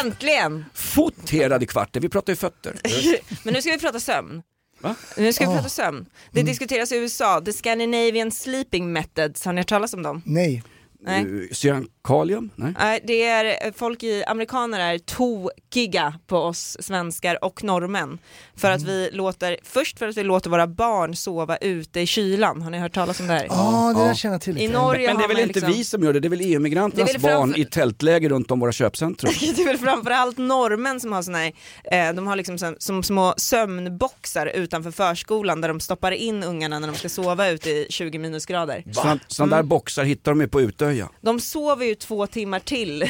Äntligen! 0.00 0.64
Foterade 0.74 1.66
kvarten, 1.66 2.02
vi 2.02 2.08
pratar 2.08 2.32
ju 2.32 2.36
fötter. 2.36 2.76
Men 3.44 3.54
nu 3.54 3.62
ska 3.62 3.70
vi 3.70 3.78
prata 3.78 4.00
sömn. 4.00 4.42
Va? 4.80 4.94
Nu 5.16 5.32
ska 5.32 5.44
vi 5.44 5.50
Ah. 5.50 5.54
prata 5.56 5.68
sömn. 5.68 6.06
Det 6.32 6.42
diskuteras 6.42 6.92
i 6.92 6.96
USA, 6.96 7.40
the 7.40 7.52
Scandinavian 7.52 8.30
sleeping 8.32 8.92
methods, 8.92 9.44
har 9.44 9.52
ni 9.52 9.60
hört 9.60 9.68
talas 9.68 9.94
om 9.94 10.02
dem? 10.02 10.22
Nej. 10.26 10.62
Nej. 11.00 11.26
Uh, 11.26 11.48
Cyankalium? 11.52 12.50
Nej. 12.54 12.74
Nej, 12.78 13.00
det 13.04 13.24
är 13.24 13.66
eh, 13.66 13.72
folk 13.76 14.02
i, 14.02 14.24
amerikaner 14.24 14.80
är 14.80 14.98
tokiga 14.98 16.14
på 16.26 16.36
oss 16.36 16.76
svenskar 16.80 17.44
och 17.44 17.64
norrmän. 17.64 18.18
För 18.56 18.70
att 18.70 18.82
vi 18.82 19.10
låter, 19.12 19.56
först 19.62 19.98
för 19.98 20.08
att 20.08 20.16
vi 20.16 20.24
låter 20.24 20.50
våra 20.50 20.66
barn 20.66 21.16
sova 21.16 21.56
ute 21.56 22.00
i 22.00 22.06
kylan. 22.06 22.62
Har 22.62 22.70
ni 22.70 22.78
hört 22.78 22.94
talas 22.94 23.20
om 23.20 23.26
det 23.26 23.32
här? 23.32 23.46
Ja, 23.48 23.94
det 23.96 24.04
där 24.04 24.14
känner 24.14 24.34
jag 24.34 24.42
till 24.42 24.58
I. 24.58 24.68
Norge 24.68 25.06
Men 25.06 25.16
det 25.16 25.24
är 25.24 25.28
väl 25.28 25.38
inte 25.38 25.54
liksom, 25.54 25.72
vi 25.72 25.84
som 25.84 26.02
gör 26.02 26.12
det, 26.12 26.20
det 26.20 26.28
är 26.28 26.30
väl 26.30 26.40
EU-migranternas 26.40 27.18
barn 27.18 27.54
i 27.56 27.64
tältläger 27.64 28.28
runt 28.28 28.50
om 28.50 28.60
våra 28.60 28.72
köpcentrum. 28.72 29.32
Det 29.40 29.62
är 29.62 29.66
väl 29.66 29.78
framförallt 29.78 30.38
norrmän 30.38 31.00
som 31.00 31.12
har 31.12 31.22
såna 31.22 31.38
här, 31.38 31.52
eh, 31.84 32.14
de 32.14 32.26
har 32.26 32.36
liksom 32.36 32.58
som, 32.58 32.76
som 32.78 33.02
små 33.02 33.34
sömnboxar 33.36 34.46
utanför 34.46 34.90
förskolan 34.90 35.60
där 35.60 35.68
de 35.68 35.80
stoppar 35.80 36.12
in 36.12 36.42
ungarna 36.42 36.78
när 36.78 36.88
de 36.88 36.96
ska 36.96 37.08
sova 37.08 37.48
ute 37.48 37.70
i 37.70 37.86
20 37.90 38.18
minusgrader. 38.18 38.84
Sådana 38.92 39.20
såna 39.28 39.56
där 39.56 39.62
boxar 39.62 40.04
hittar 40.04 40.32
de 40.32 40.40
ju 40.40 40.48
på 40.48 40.60
Utöja. 40.88 41.08
De 41.20 41.40
sover 41.40 41.86
ju 41.86 41.94
två 41.94 42.26
timmar 42.26 42.60
till, 42.60 43.04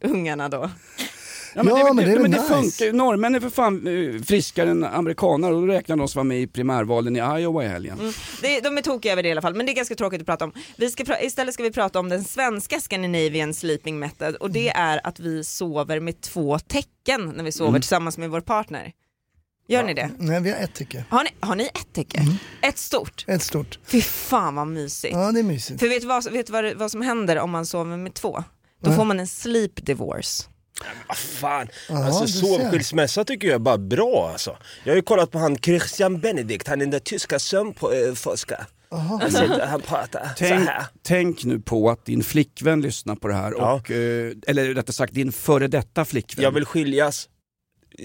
ungarna 0.00 0.48
då. 0.48 0.70
Ja, 1.54 1.62
men, 1.62 1.76
Ja, 1.76 1.86
det, 1.88 1.94
men 1.94 2.04
det 2.04 2.12
det, 2.14 2.18
men 2.22 2.30
det 2.30 2.36
nice. 2.42 2.54
funkar 2.54 2.84
ju. 2.86 2.92
Norrmän 2.92 3.34
är 3.34 3.40
för 3.40 3.50
fan 3.50 3.86
eh, 3.86 4.22
friskare 4.22 4.70
än 4.70 4.84
amerikaner 4.84 5.52
och 5.52 5.60
då 5.60 5.66
räknar 5.66 5.96
de 5.96 6.08
som 6.08 6.18
var 6.18 6.24
med 6.24 6.40
i 6.40 6.46
primärvalen 6.46 7.16
i 7.16 7.18
Iowa 7.40 7.64
i 7.64 7.68
helgen. 7.68 7.98
Mm. 8.00 8.12
Det, 8.42 8.60
de 8.60 8.78
är 8.78 8.82
tokiga 8.82 9.12
över 9.12 9.22
det 9.22 9.28
i 9.28 9.32
alla 9.32 9.42
fall, 9.42 9.54
men 9.54 9.66
det 9.66 9.72
är 9.72 9.74
ganska 9.76 9.94
tråkigt 9.94 10.20
att 10.20 10.26
prata 10.26 10.44
om. 10.44 10.52
Vi 10.76 10.90
ska 10.90 11.04
pra- 11.04 11.22
istället 11.22 11.54
ska 11.54 11.62
vi 11.62 11.70
prata 11.72 11.98
om 12.00 12.08
den 12.08 12.24
svenska 12.24 12.80
Scandinavian 12.80 13.54
sleeping 13.54 13.98
method 13.98 14.34
och 14.36 14.50
det 14.50 14.68
är 14.68 15.06
att 15.06 15.20
vi 15.20 15.44
sover 15.44 16.00
med 16.00 16.20
två 16.20 16.58
tecken 16.58 17.32
när 17.36 17.44
vi 17.44 17.52
sover 17.52 17.68
Mm. 17.68 17.80
tillsammans 17.80 18.18
med 18.18 18.30
vår 18.30 18.40
partner. 18.40 18.92
Gör 19.68 19.82
ni 19.84 19.94
det? 19.94 20.10
Nej, 20.18 20.40
vi 20.40 20.50
har 20.50 20.58
ett 20.58 20.74
tycke. 20.74 21.04
Har 21.10 21.24
ni, 21.24 21.30
har 21.40 21.56
ni 21.56 21.64
ett 21.64 21.92
täcke? 21.92 22.22
Ett 22.62 22.78
stort? 22.78 23.24
Ett 23.28 23.42
stort. 23.42 23.78
Fy 23.86 24.02
fan 24.02 24.54
vad 24.54 24.66
mysigt. 24.66 25.14
Ja, 25.14 25.32
det 25.32 25.38
är 25.40 25.44
mysigt. 25.44 25.80
För 25.80 25.88
vet 25.88 26.00
du 26.00 26.06
vad, 26.08 26.32
vet 26.32 26.46
du 26.46 26.52
vad, 26.52 26.74
vad 26.74 26.90
som 26.90 27.02
händer 27.02 27.38
om 27.38 27.50
man 27.50 27.66
sover 27.66 27.96
med 27.96 28.14
två? 28.14 28.44
Då 28.82 28.88
Nej. 28.90 28.96
får 28.96 29.04
man 29.04 29.20
en 29.20 29.26
sleep 29.26 29.86
divorce. 29.86 30.44
Vad 31.08 31.16
fan, 31.16 31.68
Ja, 31.88 32.04
alltså 32.06 32.26
sovskilsmässa 32.26 33.24
tycker 33.24 33.48
jag 33.48 33.54
är 33.54 33.58
bara 33.58 33.78
bra 33.78 34.28
alltså. 34.32 34.56
Jag 34.84 34.92
har 34.92 34.96
ju 34.96 35.02
kollat 35.02 35.30
på 35.30 35.38
han 35.38 35.56
Christian 35.58 36.20
Benedikt, 36.20 36.68
han 36.68 36.80
är 36.80 36.84
den 36.84 36.90
där 36.90 36.98
tyska 36.98 37.38
sömnforskaren. 37.38 38.64
Sitter- 39.30 39.66
Han 39.66 39.80
pratar 39.80 40.24
så 40.28 40.34
Tänk, 40.36 40.68
här. 40.68 40.84
tänk 41.02 41.44
nu 41.44 41.60
på 41.60 41.90
att 41.90 42.04
din 42.06 42.22
flickvän 42.22 42.80
lyssnar 42.80 43.14
på 43.16 43.28
det 43.28 43.34
här, 43.34 43.54
Ja. 43.58 43.72
och, 43.74 43.90
eh, 43.90 44.32
eller 44.46 44.74
rättare 44.74 44.92
sagt 44.92 45.14
din 45.14 45.32
före 45.32 45.68
detta 45.68 46.04
flickvän. 46.04 46.42
Jag 46.44 46.50
vill 46.50 46.64
skiljas 46.64 47.28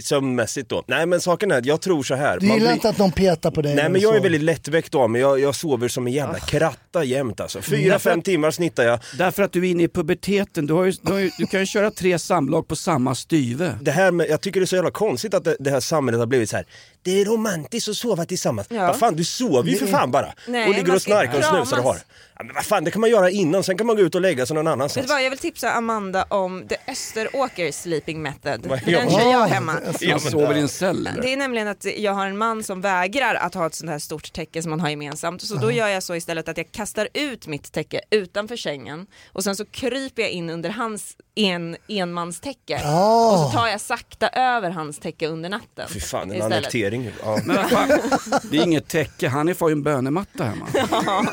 sömnmässigt 0.02 0.70
då. 0.70 0.84
Nej 0.88 1.06
men 1.06 1.22
saken 1.22 1.52
är 1.52 1.58
att 1.58 1.66
jag 1.66 1.82
tror 1.82 2.04
så 2.04 2.16
här. 2.16 2.40
Du 2.40 2.46
gillar 2.46 2.60
blir- 2.60 2.72
inte 2.74 2.90
att 2.90 2.98
någon 2.98 3.12
petar 3.12 3.52
på 3.52 3.62
dig? 3.62 3.76
Nej 3.76 3.90
men 3.90 4.02
jag 4.02 4.10
är 4.10 4.14
sover? 4.14 4.24
väldigt 4.24 4.42
lättväckt 4.42 4.92
då, 4.92 5.08
men 5.08 5.22
jag, 5.22 5.40
jag 5.40 5.56
sover 5.56 5.88
som 5.88 6.08
en 6.08 6.14
jävla 6.14 6.40
kratta 6.40 7.04
jämt 7.04 7.40
alltså. 7.40 7.62
Fyra, 7.62 8.00
fem 8.00 8.20
att- 8.20 8.26
timmar 8.26 8.52
snittar 8.52 8.84
jag. 8.84 9.00
Därför 9.18 9.44
att 9.44 9.52
du 9.52 9.68
är 9.68 9.72
inne 9.72 9.84
i 9.84 9.88
puberteten, 9.88 10.66
du, 10.66 10.74
har 10.74 10.84
ju, 10.84 10.92
du, 11.02 11.12
har 11.12 11.20
ju, 11.20 11.32
du 11.38 11.46
kan 11.46 11.60
ju 11.60 11.66
köra 11.66 11.92
tre 11.92 12.20
samlag 12.20 12.68
på 12.68 12.76
samma 12.76 13.16
styve. 13.16 13.78
Det 13.82 13.92
här 13.92 14.12
med, 14.12 14.28
jag 14.30 14.42
tycker 14.42 14.60
det 14.60 14.64
är 14.64 14.68
så 14.68 14.76
jävla 14.76 14.92
konstigt 14.92 15.34
att 15.34 15.44
det, 15.44 15.56
det 15.60 15.70
här 15.70 15.80
samhället 15.80 16.20
har 16.20 16.26
blivit 16.28 16.50
så 16.50 16.56
här. 16.56 16.66
Det 17.04 17.22
är 17.22 17.26
romantiskt 17.26 17.90
att 17.90 17.96
sova 17.98 18.26
tillsammans. 18.26 18.68
Ja. 18.72 18.88
Vad 18.88 18.96
fan, 19.00 19.16
du 19.16 19.24
sover 19.24 19.70
ju 19.72 19.78
för 19.78 19.88
fan 19.88 20.12
bara. 20.12 20.34
Nej, 20.48 20.68
och 20.70 20.76
ligger 20.76 20.96
och 20.96 21.02
snarkar 21.02 21.38
och 21.38 21.44
snusar 21.44 21.78
och 21.78 21.84
har. 21.84 21.98
Ja, 22.38 22.44
men 22.44 22.56
vad 22.56 22.66
fan, 22.66 22.84
det 22.84 22.92
kan 22.92 23.02
man 23.02 23.10
göra 23.10 23.30
innan, 23.30 23.64
sen 23.64 23.78
kan 23.78 23.88
man 23.88 23.96
gå 23.96 24.02
ut 24.02 24.16
och 24.16 24.22
lägga 24.22 24.46
sig 24.46 24.56
någon 24.56 24.66
Vet 24.66 24.72
annanstans. 24.72 25.08
du 25.08 25.14
vad, 25.14 25.24
jag 25.24 25.30
vill 25.30 25.40
tipsa 25.40 25.72
Amanda 25.72 26.24
om 26.24 26.68
The 26.70 26.76
Österåker 26.92 27.72
sleeping 27.72 28.22
method. 28.22 28.62
Den 28.62 28.80
kör 29.10 29.20
jag 29.20 29.32
Ja, 29.32 29.44
hemma. 29.46 29.76
det- 30.00 30.08
Man 30.10 30.20
sover 30.20 30.56
i 30.56 30.60
en 30.60 30.68
cell? 30.70 31.10
Det 31.22 31.34
är 31.34 31.38
nämligen 31.38 31.68
att 31.68 31.86
jag 31.98 32.12
har 32.14 32.26
en 32.28 32.38
man 32.38 32.64
som 32.64 32.82
vägrar 32.82 33.36
att 33.36 33.54
ha 33.54 33.68
ett 33.68 33.76
sånt 33.76 33.92
här 33.92 34.00
stort 34.00 34.34
täcke 34.34 34.62
som 34.62 34.70
man 34.70 34.80
har 34.80 34.90
gemensamt. 34.90 35.42
Så 35.42 35.56
då 35.56 35.72
gör 35.72 35.88
jag 35.88 36.04
så 36.04 36.16
istället 36.16 36.50
att 36.50 36.58
jag 36.58 36.72
kastar 36.72 37.08
ut 37.14 37.48
mitt 37.48 37.72
täcke 37.72 38.02
utanför 38.10 38.58
sängen 38.58 39.08
och 39.34 39.44
sen 39.44 39.56
så 39.56 39.66
kryper 39.66 40.22
jag 40.22 40.32
in 40.32 40.50
under 40.50 40.70
hans 40.70 41.18
en, 41.36 41.78
enmanstäcke 41.88 42.80
Ja. 42.84 43.32
och 43.32 43.40
så 43.52 43.58
tar 43.58 43.68
jag 43.68 43.82
sakta 43.82 44.28
över 44.30 44.70
hans 44.70 45.00
täcke 45.00 45.28
under 45.28 45.50
natten. 45.50 45.90
Fy 45.90 46.00
fan, 46.00 46.32
en 46.32 46.38
istället. 46.38 46.64
Annektering. 46.94 47.12
Ja. 47.24 47.40
Men 47.46 47.56
vad 47.56 47.70
fan, 47.70 48.40
det 48.52 48.58
är 48.58 48.64
inget 48.64 48.88
täcke, 48.88 49.28
Hanif 49.28 49.62
har 49.62 49.70
ju 49.70 49.74
en 49.74 49.84
bönematta 49.84 50.44
hemma. 50.44 50.68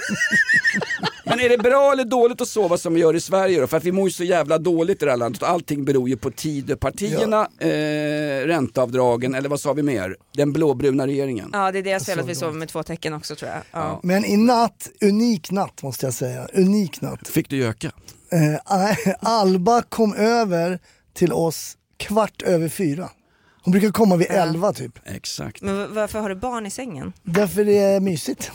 Men 1.25 1.41
är 1.41 1.49
det 1.49 1.59
bra 1.59 1.93
eller 1.93 2.05
dåligt 2.05 2.41
att 2.41 2.49
sova 2.49 2.79
som 2.79 2.95
vi 2.95 3.01
gör 3.01 3.17
i 3.17 3.21
Sverige 3.21 3.61
då? 3.61 3.67
För 3.67 3.77
att 3.77 3.85
vi 3.85 3.93
mår 3.93 4.09
ju 4.09 4.13
så 4.13 4.25
jävla 4.25 4.59
dåligt 4.59 5.03
i 5.03 5.05
det 5.05 5.11
här 5.11 5.19
landet 5.19 5.43
allting 5.43 5.85
beror 5.85 6.09
ju 6.09 6.17
på 6.17 6.31
Tidöpartierna, 6.31 7.49
eh, 7.59 8.47
ränteavdragen 8.47 9.35
eller 9.35 9.49
vad 9.49 9.61
sa 9.61 9.73
vi 9.73 9.83
mer? 9.83 10.17
Den 10.37 10.53
blåbruna 10.53 11.07
regeringen. 11.07 11.51
Ja 11.53 11.73
det 11.73 11.79
är 11.79 11.83
deras 11.83 12.07
fel 12.07 12.21
att 12.21 12.29
vi 12.29 12.35
sover 12.35 12.59
med 12.59 12.69
två 12.69 12.83
tecken 12.83 13.15
också 13.15 13.37
tror 13.37 13.51
jag. 13.51 13.61
Ja. 13.73 14.01
Men 14.03 14.25
i 14.25 14.37
natt, 14.37 14.91
unik 15.01 15.51
natt 15.51 15.83
måste 15.83 16.07
jag 16.07 16.15
säga. 16.15 16.49
Unik 16.53 17.01
natt. 17.01 17.29
Fick 17.29 17.49
du 17.49 17.57
göka? 17.57 17.93
Eh, 18.33 19.07
Alba 19.31 19.83
kom 19.83 20.15
över 20.15 20.79
till 21.15 21.33
oss 21.33 21.77
kvart 21.97 22.43
över 22.43 22.69
fyra. 22.69 23.11
Hon 23.63 23.73
brukar 23.73 23.91
komma 23.91 24.17
vid 24.17 24.31
elva 24.31 24.73
typ. 24.73 24.99
Exakt. 25.05 25.63
Men 25.63 25.95
varför 25.95 26.19
har 26.21 26.29
du 26.29 26.35
barn 26.35 26.67
i 26.67 26.71
sängen? 26.71 27.13
Därför 27.23 27.65
det 27.65 27.79
är 27.79 28.01
mysigt. 28.01 28.53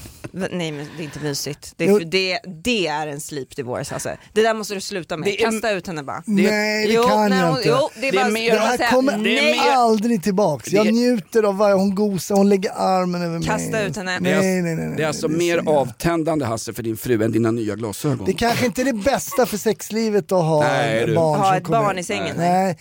Nej 0.51 0.71
men 0.71 0.87
det 0.97 1.03
är 1.03 1.05
inte 1.05 1.19
mysigt. 1.19 1.73
Det, 1.77 1.85
Jo. 1.85 1.95
är, 1.99 2.05
det, 2.05 2.39
det 2.63 2.87
är 2.87 3.07
en 3.07 3.19
sleep 3.19 3.55
divorce 3.55 3.93
alltså. 3.93 4.09
Det 4.33 4.41
där 4.41 4.53
måste 4.53 4.73
du 4.73 4.81
sluta 4.81 5.17
med. 5.17 5.27
Det 5.29 5.41
är- 5.41 5.51
Kasta 5.51 5.71
ut 5.71 5.87
henne 5.87 6.03
bara. 6.03 6.23
Nej 6.25 6.87
det 6.87 6.93
Jo, 6.93 7.03
kan 7.03 7.29
när 7.29 7.39
jag 7.39 7.47
hon- 7.47 7.57
inte. 7.57 7.69
jo, 7.69 7.89
det 8.01 8.07
är 8.07 8.11
Det 8.11 8.17
är 8.17 8.21
bara- 8.23 8.31
mer- 8.31 8.51
det 8.51 8.57
här 8.59 8.77
säga 8.77 8.89
kommer 8.89 9.17
nej. 9.17 9.59
aldrig 9.59 10.23
tillbaks. 10.23 10.71
Jag 10.71 10.85
Det- 10.85 10.91
njuter 10.91 11.43
av 11.43 11.57
varje 11.57 11.75
hon 11.75 11.95
gosar, 11.95 12.35
hon 12.35 12.49
lägger 12.49 12.71
armen 12.75 13.21
över 13.21 13.39
mig. 13.39 13.47
Kasta 13.47 13.81
ut 13.81 13.95
henne. 13.95 14.19
Det 14.21 14.31
är, 14.31 14.41
Nej, 14.41 14.61
nej, 14.61 14.75
nej, 14.75 14.87
nej, 14.87 14.97
det 14.97 15.03
är 15.03 15.07
alltså 15.07 15.27
det 15.27 15.33
är 15.33 15.37
mer 15.37 15.55
jävla- 15.55 15.71
avtändande 15.71 16.45
Hasse 16.45 16.73
för 16.73 16.83
din 16.83 16.97
fru 16.97 17.23
än 17.23 17.31
dina 17.31 17.51
nya 17.51 17.75
glasögon. 17.75 18.25
Det 18.25 18.33
kanske 18.33 18.65
inte 18.65 18.81
är 18.81 18.85
det 18.85 18.93
bästa 18.93 19.45
för 19.45 19.57
sexlivet 19.57 20.31
att 20.31 20.43
ha 20.43 20.61
Nej, 20.63 21.05
du. 21.05 21.15
barn 21.15 21.39
Ha 21.39 21.57
ett 21.57 21.67
barn 21.67 21.97
i 21.99 22.03
sängen. 22.03 22.35
Nej, 22.37 22.77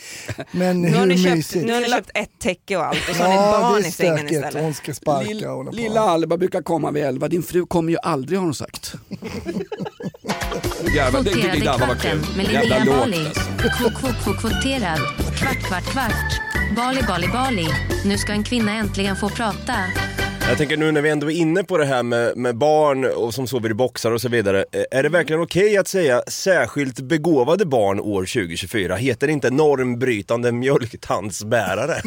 men 0.53 0.83
Nu 0.83 0.91
har, 0.93 0.99
hur 1.01 1.07
ni 1.07 1.19
köpt, 1.25 1.37
mysigt? 1.37 1.67
nu 1.67 1.73
har 1.73 1.81
ni 1.81 1.89
köpt 1.89 2.11
ett 2.15 2.31
täcke 2.39 2.77
och 2.77 2.85
allt 2.87 3.09
och 3.11 3.17
så 3.17 3.23
har 3.23 3.29
ni 3.29 3.35
Ja, 3.35 3.59
barn 3.61 3.75
det 3.75 3.81
i 3.81 3.87
är 3.87 3.91
sängen 3.93 4.17
stökigt. 4.19 4.33
istället. 4.33 4.63
Hon 4.63 4.75
ska 4.75 4.95
sparka 4.95 5.51
och 5.51 5.57
hålla 5.57 5.71
på. 5.71 5.77
lilla 5.77 6.01
Alba 6.01 6.37
brukar 6.37 6.63
komma 6.63 6.91
vid 6.91 7.05
elva, 7.05 7.29
din 7.29 7.43
fru 7.45 7.67
kommer 7.67 7.93
ju 7.93 7.99
aldrig 8.03 8.39
har 8.39 8.45
hon 8.45 8.55
sagt. 8.55 8.95
Jävlar, 10.97 11.23
det 11.23 11.31
tyckte 11.31 11.71
Alba 11.71 11.87
var 11.87 11.95
kul. 11.95 12.21
Jävla 12.53 12.85
lågt 12.85 12.97
alltså. 13.27 13.41
Kvot, 13.79 13.95
kvot, 14.01 14.25
kvot, 14.25 14.41
kvoterad. 14.41 14.99
Kvart, 15.39 15.59
kvart, 15.69 15.85
kvart. 15.93 16.41
Bali, 16.77 17.03
Bali, 17.09 17.29
Bali. 17.29 17.67
Nu 18.05 18.19
ska 18.19 18.33
en 18.33 18.45
kvinna 18.45 18.73
äntligen 18.73 19.17
få 19.17 19.29
prata. 19.29 19.75
Jag 20.49 20.59
tänker 20.59 20.77
nu 20.77 20.93
när 20.93 21.01
vi 21.03 21.11
ändå 21.11 21.31
är 21.31 21.35
inne 21.35 21.65
på 21.65 21.79
det 21.79 21.85
här 21.85 22.03
med, 22.03 22.37
med 22.37 22.57
barn 22.57 23.05
och 23.05 23.35
som 23.35 23.47
sover 23.47 23.71
i 23.71 23.75
boxar 23.75 24.13
och 24.13 24.21
så 24.21 24.29
vidare. 24.29 24.65
eh, 24.73 24.99
Är 24.99 25.03
det 25.03 25.09
verkligen 25.09 25.43
okej 25.43 25.77
att 25.77 25.89
säga 25.89 26.23
särskilt 26.29 27.01
begåvade 27.01 27.67
barn 27.67 28.01
år 28.01 28.21
2024? 28.23 28.97
Heter 28.97 29.27
det 29.27 29.33
inte 29.33 29.51
normbrytande 29.51 30.53
mjölktandsbärare? 30.53 32.03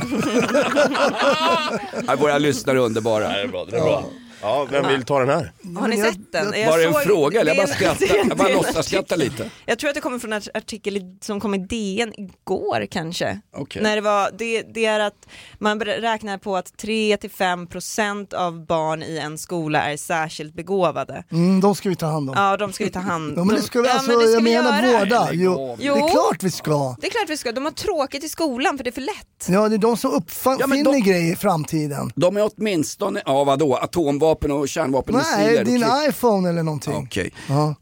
Våra 2.19 2.37
lyssnare 2.37 2.77
är 2.77 2.81
underbara. 2.81 3.29
det 3.29 3.41
är 3.41 3.47
bra, 3.47 3.65
det 3.65 3.77
är 3.77 3.81
bra. 3.81 4.05
Ja, 4.41 4.67
vem 4.71 4.87
vill 4.87 5.03
ta 5.03 5.19
den 5.19 5.29
här? 5.29 5.51
Har 5.79 5.87
ni 5.87 5.97
jag- 5.99 6.07
sett 6.13 6.31
den? 6.31 6.45
jag- 6.45 6.57
Jag 6.59 6.69
Var 6.71 6.77
det 6.77 6.85
en 6.85 6.93
såg- 6.93 7.01
fråga 7.03 7.41
eller? 7.41 7.55
Jag 7.55 7.67
bara 7.67 7.75
det 7.79 7.85
är 7.85 7.89
en- 7.89 7.95
skrattar. 7.97 8.17
Jag 8.17 8.37
bara 8.37 8.43
det 8.43 8.43
är 8.43 8.49
en 8.49 8.55
låtsas 8.57 8.85
skratta 8.85 9.15
lite. 9.15 9.49
Jag 9.65 9.79
tror 9.79 9.89
att 9.89 9.95
det 9.95 10.01
kommer 10.01 10.19
från 10.19 10.33
en 10.33 10.41
artikel 10.53 10.97
i- 10.97 11.17
som 11.21 11.39
kom 11.39 11.53
i 11.53 11.57
DN 11.57 12.13
igår 12.17 12.85
kanske. 12.91 13.39
Okej. 13.57 13.81
När 13.81 13.95
det, 13.95 14.01
var, 14.01 14.29
det, 14.37 14.61
det 14.73 14.85
är 14.85 14.99
att 14.99 15.27
man 15.59 15.79
ber- 15.79 15.85
räknar 16.01 16.37
på 16.37 16.57
att 16.57 16.77
3-5% 16.77 18.33
av 18.33 18.65
barn 18.65 19.03
i 19.03 19.17
en 19.17 19.37
skola 19.37 19.83
är 19.91 19.97
särskilt 19.97 20.53
begåvade. 20.53 21.23
Mm, 21.31 21.61
de 21.61 21.75
ska 21.75 21.89
vi 21.89 21.95
ta 21.95 22.05
hand 22.05 22.29
om. 22.29 22.35
Ja, 22.37 22.57
de 22.57 22.73
ska 22.73 22.83
vi 22.83 22.89
ta 22.91 22.99
hand 22.99 23.33
Ja, 23.37 23.43
men 23.43 23.55
det 23.55 23.61
ska 23.61 23.81
vi, 23.81 23.87
Ja, 23.87 23.93
alltså, 23.93 24.09
men 24.11 24.19
det 24.19 24.25
ska 24.25 24.33
jag 24.33 24.41
vi 24.41 24.49
menar 24.55 24.83
göra. 24.83 24.99
vårda. 24.99 25.25
Lägg 25.29 25.39
Jo, 25.41 25.71
av. 25.71 25.77
det 25.77 25.83
är 25.83 25.87
Jo. 25.87 26.07
klart 26.07 26.43
vi 26.43 26.51
ska. 26.51 26.95
Det 27.01 27.07
är 27.07 27.11
klart 27.11 27.29
vi 27.29 27.37
ska, 27.37 27.51
de 27.51 27.65
har 27.65 27.71
tråkigt 27.71 28.23
i 28.23 28.29
skolan 28.29 28.77
för 28.77 28.83
det 28.83 28.89
är 28.89 28.91
för 28.91 29.01
lätt. 29.01 29.47
Ja, 29.49 29.69
det 29.69 29.75
är 29.75 29.79
de 29.79 29.97
som 29.97 30.11
uppfinner 30.11 30.57
Ja, 30.59 30.67
men 30.67 30.83
de- 30.83 31.01
grejer 31.01 31.33
i 31.33 31.35
framtiden. 31.35 32.11
De 32.15 32.37
är 32.37 32.49
åtminstone, 32.57 33.21
ja 33.25 33.43
vadå, 33.43 33.75
atomvapen 33.75 34.26
och 34.35 34.67
kärnvapenmissiler? 34.69 35.37
Nej, 35.45 35.59
och 35.59 35.65
din 35.65 35.81
krig- 35.83 36.09
iPhone 36.09 36.49
eller 36.49 36.63
någonting. 36.63 36.95
Okej. 36.95 37.31
Ja. 37.49 37.75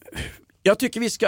Jag 0.63 0.79
tycker 0.79 0.99
vi 0.99 1.10
ska 1.10 1.27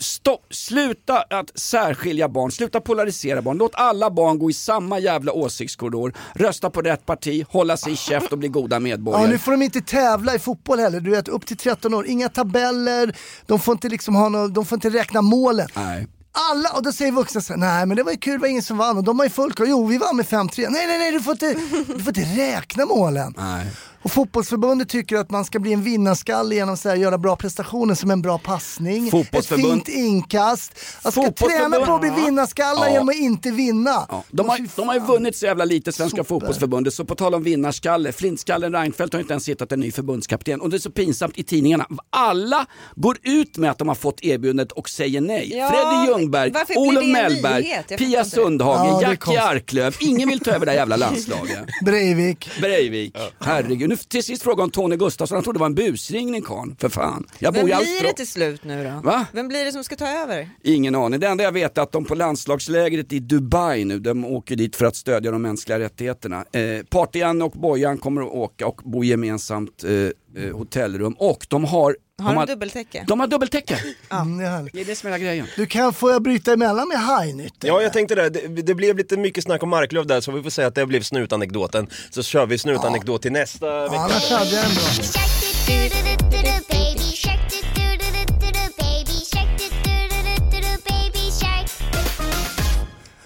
stopp, 0.00 0.46
sluta 0.50 1.18
att 1.30 1.58
särskilja 1.58 2.28
barn, 2.28 2.50
sluta 2.50 2.80
polarisera 2.80 3.42
barn. 3.42 3.56
Låt 3.58 3.74
alla 3.74 4.10
barn 4.10 4.38
gå 4.38 4.50
i 4.50 4.52
samma 4.52 4.98
jävla 4.98 5.32
åsiktskorridor, 5.32 6.12
rösta 6.34 6.70
på 6.70 6.80
rätt 6.82 7.06
parti, 7.06 7.46
hålla 7.48 7.76
sig 7.76 7.92
i 7.92 7.96
käft 7.96 8.32
och 8.32 8.38
bli 8.38 8.48
goda 8.48 8.76
Ja, 8.76 8.80
medborgare. 8.80 9.26
nu 9.28 9.38
får 9.38 9.52
de 9.52 9.62
inte 9.62 9.80
tävla 9.80 10.34
i 10.34 10.38
fotboll 10.38 10.78
heller. 10.78 11.00
Du 11.00 11.10
vet, 11.10 11.28
upp 11.28 11.46
till 11.46 11.56
13 11.56 11.94
år, 11.94 12.06
inga 12.06 12.28
tabeller, 12.28 13.16
de 13.46 13.60
får 13.60 13.72
inte, 13.72 13.88
liksom 13.88 14.14
ha 14.14 14.28
nå- 14.28 14.48
de 14.48 14.64
får 14.66 14.76
inte 14.76 14.90
räkna 14.90 15.22
målen. 15.22 15.68
Nej. 15.74 16.06
Alla, 16.50 16.70
och 16.70 16.82
då 16.82 16.92
säger 16.92 17.12
vuxna 17.12 17.40
så 17.40 17.52
här, 17.52 17.60
nej 17.60 17.86
men 17.86 17.96
det 17.96 18.02
var 18.02 18.12
ju 18.12 18.18
kul, 18.18 18.32
det 18.32 18.38
var 18.38 18.48
ingen 18.48 18.62
som 18.62 18.78
vann 18.78 18.96
och 18.98 19.04
de 19.04 19.18
har 19.18 19.26
ju 19.26 19.30
full. 19.30 19.52
Jo, 19.58 19.86
vi 19.86 19.98
vann 19.98 20.16
med 20.16 20.26
5-3. 20.26 20.66
Nej, 20.70 20.86
nej, 20.86 20.98
nej, 20.98 21.12
du 21.12 21.20
får 21.20 21.32
inte, 21.32 21.52
du 21.86 22.02
får 22.02 22.18
inte 22.18 22.20
räkna 22.42 22.86
målen. 22.86 23.34
Nej. 23.36 23.66
Och 24.06 24.12
fotbollsförbundet 24.12 24.88
tycker 24.88 25.16
att 25.16 25.30
man 25.30 25.44
ska 25.44 25.58
bli 25.58 25.72
en 25.72 25.82
vinnarskalle 25.82 26.54
genom 26.54 26.74
att 26.74 26.98
göra 26.98 27.18
bra 27.18 27.36
prestationer 27.36 27.94
som 27.94 28.10
en 28.10 28.22
bra 28.22 28.38
passning, 28.38 29.10
ett 29.32 29.46
fint 29.46 29.88
inkast. 29.88 30.72
Jag 31.04 31.12
ska 31.12 31.22
Fotbollsförbund- 31.22 31.70
träna 31.70 31.86
på 31.86 31.94
att 31.94 32.00
bli 32.00 32.10
vinnarskallar 32.24 32.86
Ja. 32.86 32.92
genom 32.92 33.08
att 33.08 33.14
inte 33.14 33.50
vinna. 33.50 34.06
Ja, 34.08 34.24
de, 34.30 34.48
har, 34.48 34.58
de 34.76 34.88
har 34.88 34.94
ju 34.94 35.00
vunnit 35.00 35.36
så 35.36 35.46
jävla 35.46 35.64
lite, 35.64 35.92
Svenska 35.92 36.16
Super. 36.16 36.28
fotbollsförbundet, 36.28 36.94
så 36.94 37.04
på 37.04 37.14
tal 37.14 37.34
om 37.34 37.42
vinnarskalle, 37.42 38.12
flintskallen 38.12 38.72
Reinfeldt 38.72 39.12
har 39.12 39.20
inte 39.20 39.32
ens 39.32 39.48
hittat 39.48 39.72
en 39.72 39.80
ny 39.80 39.92
förbundskapten 39.92 40.60
och 40.60 40.70
det 40.70 40.76
är 40.76 40.78
så 40.78 40.90
pinsamt 40.90 41.38
i 41.38 41.42
tidningarna. 41.42 41.86
Alla 42.10 42.66
går 42.94 43.16
ut 43.22 43.56
med 43.56 43.70
att 43.70 43.78
de 43.78 43.88
har 43.88 43.94
fått 43.94 44.24
erbjudandet 44.24 44.72
och 44.72 44.88
säger 44.88 45.20
nej. 45.20 45.52
Ja, 45.56 45.68
Freddy 45.70 46.06
Ljungberg, 46.10 46.52
Olof 46.76 47.04
Mellberg, 47.06 47.62
Pia 47.98 48.24
inte. 48.24 48.64
Ja, 48.64 49.02
Jackie. 49.02 49.42
Arklöv. 49.42 49.96
Ingen 50.00 50.28
vill 50.28 50.40
ta 50.40 50.50
över 50.50 50.66
det 50.66 50.72
här 50.72 50.78
jävla 50.78 50.96
landslaget. 50.96 51.58
Breivik. 51.84 52.50
Breivik, 52.60 53.16
herregud. 53.40 53.95
Nu 53.96 54.02
till 54.08 54.24
sist 54.24 54.42
fråga 54.42 54.62
om 54.62 54.70
Tony 54.70 54.96
Gustafsson, 54.96 55.36
han 55.36 55.42
trodde 55.42 55.56
det 55.56 55.60
var 55.60 55.66
en 55.66 55.74
busringning 55.74 56.42
karln. 56.42 56.76
För 56.78 56.88
fan. 56.88 57.26
Jag 57.38 57.52
Vem 57.52 57.66
bor 57.66 57.70
i 57.70 57.84
blir 57.84 58.02
det 58.02 58.12
till 58.12 58.28
slut 58.28 58.64
nu 58.64 58.84
då? 58.84 59.08
Va? 59.08 59.26
Vem 59.32 59.48
blir 59.48 59.64
det 59.64 59.72
som 59.72 59.84
ska 59.84 59.96
ta 59.96 60.08
över? 60.08 60.50
Ingen 60.62 60.94
aning. 60.94 61.20
Det 61.20 61.26
enda 61.26 61.44
jag 61.44 61.52
vet 61.52 61.78
är 61.78 61.82
att 61.82 61.92
de 61.92 62.04
på 62.04 62.14
landslagslägret 62.14 63.12
i 63.12 63.18
Dubai 63.18 63.84
nu, 63.84 63.98
de 63.98 64.24
åker 64.24 64.56
dit 64.56 64.76
för 64.76 64.86
att 64.86 64.96
stödja 64.96 65.30
de 65.30 65.42
mänskliga 65.42 65.78
rättigheterna. 65.78 66.44
Eh, 66.52 66.60
Party-Janne 66.90 67.44
och 67.44 67.52
Bojan 67.52 67.98
kommer 67.98 68.22
att 68.22 68.28
åka 68.28 68.66
och 68.66 68.80
bo 68.84 69.04
gemensamt 69.04 69.84
eh, 69.84 69.92
eh, 69.92 70.56
hotellrum 70.56 71.12
och 71.18 71.46
de 71.48 71.64
har 71.64 71.96
Har 72.22 72.28
de 72.30 72.36
har- 72.36 72.46
dubbeltäcke? 72.46 73.04
De 73.08 73.20
har 73.20 73.26
dubbeltäcke. 73.26 73.78
Mm, 74.10 74.38
det 74.38 74.80
är. 74.80 74.84
Det 74.84 74.94
som 74.96 75.12
är 75.12 75.18
grejen. 75.18 75.46
Du 75.56 75.66
kan, 75.66 75.92
får 75.92 76.12
jag 76.12 76.22
bryta 76.22 76.52
emellan 76.52 76.88
med 76.88 76.98
hajnytt? 76.98 77.54
Ja, 77.60 77.82
jag 77.82 77.92
tänkte 77.92 78.14
det. 78.14 78.28
det. 78.30 78.62
Det 78.62 78.74
blev 78.74 78.96
lite 78.96 79.16
mycket 79.16 79.44
snack 79.44 79.62
om 79.62 79.68
Marklöv 79.68 80.06
där, 80.06 80.20
så 80.20 80.32
vi 80.32 80.42
får 80.42 80.50
säga 80.50 80.68
att 80.68 80.74
det 80.74 80.86
blev 80.86 81.02
snutanekdoten. 81.02 81.86
Så 82.10 82.22
kör 82.22 82.46
vi 82.46 82.58
snutanekdot 82.58 83.22
till 83.22 83.32
nästa 83.32 83.82
vecka. 83.82 83.96
Annars 83.96 84.30
hade 84.30 84.50
jag 84.50 84.64
en 84.64 84.70
bra. 84.74 84.82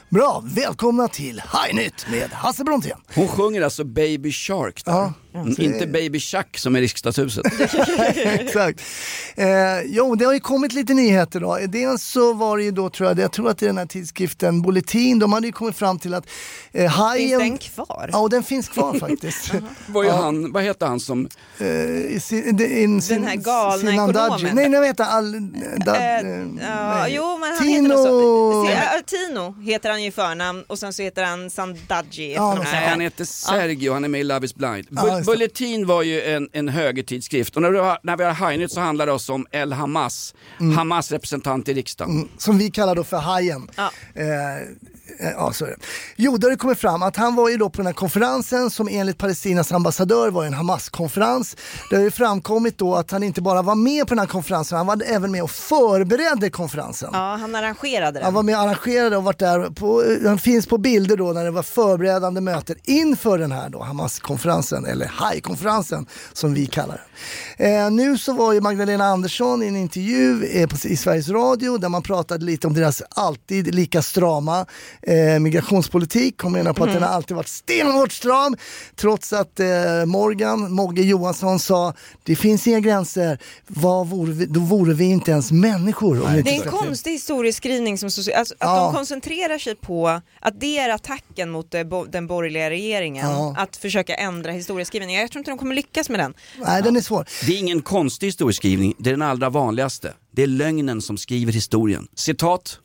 Bra, 0.08 0.42
välkomna 0.46 1.08
till 1.08 1.42
Hajnytt 1.46 2.06
med 2.10 2.30
Hasse 2.32 2.64
Brontén. 2.64 2.98
Hon 3.14 3.28
sjunger 3.28 3.62
alltså 3.62 3.84
Baby 3.84 4.32
Shark 4.32 4.84
där. 4.84 4.92
Ja. 4.92 5.12
Mm, 5.34 5.54
Inte 5.58 5.86
Baby 5.86 6.20
Chuck 6.20 6.58
som 6.58 6.76
är 6.76 6.80
riksdagshuset. 6.80 7.46
Exakt. 8.16 8.80
Eh, 9.36 9.46
jo, 9.86 10.14
det 10.14 10.24
har 10.24 10.32
ju 10.32 10.40
kommit 10.40 10.72
lite 10.72 10.94
nyheter 10.94 11.40
då. 11.40 11.58
Dels 11.68 12.04
så 12.04 12.32
var 12.32 12.56
det 12.58 12.64
ju 12.64 12.70
då, 12.70 12.90
tror 12.90 13.08
jag, 13.08 13.18
jag 13.18 13.32
tror 13.32 13.50
att 13.50 13.58
det 13.58 13.66
är 13.66 13.68
den 13.68 13.78
här 13.78 13.86
tidskriften 13.86 14.62
Bulletin, 14.62 15.18
de 15.18 15.32
hade 15.32 15.46
ju 15.46 15.52
kommit 15.52 15.76
fram 15.76 15.98
till 15.98 16.14
att 16.14 16.26
eh, 16.72 16.90
hajen... 16.90 17.40
Finns 17.40 17.50
den 17.50 17.58
kvar? 17.58 18.10
Ja, 18.12 18.18
och 18.18 18.30
den 18.30 18.42
finns 18.42 18.68
kvar 18.68 18.98
faktiskt. 18.98 19.52
Vad, 19.86 20.06
är 20.06 20.10
han, 20.10 20.52
vad 20.52 20.62
heter 20.62 20.86
han 20.86 21.00
som... 21.00 21.28
Eh, 21.58 21.66
i 21.90 22.20
sin, 22.22 22.56
de- 22.56 22.82
in, 22.82 23.02
sin, 23.02 23.24
här 23.24 23.36
galna 23.36 23.92
ekonomen. 23.92 24.50
Nej, 24.54 24.68
nej, 24.68 24.80
vad 24.80 24.88
heter 24.88 25.04
han? 25.04 25.34
Eh, 25.86 26.18
eh, 26.18 26.24
nej. 26.46 27.14
jo, 27.16 27.38
men 27.38 27.50
han 27.52 27.66
Tino... 27.66 28.64
heter 28.64 28.98
så. 28.98 29.02
Tino 29.06 29.54
heter 29.62 29.90
han 29.90 30.02
ju 30.02 30.08
i 30.08 30.12
förnamn 30.12 30.64
och 30.66 30.78
sen 30.78 30.92
så 30.92 31.02
heter 31.02 31.24
han 31.24 31.50
Sandaggi 31.50 32.34
Ja. 32.34 32.54
Nej, 32.54 32.88
han 32.88 33.00
heter 33.00 33.24
Sergio, 33.24 33.92
han 33.92 34.04
är 34.04 34.08
med 34.08 34.20
i 34.20 34.24
Love 34.24 34.44
is 34.46 34.54
blind. 34.54 34.86
Bulletin 35.26 35.86
var 35.86 36.02
ju 36.02 36.22
en, 36.22 36.48
en 36.52 36.68
högertidskrift 36.68 37.56
och 37.56 37.62
när 37.62 37.70
vi 37.70 37.78
har, 37.78 37.98
när 38.02 38.16
vi 38.16 38.24
har 38.24 38.32
Hajnytt 38.32 38.72
så 38.72 38.80
handlar 38.80 39.06
det 39.06 39.12
också 39.12 39.32
om 39.32 39.46
El 39.50 39.72
Hamas, 39.72 40.34
Hamas 40.76 41.12
representant 41.12 41.68
i 41.68 41.74
riksdagen. 41.74 42.14
Mm, 42.14 42.28
som 42.38 42.58
vi 42.58 42.70
kallar 42.70 42.94
då 42.94 43.04
för 43.04 43.16
Hajen. 43.16 43.68
Ja. 43.76 43.90
Eh, 44.14 44.26
ja, 45.18 45.52
så 45.52 45.64
är 45.64 45.68
det. 45.68 45.76
Jo, 46.16 46.32
har 46.32 46.50
det 46.50 46.56
kommit 46.56 46.78
fram 46.78 47.02
att 47.02 47.16
han 47.16 47.34
var 47.34 47.48
ju 47.48 47.56
då 47.56 47.70
på 47.70 47.76
den 47.76 47.86
här 47.86 47.92
konferensen 47.92 48.70
som 48.70 48.88
enligt 48.90 49.18
Palestinas 49.18 49.72
ambassadör 49.72 50.30
var 50.30 50.44
en 50.44 50.54
Hamas-konferens. 50.54 51.56
Det 51.90 51.96
har 51.96 52.02
ju 52.02 52.10
framkommit 52.10 52.78
då 52.78 52.94
att 52.94 53.10
han 53.10 53.22
inte 53.22 53.42
bara 53.42 53.62
var 53.62 53.74
med 53.74 54.06
på 54.06 54.14
den 54.14 54.18
här 54.18 54.26
konferensen, 54.26 54.78
han 54.78 54.86
var 54.86 55.02
även 55.06 55.30
med 55.30 55.42
och 55.42 55.50
förberedde 55.50 56.50
konferensen. 56.50 57.10
Ja, 57.12 57.36
han 57.40 57.54
arrangerade 57.54 58.12
den. 58.12 58.24
Han 58.24 58.34
var 58.34 58.42
med 58.42 58.56
och 58.56 58.62
arrangerade 58.62 59.16
och 59.16 59.24
varit 59.24 59.38
där. 59.38 59.70
På, 59.70 60.04
han 60.28 60.38
finns 60.38 60.66
på 60.66 60.78
bilder 60.78 61.16
då 61.16 61.32
när 61.32 61.44
det 61.44 61.50
var 61.50 61.62
förberedande 61.62 62.40
möten 62.40 62.76
inför 62.84 63.38
den 63.38 63.52
här 63.52 63.68
då 63.68 63.82
Hamas-konferensen, 63.82 64.84
eller 64.84 65.06
Haj-konferensen 65.06 66.06
som 66.32 66.54
vi 66.54 66.66
kallar 66.66 67.00
den. 67.56 67.76
Eh, 67.84 67.90
nu 67.90 68.18
så 68.18 68.32
var 68.32 68.52
ju 68.52 68.60
Magdalena 68.60 69.04
Andersson 69.04 69.62
i 69.62 69.66
en 69.66 69.76
intervju 69.76 70.44
eh, 70.44 70.68
på, 70.68 70.76
i 70.84 70.96
Sveriges 70.96 71.28
Radio 71.28 71.78
där 71.78 71.88
man 71.88 72.02
pratade 72.02 72.44
lite 72.44 72.66
om 72.66 72.74
deras 72.74 73.02
alltid 73.10 73.74
lika 73.74 74.02
strama 74.02 74.66
eh, 75.02 75.38
migrationspolitik. 75.40 76.38
Hon 76.42 76.52
menar 76.52 76.72
på 76.72 76.84
att 76.84 76.92
den 76.92 77.02
har 77.02 77.10
alltid 77.10 77.36
varit 77.36 77.48
stenhårt 77.48 78.12
stram 78.12 78.56
trots 78.96 79.32
att 79.32 79.60
eh, 79.60 79.66
Morgan, 80.06 80.72
Mogge 80.72 81.02
Johansson 81.02 81.58
sa 81.58 81.94
det 82.22 82.36
finns 82.36 82.66
inga 82.66 82.80
gränser, 82.80 83.38
Vad 83.66 84.06
vore 84.08 84.32
vi, 84.32 84.46
då 84.46 84.60
vore 84.60 84.94
vi 84.94 85.04
inte 85.04 85.30
ens 85.30 85.52
människor. 85.52 86.16
Om 86.16 86.32
Det 86.32 86.32
är 86.32 86.36
en 86.38 86.42
släppte 86.44 86.54
in." 86.54 86.70
konstig 86.86 87.10
historieskrivning 87.12 87.98
som 87.98 88.06
alltså, 88.06 88.30
att 88.30 88.52
Ja. 88.60 88.84
de 88.84 88.94
koncentrerar 88.94 89.58
sig 89.58 89.74
på 89.74 90.20
att 90.40 90.60
det 90.60 90.78
är 90.78 90.88
attacken 90.90 91.50
mot 91.50 91.74
eh, 91.74 91.82
bo- 91.84 92.04
den 92.04 92.26
borgerliga 92.26 92.70
regeringen, 92.70 93.30
Ja. 93.30 93.54
att 93.58 93.76
försöka 93.76 94.14
ändra 94.14 94.52
historieskrivningen. 94.52 95.20
Jag 95.20 95.30
tror 95.30 95.40
inte 95.40 95.50
de 95.50 95.58
kommer 95.58 95.74
lyckas 95.74 96.08
med 96.08 96.20
den. 96.20 96.34
Nej, 96.58 96.82
den 96.82 96.96
är 96.96 97.00
svår. 97.00 97.26
Det 97.46 97.52
är 97.52 97.58
ingen 97.58 97.82
konstig 97.82 98.26
historieskrivning, 98.26 98.94
det 98.98 99.10
är 99.10 99.14
den 99.14 99.22
allra 99.22 99.50
vanligaste. 99.50 100.12
Det 100.32 100.42
är 100.42 100.46
lögnen 100.46 101.00
som 101.02 101.18
skriver 101.18 101.52
historien. 101.52 102.06
Citat. 102.14 102.78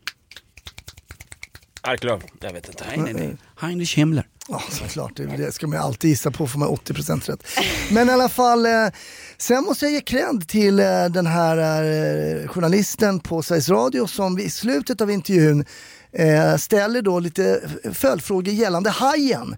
Arklöv, 1.85 2.23
jag 2.39 2.53
vet 2.53 2.67
inte. 2.67 2.85
Nej, 2.87 2.97
nej, 2.97 3.13
nej. 3.13 3.37
Heinrich 3.55 3.97
Himmler. 3.97 4.27
Ja, 4.47 4.61
såklart. 4.69 5.11
Det, 5.15 5.51
ska 5.51 5.67
man 5.67 5.77
ju 5.79 5.83
alltid 5.83 6.09
gissa 6.09 6.31
på 6.31 6.47
får 6.47 6.59
man 6.59 6.69
80% 6.69 7.31
rätt. 7.31 7.43
Men 7.91 8.09
i 8.09 8.11
alla 8.11 8.29
fall, 8.29 8.65
eh, 8.65 8.87
sen 9.37 9.63
måste 9.63 9.85
jag 9.85 9.93
ge 9.93 10.01
cred 10.01 10.47
till 10.47 10.79
eh, 10.79 11.05
den 11.05 11.27
här 11.27 11.83
eh, 11.83 12.47
journalisten 12.47 13.19
på 13.19 13.43
Sveriges 13.43 13.69
Radio 13.69 14.07
som 14.07 14.39
i 14.39 14.49
slutet 14.49 15.01
av 15.01 15.11
intervjun 15.11 15.65
ställer 16.57 17.01
då 17.01 17.19
lite 17.19 17.69
följdfrågor 17.93 18.53
gällande 18.53 18.89
hajen. 18.89 19.57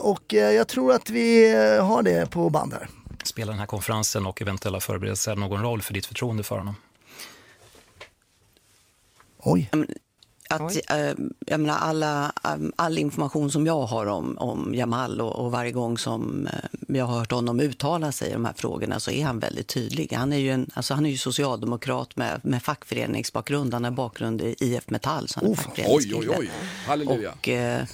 Och 0.00 0.32
jag 0.32 0.68
tror 0.68 0.92
att 0.92 1.10
vi 1.10 1.54
har 1.80 2.02
det 2.02 2.30
på 2.30 2.50
band 2.50 2.72
här. 2.72 2.88
Spelar 3.24 3.52
den 3.52 3.58
här 3.58 3.66
konferensen 3.66 4.26
och 4.26 4.42
eventuella 4.42 4.80
förberedelser 4.80 5.36
någon 5.36 5.62
roll 5.62 5.82
för 5.82 5.94
ditt 5.94 6.06
förtroende 6.06 6.42
för 6.42 6.58
honom? 6.58 6.74
Oj. 9.38 9.70
Att, 10.50 10.90
eh, 10.90 11.12
jag 11.46 11.60
menar, 11.60 11.78
alla, 11.78 12.32
um, 12.54 12.72
all 12.76 12.98
information 12.98 13.50
som 13.50 13.66
jag 13.66 13.82
har 13.86 14.06
om, 14.06 14.38
om 14.38 14.74
Jamal 14.74 15.20
och, 15.20 15.44
och 15.44 15.50
varje 15.50 15.72
gång 15.72 15.98
som 15.98 16.46
eh, 16.46 16.96
jag 16.96 17.04
har 17.04 17.18
hört 17.18 17.32
honom 17.32 17.60
uttala 17.60 18.12
sig 18.12 18.30
i 18.30 18.32
de 18.32 18.44
här 18.44 18.52
frågorna 18.56 19.00
så 19.00 19.10
är 19.10 19.24
han 19.24 19.38
väldigt 19.38 19.66
tydlig. 19.68 20.12
Han 20.12 20.32
är 20.32 20.36
ju, 20.36 20.50
en, 20.50 20.70
alltså 20.74 20.94
han 20.94 21.06
är 21.06 21.10
ju 21.10 21.18
socialdemokrat 21.18 22.16
med, 22.16 22.40
med 22.44 22.62
fackföreningsbakgrund. 22.62 23.74
Han 23.74 23.84
har 23.84 23.90
bakgrund 23.90 24.42
i 24.42 24.54
IF 24.58 24.90
Metall. 24.90 25.28
Så 25.28 25.40
han 25.40 25.46
är 25.48 25.52
Oj, 25.52 25.56
fackföreningskille. 25.56 26.16
oj, 26.18 26.36
oj. 26.38 26.50
Halleluja. 26.86 27.32
Och, 27.32 27.48
eh, 27.48 27.84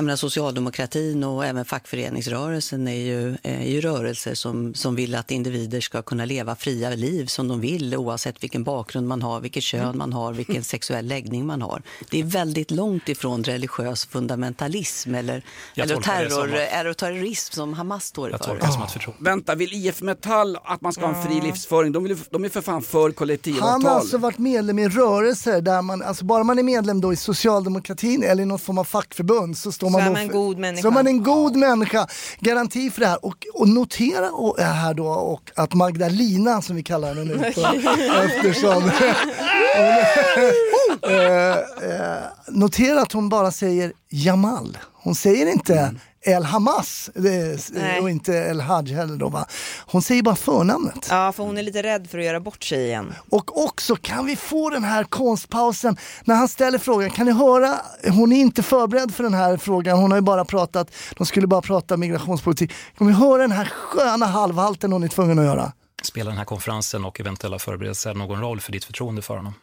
jag 0.00 0.04
menar, 0.04 0.16
socialdemokratin 0.16 1.24
och 1.24 1.44
även 1.46 1.64
fackföreningsrörelsen 1.64 2.88
är 2.88 2.94
ju, 2.94 3.36
är 3.42 3.66
ju 3.68 3.80
rörelser 3.80 4.34
som, 4.34 4.74
som 4.74 4.94
vill 4.94 5.14
att 5.14 5.30
individer 5.30 5.80
ska 5.80 6.02
kunna 6.02 6.24
leva 6.24 6.56
fria 6.56 6.90
liv 6.90 7.26
som 7.26 7.48
de 7.48 7.60
vill 7.60 7.96
oavsett 7.96 8.42
vilken 8.42 8.64
bakgrund 8.64 9.08
man 9.08 9.22
har, 9.22 9.40
vilket 9.40 9.62
kön 9.62 9.98
man 9.98 10.12
har, 10.12 10.32
vilken 10.32 10.64
sexuell 10.74 11.06
läggning 11.06 11.46
man 11.46 11.62
har. 11.62 11.82
Det 12.10 12.20
är 12.20 12.24
väldigt 12.24 12.70
långt 12.70 13.08
ifrån 13.08 13.44
religiös 13.44 14.06
fundamentalism 14.06 15.14
eller, 15.14 15.42
Jag 15.74 15.84
eller 15.90 16.00
terror, 16.00 16.54
att- 16.54 16.72
eller 16.72 16.92
terrorism 16.92 17.52
som 17.54 17.74
Hamas 17.74 18.04
står 18.04 18.30
Jag 18.30 18.44
för. 18.44 18.56
det 18.58 18.72
som 18.72 18.82
att 18.82 18.92
förtroende. 18.92 19.30
Vänta, 19.30 19.54
vill 19.54 19.72
IF 19.72 20.00
Metall 20.02 20.56
att 20.64 20.80
man 20.80 20.92
ska 20.92 21.06
ha 21.06 21.14
en 21.14 21.22
fri 21.28 21.40
livsföring? 21.40 21.92
De, 21.92 22.04
vill, 22.04 22.16
de 22.30 22.44
är 22.44 22.48
för 22.48 22.60
fan 22.60 22.82
för 22.82 23.10
kollektivavtal. 23.10 23.68
Han 23.70 23.84
har 23.84 23.90
alltså 23.90 24.18
varit 24.18 24.38
medlem 24.38 24.78
i 24.78 24.88
rörelser 24.88 25.60
där 25.60 25.82
man, 25.82 26.02
alltså 26.02 26.24
bara 26.24 26.44
man 26.44 26.58
är 26.58 26.62
medlem 26.62 27.00
då 27.00 27.12
i 27.12 27.16
socialdemokratin 27.16 28.22
eller 28.22 28.42
i 28.42 28.46
någon 28.46 28.58
form 28.58 28.78
av 28.78 28.84
fackförbund 28.84 29.58
så 29.58 29.72
står 29.72 29.89
Så 29.92 29.98
man 29.98 30.06
är 30.06 30.10
man 30.10 30.20
en 30.22 30.28
god 30.28 30.58
människa. 30.58 30.82
Så 30.82 30.88
är 30.88 30.92
man 30.92 31.06
en 31.06 31.22
god 31.22 31.56
människa. 31.56 32.06
Garanti 32.40 32.90
för 32.90 33.00
det 33.00 33.06
här. 33.06 33.24
Och, 33.24 33.46
och 33.54 33.68
notera 33.68 34.30
och, 34.30 34.60
här 34.60 34.94
då 34.94 35.06
och 35.06 35.50
att 35.56 35.74
Magdalena 35.74 36.62
som 36.62 36.76
vi 36.76 36.82
kallar 36.82 37.14
henne 37.14 37.24
nu 37.24 37.44
eftersom 38.24 38.82
eh, 41.02 41.50
eh, 41.90 42.18
Notera 42.48 43.00
att 43.00 43.12
hon 43.12 43.28
bara 43.28 43.50
säger 43.50 43.92
Jamal. 44.08 44.78
Hon 44.92 45.14
säger 45.14 45.46
inte 45.46 45.94
El 46.22 46.44
Hamas 46.44 47.10
Nej. 47.14 48.00
och 48.00 48.10
inte 48.10 48.32
El 48.32 48.60
Haj 48.60 48.92
heller 48.92 49.16
då 49.16 49.28
va. 49.28 49.46
Hon 49.86 50.02
säger 50.02 50.22
bara 50.22 50.36
förnamnet. 50.36 51.06
Ja, 51.10 51.32
för 51.32 51.42
hon 51.42 51.58
är 51.58 51.62
lite 51.62 51.82
rädd 51.82 52.10
för 52.10 52.18
att 52.18 52.24
göra 52.24 52.40
bort 52.40 52.64
sig 52.64 52.84
igen. 52.84 53.14
Och 53.30 53.64
också 53.64 53.96
kan 53.96 54.26
vi 54.26 54.36
få 54.36 54.70
den 54.70 54.84
här 54.84 55.04
konstpausen 55.04 55.96
när 56.24 56.34
han 56.34 56.48
ställer 56.48 56.78
frågan. 56.78 57.10
Kan 57.10 57.26
ni 57.26 57.32
höra? 57.32 57.80
Hon 58.04 58.32
är 58.32 58.40
inte 58.40 58.62
förberedd 58.62 59.14
för 59.14 59.22
den 59.22 59.34
här 59.34 59.56
frågan. 59.56 59.98
Hon 59.98 60.10
har 60.10 60.18
ju 60.18 60.22
bara 60.22 60.44
pratat, 60.44 60.94
de 61.16 61.26
skulle 61.26 61.46
bara 61.46 61.62
prata 61.62 61.96
migrationspolitik. 61.96 62.72
Kan 62.98 63.06
vi 63.06 63.12
höra 63.12 63.42
den 63.42 63.52
här 63.52 63.64
sköna 63.64 64.26
halvhalten 64.26 64.92
hon 64.92 65.02
är 65.02 65.08
tvungen 65.08 65.38
att 65.38 65.44
göra? 65.44 65.72
Spelar 66.02 66.30
den 66.30 66.38
här 66.38 66.44
konferensen 66.44 67.04
och 67.04 67.20
eventuella 67.20 67.58
förberedelser 67.58 68.14
någon 68.14 68.40
roll 68.40 68.60
för 68.60 68.72
ditt 68.72 68.84
förtroende 68.84 69.22
för 69.22 69.36
honom? 69.36 69.54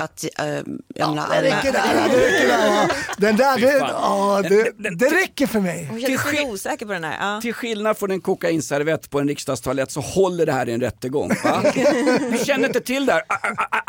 Att, 0.00 0.24
eh, 0.38 0.46
jag 0.94 1.08
menar, 1.08 1.28
Det 1.30 1.42
räcker 1.42 1.72
där, 1.72 2.08
det 2.08 2.16
räcker 2.16 2.48
där. 2.48 2.60
Ja. 2.70 2.88
Den 3.18 3.36
där, 3.36 3.58
det, 3.58 3.78
ja, 3.78 4.42
det, 4.48 4.90
det 4.90 5.08
räcker 5.08 5.46
för 5.46 5.60
mig. 5.60 5.86
Hon 5.90 6.00
känner 6.00 6.18
sig 6.18 6.46
osäker 6.46 6.86
på 6.86 6.92
den 6.92 7.04
här. 7.04 7.34
Ja. 7.34 7.40
Till 7.40 7.54
skillnad 7.54 7.98
från 7.98 8.10
en 8.10 8.20
kokainservett 8.20 9.10
på 9.10 9.20
en 9.20 9.28
riksdagstoalett 9.28 9.90
så 9.90 10.00
håller 10.00 10.46
det 10.46 10.52
här 10.52 10.68
i 10.68 10.72
en 10.72 10.80
rättegång. 10.80 11.28
Va? 11.44 11.62
Du 12.32 12.38
känner 12.44 12.66
inte 12.66 12.80
till 12.80 13.06
det 13.06 13.12
här. 13.12 13.22
Ah, 13.28 13.34
ah, 13.44 13.66
ah, 13.70 13.82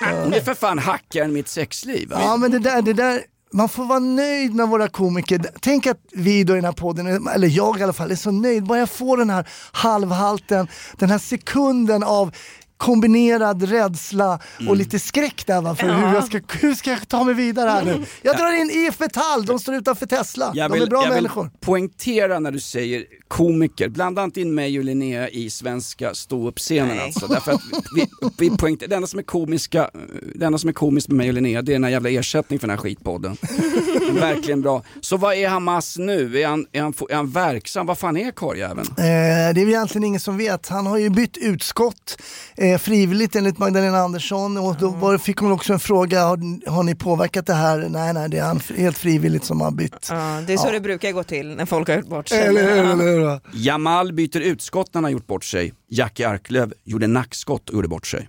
ah, 0.00 0.34
är 0.34 0.40
för 0.40 0.54
fan 0.54 0.78
hackaren 0.78 1.32
mitt 1.32 1.48
sexliv. 1.48 2.08
va? 2.08 2.16
Ja 2.20 2.36
men 2.36 2.50
det 2.50 2.58
där, 2.58 2.82
det 2.82 2.92
där, 2.92 3.20
man 3.52 3.68
får 3.68 3.84
vara 3.84 3.98
nöjd 3.98 4.54
med 4.54 4.68
våra 4.68 4.88
komiker. 4.88 5.40
Tänk 5.60 5.86
att 5.86 5.98
vi 6.12 6.44
då 6.44 6.52
i 6.52 6.56
den 6.56 6.64
här 6.64 6.72
podden, 6.72 7.28
eller 7.28 7.48
jag 7.48 7.80
i 7.80 7.82
alla 7.82 7.92
fall, 7.92 8.10
är 8.10 8.16
så 8.16 8.30
nöjd. 8.30 8.64
Bara 8.64 8.78
jag 8.78 8.90
får 8.90 9.16
den 9.16 9.30
här 9.30 9.48
halvhalten, 9.72 10.68
den 10.98 11.10
här 11.10 11.18
sekunden 11.18 12.02
av 12.02 12.34
kombinerad 12.76 13.62
rädsla 13.62 14.38
och 14.68 14.76
lite 14.76 14.98
skräck 14.98 15.46
där 15.46 15.60
va, 15.60 15.74
för 15.74 15.86
hur, 15.88 16.14
jag 16.14 16.24
ska, 16.24 16.40
hur 16.60 16.74
ska 16.74 16.90
jag 16.90 17.08
ta 17.08 17.24
mig 17.24 17.34
vidare 17.34 17.70
här 17.70 17.84
nu? 17.84 18.04
Jag 18.22 18.36
drar 18.36 18.52
in 18.60 18.70
IF 18.70 19.00
Metall, 19.00 19.44
de 19.46 19.58
står 19.58 19.74
utanför 19.74 20.06
Tesla. 20.06 20.52
Jag 20.54 20.70
de 20.70 20.76
är 20.76 20.80
vill, 20.80 20.88
bra 20.88 21.02
jag 21.02 21.08
vill 21.08 21.14
människor. 21.22 21.50
poängtera 21.60 22.38
när 22.38 22.50
du 22.50 22.60
säger 22.60 23.04
komiker. 23.28 23.88
Blanda 23.88 24.24
inte 24.24 24.40
in 24.40 24.54
mig 24.54 24.78
och 24.78 24.84
Linnea 24.84 25.28
i 25.28 25.50
svenska 25.50 26.14
ståuppscenen 26.14 27.00
alltså. 27.00 27.26
Därför 27.26 27.52
att 27.52 27.60
vi, 27.96 28.08
vi 28.38 28.56
poängter, 28.56 28.88
det, 28.88 28.94
enda 28.96 29.08
som 29.08 29.18
är 29.18 29.22
komiska, 29.22 29.90
det 30.34 30.46
enda 30.46 30.58
som 30.58 30.68
är 30.68 30.74
komiskt 30.74 31.08
med 31.08 31.16
mig 31.16 31.28
och 31.28 31.34
Linnea 31.34 31.62
det 31.62 31.72
är 31.72 31.74
den 31.74 31.84
här 31.84 31.90
jävla 31.90 32.10
ersättning 32.10 32.58
för 32.58 32.66
den 32.66 32.76
här 32.76 32.82
skitpodden. 32.82 33.36
Verkligen 34.20 34.62
bra. 34.62 34.82
Så 35.00 35.16
vad 35.16 35.34
är 35.34 35.48
Hamas 35.48 35.98
nu? 35.98 36.40
Är 36.40 36.46
han, 36.46 36.66
är 36.72 36.82
han, 36.82 36.94
är 37.10 37.14
han 37.14 37.30
verksam? 37.30 37.86
Vad 37.86 37.98
fan 37.98 38.16
är 38.16 38.30
karljäveln? 38.30 38.88
Eh, 38.90 38.94
det 38.96 39.04
är 39.04 39.54
väl 39.54 39.68
egentligen 39.68 40.04
ingen 40.04 40.20
som 40.20 40.38
vet. 40.38 40.68
Han 40.68 40.86
har 40.86 40.98
ju 40.98 41.10
bytt 41.10 41.36
utskott 41.36 42.22
eh, 42.56 42.78
frivilligt 42.78 43.36
enligt 43.36 43.58
Magdalena 43.58 43.98
Andersson 43.98 44.56
och 44.56 44.76
då 44.80 44.88
var, 44.88 45.18
fick 45.18 45.36
hon 45.38 45.52
också 45.52 45.72
en 45.72 45.78
fråga, 45.80 46.24
har, 46.24 46.70
har 46.70 46.82
ni 46.82 46.94
påverkat 46.94 47.46
det 47.46 47.54
här? 47.54 47.86
Nej, 47.88 48.14
nej, 48.14 48.28
det 48.28 48.38
är 48.38 48.42
han 48.44 48.60
helt 48.76 48.98
frivilligt 48.98 49.44
som 49.44 49.60
har 49.60 49.70
bytt. 49.70 50.06
Ja, 50.10 50.42
det 50.46 50.52
är 50.52 50.56
så 50.56 50.70
det 50.70 50.80
brukar 50.80 51.12
gå 51.12 51.22
till 51.22 51.56
när 51.56 51.66
folk 51.66 51.88
har 51.88 51.96
gjort 51.96 52.06
bort 52.06 52.28
sig. 52.28 52.38
Eller 52.38 52.76
Ja. 52.76 52.92
eller 52.92 53.15
hur? 53.18 53.40
Jamal 53.54 54.12
byter 54.12 54.40
utskott 54.40 54.94
när 54.94 54.98
han 54.98 55.04
har 55.04 55.10
gjort 55.10 55.26
bort 55.26 55.44
sig. 55.44 55.74
Jackie 55.90 56.28
Arklöv 56.28 56.72
gjorde 56.84 57.06
nackskott 57.06 57.68
och 57.68 57.74
gjorde 57.74 57.88
bort 57.88 58.06
sig. 58.06 58.28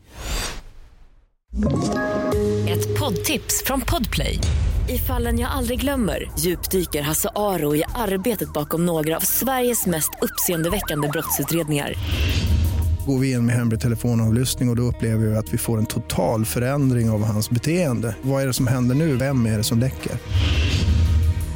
Ett 2.69 2.99
poddtips 2.99 3.63
från 3.65 3.81
Podplay. 3.81 4.39
I 4.89 4.97
fallen 4.97 5.39
jag 5.39 5.51
aldrig 5.51 5.81
glömmer 5.81 6.31
djupdyker 6.39 7.01
Hasse 7.01 7.29
Aro 7.35 7.75
i 7.75 7.83
arbetet 7.95 8.53
bakom 8.53 8.85
några 8.85 9.15
av 9.15 9.21
Sveriges 9.21 9.85
mest 9.85 10.09
uppseendeväckande 10.21 11.07
brottsutredningar. 11.07 11.93
Går 13.07 13.19
vi 13.19 13.31
in 13.31 13.45
med 13.45 13.55
hemlig 13.55 13.79
telefonavlyssning 13.79 14.69
och, 14.69 14.73
och 14.73 14.75
då 14.75 14.83
upplever 14.83 15.25
vi 15.25 15.35
att 15.35 15.53
vi 15.53 15.57
får 15.57 15.77
en 15.77 15.85
total 15.85 16.45
förändring 16.45 17.09
av 17.09 17.23
hans 17.23 17.49
beteende. 17.49 18.15
Vad 18.21 18.43
är 18.43 18.47
det 18.47 18.53
som 18.53 18.67
händer 18.67 18.95
nu? 18.95 19.15
Vem 19.15 19.45
är 19.45 19.57
det 19.57 19.63
som 19.63 19.79
läcker? 19.79 20.11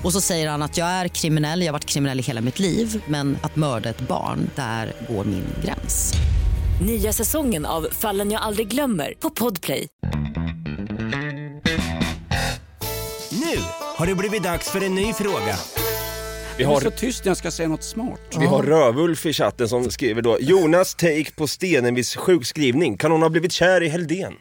Och 0.03 0.13
så 0.13 0.21
säger 0.21 0.49
han 0.49 0.61
att 0.61 0.77
jag 0.77 0.87
är 0.87 1.07
kriminell, 1.07 1.61
jag 1.61 1.67
har 1.67 1.73
varit 1.73 1.85
kriminell 1.85 2.19
i 2.19 2.23
hela 2.23 2.41
mitt 2.41 2.59
liv 2.59 3.03
men 3.07 3.37
att 3.41 3.55
mörda 3.55 3.89
ett 3.89 4.01
barn, 4.01 4.49
där 4.55 4.93
går 5.09 5.23
min 5.25 5.45
gräns. 5.65 6.13
Nya 6.85 7.13
säsongen 7.13 7.65
av 7.65 7.87
Fallen 7.91 8.31
jag 8.31 8.41
aldrig 8.41 8.67
glömmer 8.67 9.13
på 9.19 9.29
Podplay. 9.29 9.87
Nu 13.31 13.57
har 13.97 14.05
det 14.05 14.15
blivit 14.15 14.43
dags 14.43 14.69
för 14.71 14.85
en 14.85 14.95
ny 14.95 15.13
fråga. 15.13 15.55
Vi 16.57 16.63
Jag 16.63 16.69
har, 16.69 16.77
är 16.77 16.81
så 16.81 16.91
tyst 16.91 17.25
när 17.25 17.29
jag 17.29 17.37
ska 17.37 17.51
säga 17.51 17.69
något 17.69 17.83
smart. 17.83 18.35
vi 18.39 18.45
har 18.45 18.63
Rövulf 18.63 19.25
i 19.25 19.33
chatten 19.33 19.69
som 19.69 19.91
skriver 19.91 20.21
då 20.21 20.37
Jonas 20.39 20.95
take 20.95 21.31
på 21.35 21.47
Stenevis 21.47 22.15
sjukskrivning. 22.15 22.97
Kan 22.97 23.11
hon 23.11 23.21
ha 23.21 23.29
blivit 23.29 23.51
kär 23.51 23.83
i 23.83 23.87
Heldén? 23.89 24.33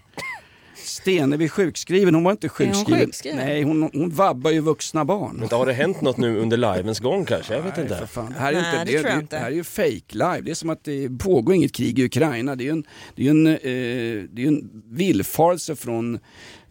Stenevi 0.91 1.49
sjukskriven, 1.49 2.14
hon 2.14 2.24
var 2.24 2.30
inte 2.32 2.47
Är 2.47 2.49
hon 2.49 2.66
sjukskriven. 2.66 3.01
sjukskriven? 3.07 3.38
Nej, 3.38 3.62
hon, 3.62 3.82
hon 3.95 4.11
vabbar 4.11 4.51
ju 4.51 4.61
vuxna 4.61 5.05
barn. 5.05 5.36
Vänta, 5.41 5.57
har 5.57 5.66
det 5.66 5.72
hänt 5.72 6.01
något 6.01 6.16
nu 6.16 6.38
under 6.38 6.57
livens 6.57 6.99
gång 7.01 7.24
kanske? 7.24 7.55
Jag 7.55 7.62
vet 7.62 7.76
Nej, 7.76 7.88
för 7.88 7.95
inte. 7.95 8.07
fan. 8.07 8.32
Det 8.32 8.38
här 8.41 8.53
är 8.53 8.57
ju 8.57 8.61
Nej, 8.62 8.70
inte, 8.80 8.84
det 8.84 8.93
det, 8.93 8.99
tror 8.99 9.11
jag 9.11 9.18
det, 9.18 9.22
inte. 9.22 9.36
det 9.36 9.41
här 9.41 9.51
är 9.51 9.55
ju 9.55 9.64
fake 9.64 10.01
live. 10.12 10.41
Det 10.41 10.51
är 10.51 10.55
som 10.55 10.70
att 10.70 10.84
det 10.84 11.18
pågår 11.18 11.55
inget 11.55 11.72
krig 11.72 11.99
i 11.99 12.05
Ukraina. 12.05 12.57
Det 12.57 12.62
är 12.62 12.66
ju 12.66 12.70
en, 12.70 12.84
det 13.16 13.26
är 13.26 13.30
en, 13.30 13.47
eh, 13.47 14.28
det 14.32 14.43
är 14.45 14.49
en 14.49 14.70
villfarelse 14.91 15.76
från 15.76 16.18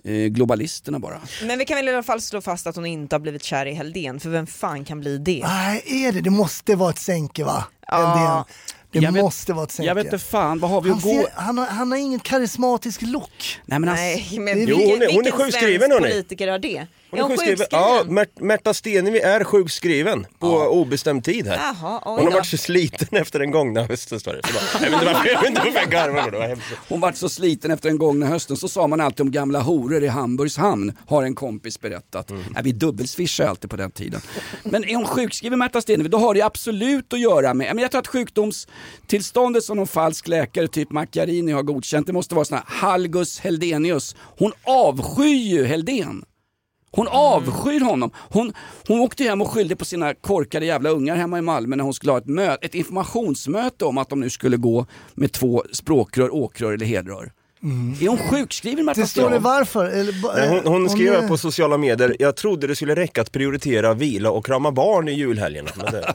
eh, 0.03 0.13
globalisterna 0.13 0.99
bara. 0.99 1.21
Men 1.47 1.59
vi 1.59 1.65
kan 1.65 1.75
väl 1.77 1.87
i 1.87 1.93
alla 1.93 2.03
fall 2.03 2.21
slå 2.21 2.41
fast 2.41 2.67
att 2.67 2.75
hon 2.75 2.85
inte 2.85 3.15
har 3.15 3.19
blivit 3.19 3.43
kär 3.43 3.65
i 3.65 3.73
Heldén, 3.73 4.19
för 4.19 4.29
vem 4.29 4.47
fan 4.47 4.85
kan 4.85 4.99
bli 4.99 5.17
det? 5.17 5.41
Nej, 5.43 5.83
är 6.05 6.11
det? 6.11 6.21
Det 6.21 6.29
måste 6.29 6.75
vara 6.75 6.89
ett 6.89 6.99
sänke 6.99 7.43
va? 7.43 7.63
Ja. 7.87 7.97
Eldén. 8.13 8.55
Det 8.91 8.99
Jag 8.99 9.11
vet- 9.11 9.23
måste 9.23 9.53
vara 9.53 9.63
ett 9.63 9.71
sänke. 9.71 9.87
Jag 9.87 9.95
vet 9.95 10.05
inte 10.05 10.17
fan, 10.19 10.59
vad 10.59 10.71
har 10.71 10.81
vi 10.81 10.89
han, 10.89 10.97
att 10.97 11.03
gå... 11.03 11.09
ser, 11.09 11.27
han, 11.35 11.57
har, 11.57 11.65
han 11.65 11.91
har 11.91 11.97
ingen 11.97 12.19
karismatisk 12.19 13.01
look. 13.01 13.59
Nej 13.65 13.79
men 13.79 13.89
alltså, 13.89 14.03
Nej, 14.03 14.27
men 14.39 14.59
Jo, 14.67 14.77
vilken, 14.77 14.89
hon 14.91 15.01
är- 15.01 15.05
hon 15.05 15.19
är 15.19 15.23
vilken 15.23 15.31
sjukskriven, 15.31 15.79
svensk 15.79 15.93
hörni. 15.93 16.09
politiker 16.09 16.47
har 16.47 16.59
det? 16.59 16.87
Hon 17.11 17.19
är 17.19 17.27
sjukskriven. 17.27 17.67
Ja, 17.71 18.03
Märt- 18.07 18.41
Märta 18.41 18.73
Stenevi 18.73 19.19
är 19.19 19.43
sjukskriven 19.43 20.25
på 20.39 20.47
obestämd 20.47 21.23
tid 21.23 21.47
här. 21.47 21.55
Jaha, 21.57 22.01
Hon 22.03 22.19
har 22.25 22.31
varit 22.31 22.45
så 22.45 22.57
sliten 22.57 23.07
efter 23.11 23.39
den 23.39 23.51
gångna 23.51 23.83
hösten 23.83 24.19
står 24.19 24.33
det. 24.33 24.41
Förlåt. 24.43 24.63
Jag 24.73 24.89
vet 24.89 24.93
inte 24.93 25.05
varför 25.05 25.29
jag, 25.29 25.45
inte 25.47 25.61
varför 25.65 25.79
jag 25.79 25.89
garvar 25.91 26.57
hon 26.89 26.99
vart 26.99 27.15
så 27.15 27.29
sliten 27.29 27.71
efter 27.71 27.89
den 27.89 27.97
gångna 27.97 28.25
hösten, 28.25 28.57
så 28.57 28.67
sa 28.67 28.87
man 28.87 29.01
alltid 29.01 29.21
om 29.21 29.31
gamla 29.31 29.59
horor 29.59 30.03
i 30.03 30.07
Hamburgs 30.07 30.57
hamn, 30.57 30.97
har 31.07 31.23
en 31.23 31.35
kompis 31.35 31.79
berättat. 31.81 32.29
Mm. 32.29 32.43
Nej, 32.53 32.63
vi 32.63 32.71
dubbelswishade 32.71 33.49
alltid 33.49 33.69
på 33.69 33.75
den 33.75 33.91
tiden. 33.91 34.21
Men 34.63 34.83
är 34.83 34.95
hon 34.95 35.05
sjukskriven 35.05 35.59
Märta 35.59 35.81
Stenevi, 35.81 36.09
då 36.09 36.17
har 36.17 36.33
det 36.33 36.41
absolut 36.41 37.13
att 37.13 37.19
göra 37.19 37.53
med, 37.53 37.75
men 37.75 37.81
jag 37.81 37.91
tror 37.91 37.99
att 37.99 38.07
sjukdomstillståndet 38.07 39.63
som 39.63 39.77
någon 39.77 39.87
falsk 39.87 40.27
läkare, 40.27 40.67
typ 40.67 40.91
Macchiarini 40.91 41.51
har 41.51 41.63
godkänt, 41.63 42.07
det 42.07 42.13
måste 42.13 42.35
vara 42.35 42.45
här 42.51 42.63
Halgus 42.67 43.39
Heldenius. 43.39 44.15
Hon 44.37 44.51
avskyr 44.63 45.25
ju 45.35 45.65
Heldén. 45.65 46.23
Hon 46.91 47.07
avskyr 47.07 47.81
honom. 47.81 48.11
Hon, 48.29 48.53
hon 48.87 48.99
åkte 48.99 49.23
hem 49.23 49.41
och 49.41 49.47
skyllde 49.51 49.75
på 49.75 49.85
sina 49.85 50.13
korkade 50.13 50.65
jävla 50.65 50.89
ungar 50.89 51.15
hemma 51.15 51.37
i 51.39 51.41
Malmö 51.41 51.75
när 51.75 51.83
hon 51.83 51.93
skulle 51.93 52.11
ha 52.11 52.17
ett, 52.19 52.25
mö- 52.25 52.57
ett 52.61 52.75
informationsmöte 52.75 53.85
om 53.85 53.97
att 53.97 54.09
de 54.09 54.19
nu 54.19 54.29
skulle 54.29 54.57
gå 54.57 54.85
med 55.13 55.31
två 55.31 55.63
språkrör, 55.71 56.33
åkrör 56.35 56.73
eller 56.73 56.85
hedrör. 56.85 57.31
Är 58.01 58.07
hon 58.07 58.17
sjukskriven 58.17 58.85
Märta 58.85 59.01
Det 59.01 59.07
står 59.07 59.29
det 59.29 59.39
varför. 59.39 59.85
Eller, 59.85 60.35
Nej, 60.35 60.49
hon, 60.49 60.73
hon 60.73 60.89
skrev 60.89 61.13
är- 61.13 61.27
på 61.27 61.37
sociala 61.37 61.77
medier, 61.77 62.15
jag 62.19 62.35
trodde 62.35 62.67
det 62.67 62.75
skulle 62.75 62.95
räcka 62.95 63.21
att 63.21 63.31
prioritera 63.31 63.93
vila 63.93 64.31
och 64.31 64.45
krama 64.45 64.71
barn 64.71 65.07
i 65.07 65.11
julhelgerna. 65.13 65.69
Men 65.75 65.85
det, 65.91 66.13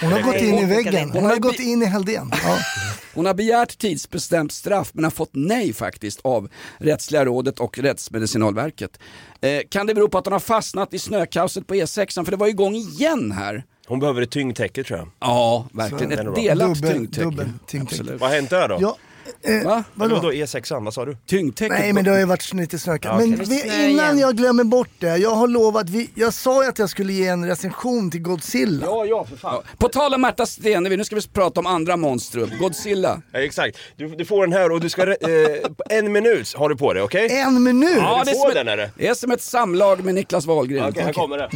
Hon 0.00 0.12
har 0.12 0.20
gått 0.22 0.36
in 0.42 0.54
i 0.58 0.64
väggen. 0.64 1.10
Hon 1.10 1.24
har 1.24 1.36
gått 1.36 1.58
in 1.58 1.82
i 1.82 1.86
Heldén. 1.86 2.30
Ja. 2.44 2.58
Hon 3.14 3.26
har 3.26 3.34
begärt 3.34 3.78
tidsbestämt 3.78 4.52
straff 4.52 4.90
men 4.92 5.04
har 5.04 5.10
fått 5.10 5.30
nej 5.32 5.72
faktiskt 5.72 6.20
av 6.24 6.48
Rättsliga 6.78 7.24
rådet 7.24 7.60
och 7.60 7.78
Rättsmedicinalverket. 7.78 8.98
Eh, 9.40 9.60
kan 9.70 9.86
det 9.86 9.94
bero 9.94 10.08
på 10.08 10.18
att 10.18 10.26
hon 10.26 10.32
har 10.32 10.40
fastnat 10.40 10.94
i 10.94 10.98
snökaoset 10.98 11.66
på 11.66 11.74
E6? 11.74 12.24
För 12.24 12.30
det 12.30 12.36
var 12.36 12.46
igång 12.48 12.74
igen 12.74 13.32
här. 13.32 13.64
hon 13.86 14.00
behöver 14.00 14.22
ett 14.22 14.30
tyngdtäcke 14.30 14.84
tror 14.84 14.98
jag. 14.98 15.08
Ja, 15.20 15.66
verkligen. 15.72 16.12
Ett 16.12 16.34
delat 16.34 16.68
Dubbel- 16.68 16.92
tyngdtäcke. 16.92 17.24
dubbel 17.24 17.48
tyngdtäcke. 17.66 18.00
Absolut. 18.02 18.20
Vad 18.20 18.30
har 18.30 18.36
hänt 18.36 18.50
där 18.50 18.68
då? 18.68 18.78
Ja, 18.80 18.96
eh, 19.42 19.64
Va? 19.64 19.84
Vadå? 19.94 20.14
vadå 20.14 20.32
E6an, 20.32 20.84
vad 20.84 20.94
sa 20.94 21.04
du? 21.04 21.16
Tyngdtäcket? 21.26 21.78
Nej 21.78 21.92
men 21.92 22.04
det 22.04 22.10
har 22.10 22.18
ju 22.18 22.24
varit 22.24 22.52
lite 22.52 22.78
snökat. 22.78 23.12
Ja, 23.12 23.26
Men 23.26 23.34
okej. 23.34 23.46
vi, 23.48 23.90
innan 23.90 24.04
igen. 24.04 24.18
jag 24.18 24.36
glömmer 24.36 24.64
bort 24.64 24.88
det, 24.98 25.16
jag 25.16 25.30
har 25.30 25.48
lovat, 25.48 25.90
vi, 25.90 26.10
jag 26.14 26.34
sa 26.34 26.62
ju 26.62 26.68
att 26.68 26.78
jag 26.78 26.90
skulle 26.90 27.12
ge 27.12 27.26
en 27.26 27.46
recension 27.46 28.10
till 28.10 28.22
Godzilla. 28.22 28.86
Ja, 28.86 29.04
ja 29.04 29.24
för 29.24 29.36
fan. 29.36 29.62
På 29.78 29.88
tal 29.88 30.14
om 30.14 30.20
Märta 30.20 30.46
Stenevi, 30.46 30.96
nu 30.96 31.04
ska 31.04 31.16
vi 31.16 31.22
prata 31.28 31.60
om 31.60 31.66
andra 31.66 31.96
monstrum. 31.96 32.50
Godzilla. 32.60 33.22
Ja, 33.32 33.38
exakt, 33.38 33.78
du, 33.96 34.08
du 34.08 34.24
får 34.24 34.46
den 34.46 34.52
här 34.52 34.72
och 34.72 34.80
du 34.80 34.88
ska, 34.88 35.02
eh, 35.02 35.16
på 35.76 35.82
en 35.90 36.12
minut 36.12 36.54
har 36.54 36.68
du 36.68 36.76
på 36.76 36.92
dig, 36.92 37.02
okej? 37.02 37.28
En 37.30 37.62
minut? 37.62 37.96
Ja, 37.96 38.22
det, 38.24 38.30
är 38.30 38.34
du 38.34 38.38
som 38.40 38.48
får 38.48 38.54
den, 38.54 38.68
är 38.68 38.76
det? 38.76 38.90
det 38.96 39.08
är 39.08 39.14
som 39.14 39.30
ett 39.30 39.42
samlag 39.42 40.04
med 40.04 40.14
Niklas 40.14 40.46
Wahlgren. 40.46 40.88
Okej, 40.88 41.02
här 41.02 41.12
kommer 41.12 41.38
det. 41.38 41.50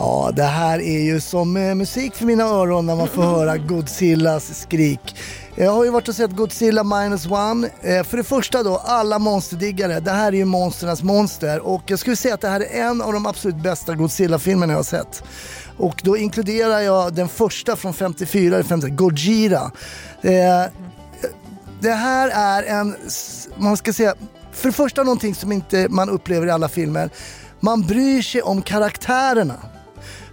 Ja, 0.00 0.32
det 0.36 0.42
här 0.42 0.80
är 0.80 1.00
ju 1.00 1.20
som 1.20 1.56
eh, 1.56 1.74
musik 1.74 2.14
för 2.14 2.24
mina 2.26 2.44
öron 2.44 2.86
när 2.86 2.96
man 2.96 3.08
får 3.08 3.22
höra 3.22 3.56
Godzillas 3.56 4.60
skrik. 4.60 5.16
Jag 5.54 5.70
har 5.72 5.84
ju 5.84 5.90
varit 5.90 6.08
och 6.08 6.14
sett 6.14 6.30
Godzilla 6.30 6.84
minus 6.84 7.26
one. 7.26 7.68
Eh, 7.82 8.04
för 8.04 8.16
det 8.16 8.24
första 8.24 8.62
då, 8.62 8.76
alla 8.76 9.18
monsterdiggare. 9.18 10.00
Det 10.00 10.10
här 10.10 10.32
är 10.32 10.36
ju 10.36 10.44
monsternas 10.44 11.02
monster 11.02 11.60
och 11.66 11.82
jag 11.86 11.98
skulle 11.98 12.16
säga 12.16 12.34
att 12.34 12.40
det 12.40 12.48
här 12.48 12.60
är 12.60 12.88
en 12.88 13.02
av 13.02 13.12
de 13.12 13.26
absolut 13.26 13.62
bästa 13.62 13.94
Godzilla-filmerna 13.94 14.72
jag 14.72 14.78
har 14.78 14.84
sett. 14.84 15.22
Och 15.76 16.00
då 16.04 16.16
inkluderar 16.16 16.80
jag 16.80 17.14
den 17.14 17.28
första 17.28 17.76
från 17.76 17.94
54, 17.94 18.54
eller 18.54 18.64
50, 18.64 18.88
Gojira. 18.88 19.70
Eh, 20.22 20.64
det 21.80 21.92
här 21.92 22.30
är 22.34 22.62
en, 22.62 22.96
man 23.56 23.76
ska 23.76 23.92
säga, 23.92 24.14
för 24.52 24.68
det 24.68 24.74
första 24.74 25.02
någonting 25.02 25.34
som 25.34 25.52
inte 25.52 25.86
man 25.88 26.08
upplever 26.08 26.46
i 26.46 26.50
alla 26.50 26.68
filmer. 26.68 27.10
Man 27.60 27.82
bryr 27.82 28.22
sig 28.22 28.42
om 28.42 28.62
karaktärerna. 28.62 29.56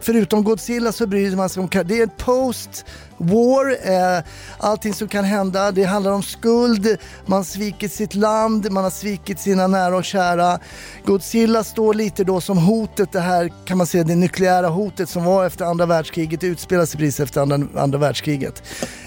Förutom 0.06 0.44
Godzilla 0.44 0.92
så 0.92 1.08
bryr 1.08 1.36
man 1.36 1.50
sig 1.50 1.62
om 1.64 1.70
Det 1.86 2.00
är 2.00 2.04
ett 2.04 2.18
post-war, 2.18 3.78
eh, 4.18 4.24
allting 4.58 4.94
som 4.94 5.08
kan 5.08 5.24
hända. 5.24 5.72
Det 5.72 5.84
handlar 5.84 6.12
om 6.12 6.24
skuld, 6.24 6.98
man 7.26 7.38
har 7.38 7.44
svikit 7.44 7.92
sitt 7.92 8.16
land, 8.16 8.72
man 8.72 8.84
har 8.84 8.92
svikit 8.92 9.40
sina 9.40 9.68
nära 9.68 9.96
och 9.96 10.06
kära. 10.06 10.60
Godzilla 11.06 11.64
står 11.64 11.94
lite 11.94 12.24
då 12.24 12.42
som 12.42 12.58
hotet, 12.58 13.12
det 13.12 13.20
här 13.20 13.52
kan 13.66 13.78
man 13.78 13.88
säga 13.88 14.04
det 14.04 14.16
nukleära 14.16 14.68
hotet 14.68 15.10
som 15.10 15.24
var 15.24 15.46
efter 15.46 15.66
andra 15.66 15.86
världskriget, 15.86 16.42
det 16.42 16.48
utspelar 16.48 16.86
sig 16.86 17.00
precis 17.00 17.20
efter 17.20 17.42
andra, 17.42 17.82
andra 17.82 17.98
världskriget. 17.98 18.64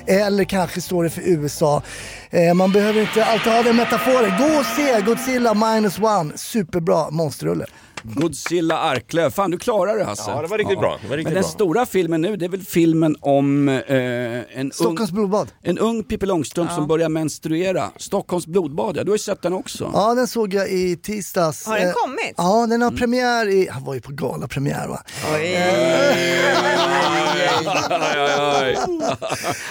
Eller 0.07 0.45
kanske 0.45 0.81
står 0.81 1.05
det 1.05 1.11
för 1.11 1.23
USA. 1.23 1.83
Eh, 2.31 2.55
man 2.55 2.73
behöver 2.73 3.01
inte 3.01 3.25
alltid 3.25 3.53
ha 3.53 3.63
den 3.63 3.77
metaforen. 3.77 4.39
Gå 4.39 4.59
och 4.59 4.67
se 4.67 5.01
Godzilla 5.01 5.55
minus 5.55 5.99
one, 5.99 6.33
superbra 6.37 7.11
monsterrulle. 7.11 7.67
Godzilla 8.03 8.79
Arklöv. 8.79 9.31
Fan 9.31 9.51
du 9.51 9.59
klarar 9.59 9.99
det 9.99 10.05
Hasse. 10.05 10.31
Ja, 10.31 10.43
det 10.43 10.49
var 10.49 10.59
riktigt 10.59 10.79
bra. 10.79 10.99
Det 11.03 11.09
var 11.09 11.17
riktigt 11.17 11.25
Men 11.25 11.35
den 11.35 11.43
bra. 11.43 11.51
stora 11.51 11.87
filmen 11.87 12.21
nu, 12.21 12.37
det 12.37 12.45
är 12.45 12.49
väl 12.49 12.63
filmen 12.63 13.17
om 13.21 13.69
eh, 13.69 13.79
en, 14.59 14.73
Stockholms 14.73 15.11
ung, 15.11 15.15
blodbad. 15.15 15.49
en 15.63 15.79
ung 15.79 16.05
Pippi 16.05 16.27
Långstrump 16.27 16.71
som 16.73 16.87
börjar 16.87 17.09
menstruera. 17.09 17.91
Stockholms 17.97 18.47
blodbad, 18.47 18.97
ja. 18.97 19.05
Du 19.05 19.11
har 19.11 19.15
ju 19.15 19.23
sett 19.23 19.43
den 19.43 19.53
också. 19.53 19.91
Ja, 19.95 20.15
den 20.15 20.27
såg 20.29 20.55
jag 20.55 20.69
i 20.71 20.97
tisdags. 20.97 21.67
Har 21.67 21.79
den 21.79 21.89
Eh, 21.89 21.93
kommit? 21.95 22.35
Ja, 22.37 22.67
den 22.67 22.83
har 22.83 22.91
premiär 22.91 23.49
i, 23.49 23.69
han 23.73 23.85
var 23.85 23.95
ju 23.95 24.01
på 24.01 24.13
galapremiär 24.13 24.89
va? 24.89 25.03
Oj. 25.35 25.57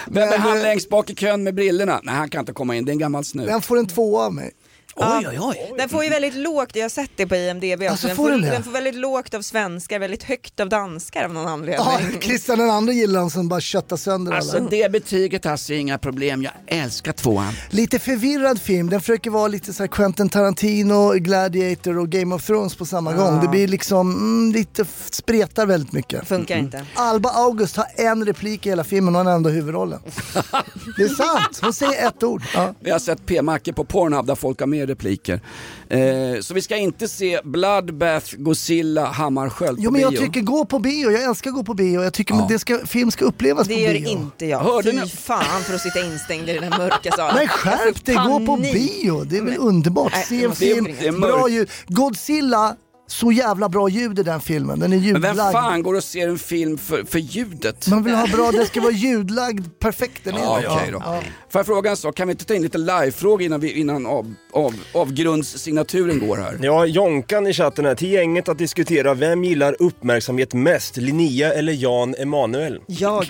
Vem 0.08 0.30
är 0.30 0.38
han 0.38 0.62
längst 0.62 0.90
bak 0.90 1.10
i 1.10 1.16
kön 1.16 1.44
med 1.44 1.56
brillorna? 1.56 2.00
Nej, 2.04 2.16
han 2.16 2.30
kan 2.30 2.40
inte 2.40 2.54
komma 2.54 2.76
in. 2.76 2.86
Det 2.86 2.90
är 2.90 2.94
en 2.94 3.00
gammal 3.00 3.24
snut. 3.26 3.48
Den 3.48 3.62
får 3.62 3.78
en 3.78 3.88
tvåa 3.88 4.26
av 4.26 4.34
mig. 4.34 4.52
Oj, 5.00 5.28
oj, 5.28 5.38
oj. 5.42 5.74
Den 5.78 5.90
får 5.90 6.04
ju 6.04 6.10
väldigt 6.10 6.34
lågt, 6.34 6.76
jag 6.76 6.84
har 6.84 6.90
sett 6.90 7.12
det 7.16 7.28
på 7.28 7.36
IMDB 7.36 7.82
också, 7.82 7.92
Alltså, 7.92 8.08
den, 8.08 8.16
får 8.16 8.30
den 8.32 8.64
får 8.64 8.72
väldigt 8.72 8.96
lågt 8.96 9.34
av 9.34 9.42
svenskar, 9.42 10.00
väldigt 10.00 10.24
högt 10.24 10.60
av 10.60 10.70
danskar 10.70 11.24
av 11.26 11.34
någon 11.34 11.48
anledning. 11.48 11.86
Ja, 12.14 12.20
Christian 12.22 12.60
den 12.60 12.70
andra 12.70 12.94
gillar 12.94 13.20
han 13.20 13.30
som 13.30 13.48
bara 13.50 13.60
köttar 13.62 13.98
sönder 13.98 14.32
Alltså 14.34 14.58
alla. 14.58 14.70
det 14.70 14.92
betyget 14.92 15.46
Hasse 15.46 15.74
är 15.74 15.78
inga 15.78 15.98
problem, 15.98 16.44
jag 16.44 16.52
älskar 16.68 17.12
tvåan. 17.12 17.54
Lite 17.70 18.00
förvirrad 18.00 18.62
film, 18.62 18.90
den 18.90 19.00
försöker 19.02 19.30
vara 19.30 19.48
lite 19.48 19.74
så 19.74 19.84
här 19.84 19.88
Quentin 19.88 20.30
Tarantino, 20.30 21.12
Gladiator 21.14 21.98
och 21.98 22.10
Game 22.10 22.36
of 22.36 22.46
Thrones 22.46 22.76
på 22.76 22.86
samma 22.86 23.12
Ja. 23.12 23.18
gång. 23.18 23.42
Det 23.42 23.48
blir 23.48 23.68
liksom 23.68 24.12
mm, 24.12 24.52
lite 24.52 24.86
spretar 25.10 25.66
väldigt 25.66 25.92
mycket. 25.94 26.28
Funkar 26.28 26.58
inte. 26.58 26.86
Alba 26.94 27.30
August 27.30 27.76
har 27.78 27.86
en 27.96 28.26
replik 28.26 28.66
i 28.66 28.70
hela 28.70 28.84
filmen 28.84 29.16
och 29.16 29.20
hon 29.20 29.28
har 29.28 29.34
ändå 29.34 29.50
huvudrollen. 29.50 30.00
det 30.98 31.04
är 31.04 31.08
sant, 31.16 31.60
hon 31.62 31.74
säger 31.74 32.08
ett 32.08 32.24
ord. 32.24 32.44
Ja. 32.54 32.74
Vi 32.80 32.92
har 32.92 33.00
sett 33.00 33.26
p-mackor 33.26 33.72
på 33.74 33.84
Pornhub 33.84 34.26
där 34.26 34.36
folk 34.36 34.60
har 34.60 34.68
mer 34.68 34.87
repliker. 34.88 35.42
Eh, 35.90 36.00
så 36.42 36.54
vi 36.54 36.62
ska 36.62 36.76
inte 36.78 37.08
se 37.08 37.40
Bloodbath, 37.44 38.36
Godzilla, 38.38 39.06
Hammarskjöld 39.06 39.78
Jo 39.82 39.86
på 39.90 39.92
men 39.92 40.02
jag 40.02 40.12
bio. 40.12 40.20
tycker 40.20 40.42
gå 40.42 40.66
på 40.66 40.80
bio, 40.80 41.12
jag 41.12 41.24
älskar 41.24 41.52
gå 41.52 41.64
på 41.64 41.74
bio. 41.74 42.04
Jag 42.04 42.14
tycker 42.14 42.46
det 42.50 42.60
ska, 42.60 42.80
film 42.86 43.12
ska 43.12 43.26
upplevas 43.26 43.68
Det 43.68 43.74
på 43.74 43.80
gör 43.80 43.94
bio. 43.94 44.08
inte 44.08 44.46
jag. 44.46 44.60
Hörde 44.60 44.92
Fy 44.92 44.98
ni- 45.00 45.10
fan 45.10 45.62
för 45.64 45.76
att 45.76 45.82
sitta 45.82 46.00
instängd 46.00 46.50
i 46.50 46.54
den 46.54 46.64
här 46.74 46.78
mörka 46.80 47.12
salen. 47.12 47.36
Men 47.36 47.48
skärp 47.48 48.06
dig, 48.06 48.16
gå 48.16 48.40
på 48.40 48.46
Panik. 48.46 48.74
bio. 48.74 49.24
Det 49.24 49.38
är 49.38 49.42
väl 49.42 49.56
underbart. 49.60 50.12
Nej, 50.16 50.26
Se 50.26 50.36
det 50.38 50.46
en 50.46 50.56
film, 50.56 50.88
det 51.00 51.12
bra 51.12 51.50
ljud. 51.50 51.70
Godzilla, 51.88 52.76
så 53.10 53.32
jävla 53.32 53.70
bra 53.70 53.90
ljud 53.90 54.20
i 54.20 54.24
den 54.24 54.42
filmen. 54.42 54.80
Den 54.80 54.94
är 54.94 54.98
Men 54.98 55.06
ljudlagd. 55.06 55.38
vem 55.38 55.52
fan 55.54 55.84
går 55.84 55.94
och 55.94 56.04
ser 56.04 56.28
en 56.30 56.40
film 56.40 56.78
för, 56.78 57.04
för 57.04 57.20
ljudet? 57.20 57.88
Man 57.88 58.04
vill 58.04 58.16
ha 58.16 58.28
bra, 58.28 58.52
den 58.52 58.66
ska 58.66 58.82
vara 58.82 58.92
ljudlagd 58.92 59.66
perfekt. 59.80 60.22
Den 60.24 60.36
är 60.36 60.40
Ja, 60.40 60.60
det. 60.62 60.68
okej 60.68 60.90
då. 60.92 61.02
Ja. 61.06 61.22
Får 61.50 61.60
jag 61.60 61.66
fråga 61.66 61.90
en 61.90 61.98
sak, 61.98 62.16
kan 62.16 62.28
vi 62.28 62.32
inte 62.32 62.46
ta 62.46 62.54
in 62.54 62.62
lite 62.62 62.78
live-frågor 62.78 63.42
innan, 63.42 63.60
vi, 63.60 63.72
innan 63.80 64.06
av, 64.06 64.34
av, 64.54 64.74
avgrundssignaturen 64.94 66.20
går 66.28 66.38
här? 66.38 66.60
Ja, 66.62 66.86
Jonkan 66.86 67.48
i 67.48 67.54
chatten 67.54 67.86
här. 67.86 67.96
Till 67.96 68.12
gänget 68.12 68.50
att 68.50 68.58
diskutera 68.58 69.14
vem 69.14 69.44
gillar 69.44 69.76
uppmärksamhet 69.80 70.54
mest? 70.54 70.98
Linnea 70.98 71.54
eller 71.54 71.74
Jan 71.74 72.16
Emanuel? 72.18 72.80
Jag. 72.88 73.28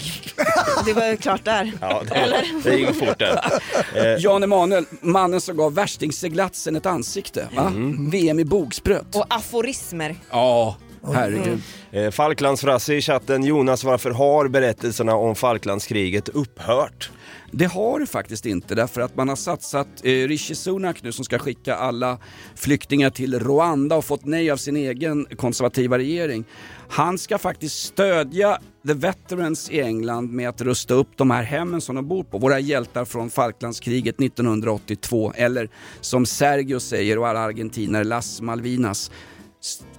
Det 0.86 0.94
var 0.94 1.08
ju 1.08 1.18
klart 1.18 1.46
där. 1.46 1.72
Ja, 1.82 2.04
det, 2.10 2.46
det 2.64 2.78
gick 2.78 2.96
fort 2.96 3.20
där. 3.20 3.40
Eh, 3.96 4.06
Jan 4.20 4.44
Emanuel, 4.44 4.86
mannen 5.02 5.42
som 5.42 5.58
gav 5.58 5.74
värstingsseglatsen 5.74 6.76
ett 6.76 6.86
ansikte. 6.86 7.48
Va? 7.56 7.68
Mm. 7.68 8.10
VM 8.10 8.40
i 8.40 8.46
bogspröt. 8.46 9.16
Och 9.16 9.26
aforismer. 9.30 10.16
Ja, 10.32 10.78
herregud. 11.14 11.62
Eh, 11.92 12.12
Falklandsfrasse 12.12 12.94
i 12.94 13.02
chatten. 13.02 13.44
Jonas, 13.44 13.84
varför 13.84 14.12
har 14.12 14.48
berättelserna 14.48 15.16
om 15.16 15.36
Falklandskriget 15.36 16.30
upphört? 16.30 17.12
Det 17.52 17.66
har 17.66 18.00
det 18.00 18.06
faktiskt 18.06 18.46
inte 18.46 18.76
därför 18.76 19.02
att 19.02 19.16
man 19.16 19.30
har 19.30 19.36
satsat 19.36 19.88
eh, 20.04 20.10
Rishi 20.10 20.56
Sunak 20.56 21.04
nu 21.04 21.12
som 21.12 21.26
ska 21.26 21.40
skicka 21.40 21.76
alla 21.76 22.18
flyktingar 22.56 23.10
till 23.10 23.40
Rwanda 23.40 23.96
och 23.96 24.06
fått 24.06 24.26
nej 24.26 24.52
av 24.52 24.58
sin 24.58 24.76
egen 24.78 25.26
konservativa 25.26 25.98
regering. 25.98 26.46
Han 26.90 27.18
ska 27.18 27.38
faktiskt 27.38 27.84
stödja 27.84 28.60
the 28.88 28.94
veterans 28.94 29.70
i 29.70 29.82
England 29.82 30.32
med 30.32 30.50
att 30.50 30.62
rusta 30.62 30.94
upp 30.94 31.08
de 31.16 31.32
här 31.32 31.44
hemmen 31.44 31.82
som 31.82 31.96
de 31.96 32.08
bor 32.08 32.24
på. 32.24 32.38
Våra 32.38 32.60
hjältar 32.60 33.06
från 33.06 33.30
Falklandskriget 33.30 34.22
1982 34.22 35.34
eller 35.36 35.70
som 36.02 36.26
Sergio 36.26 36.80
säger 36.80 37.20
och 37.20 37.28
alla 37.28 37.40
argentinare 37.40 38.04
Las 38.04 38.42
Malvinas. 38.42 39.12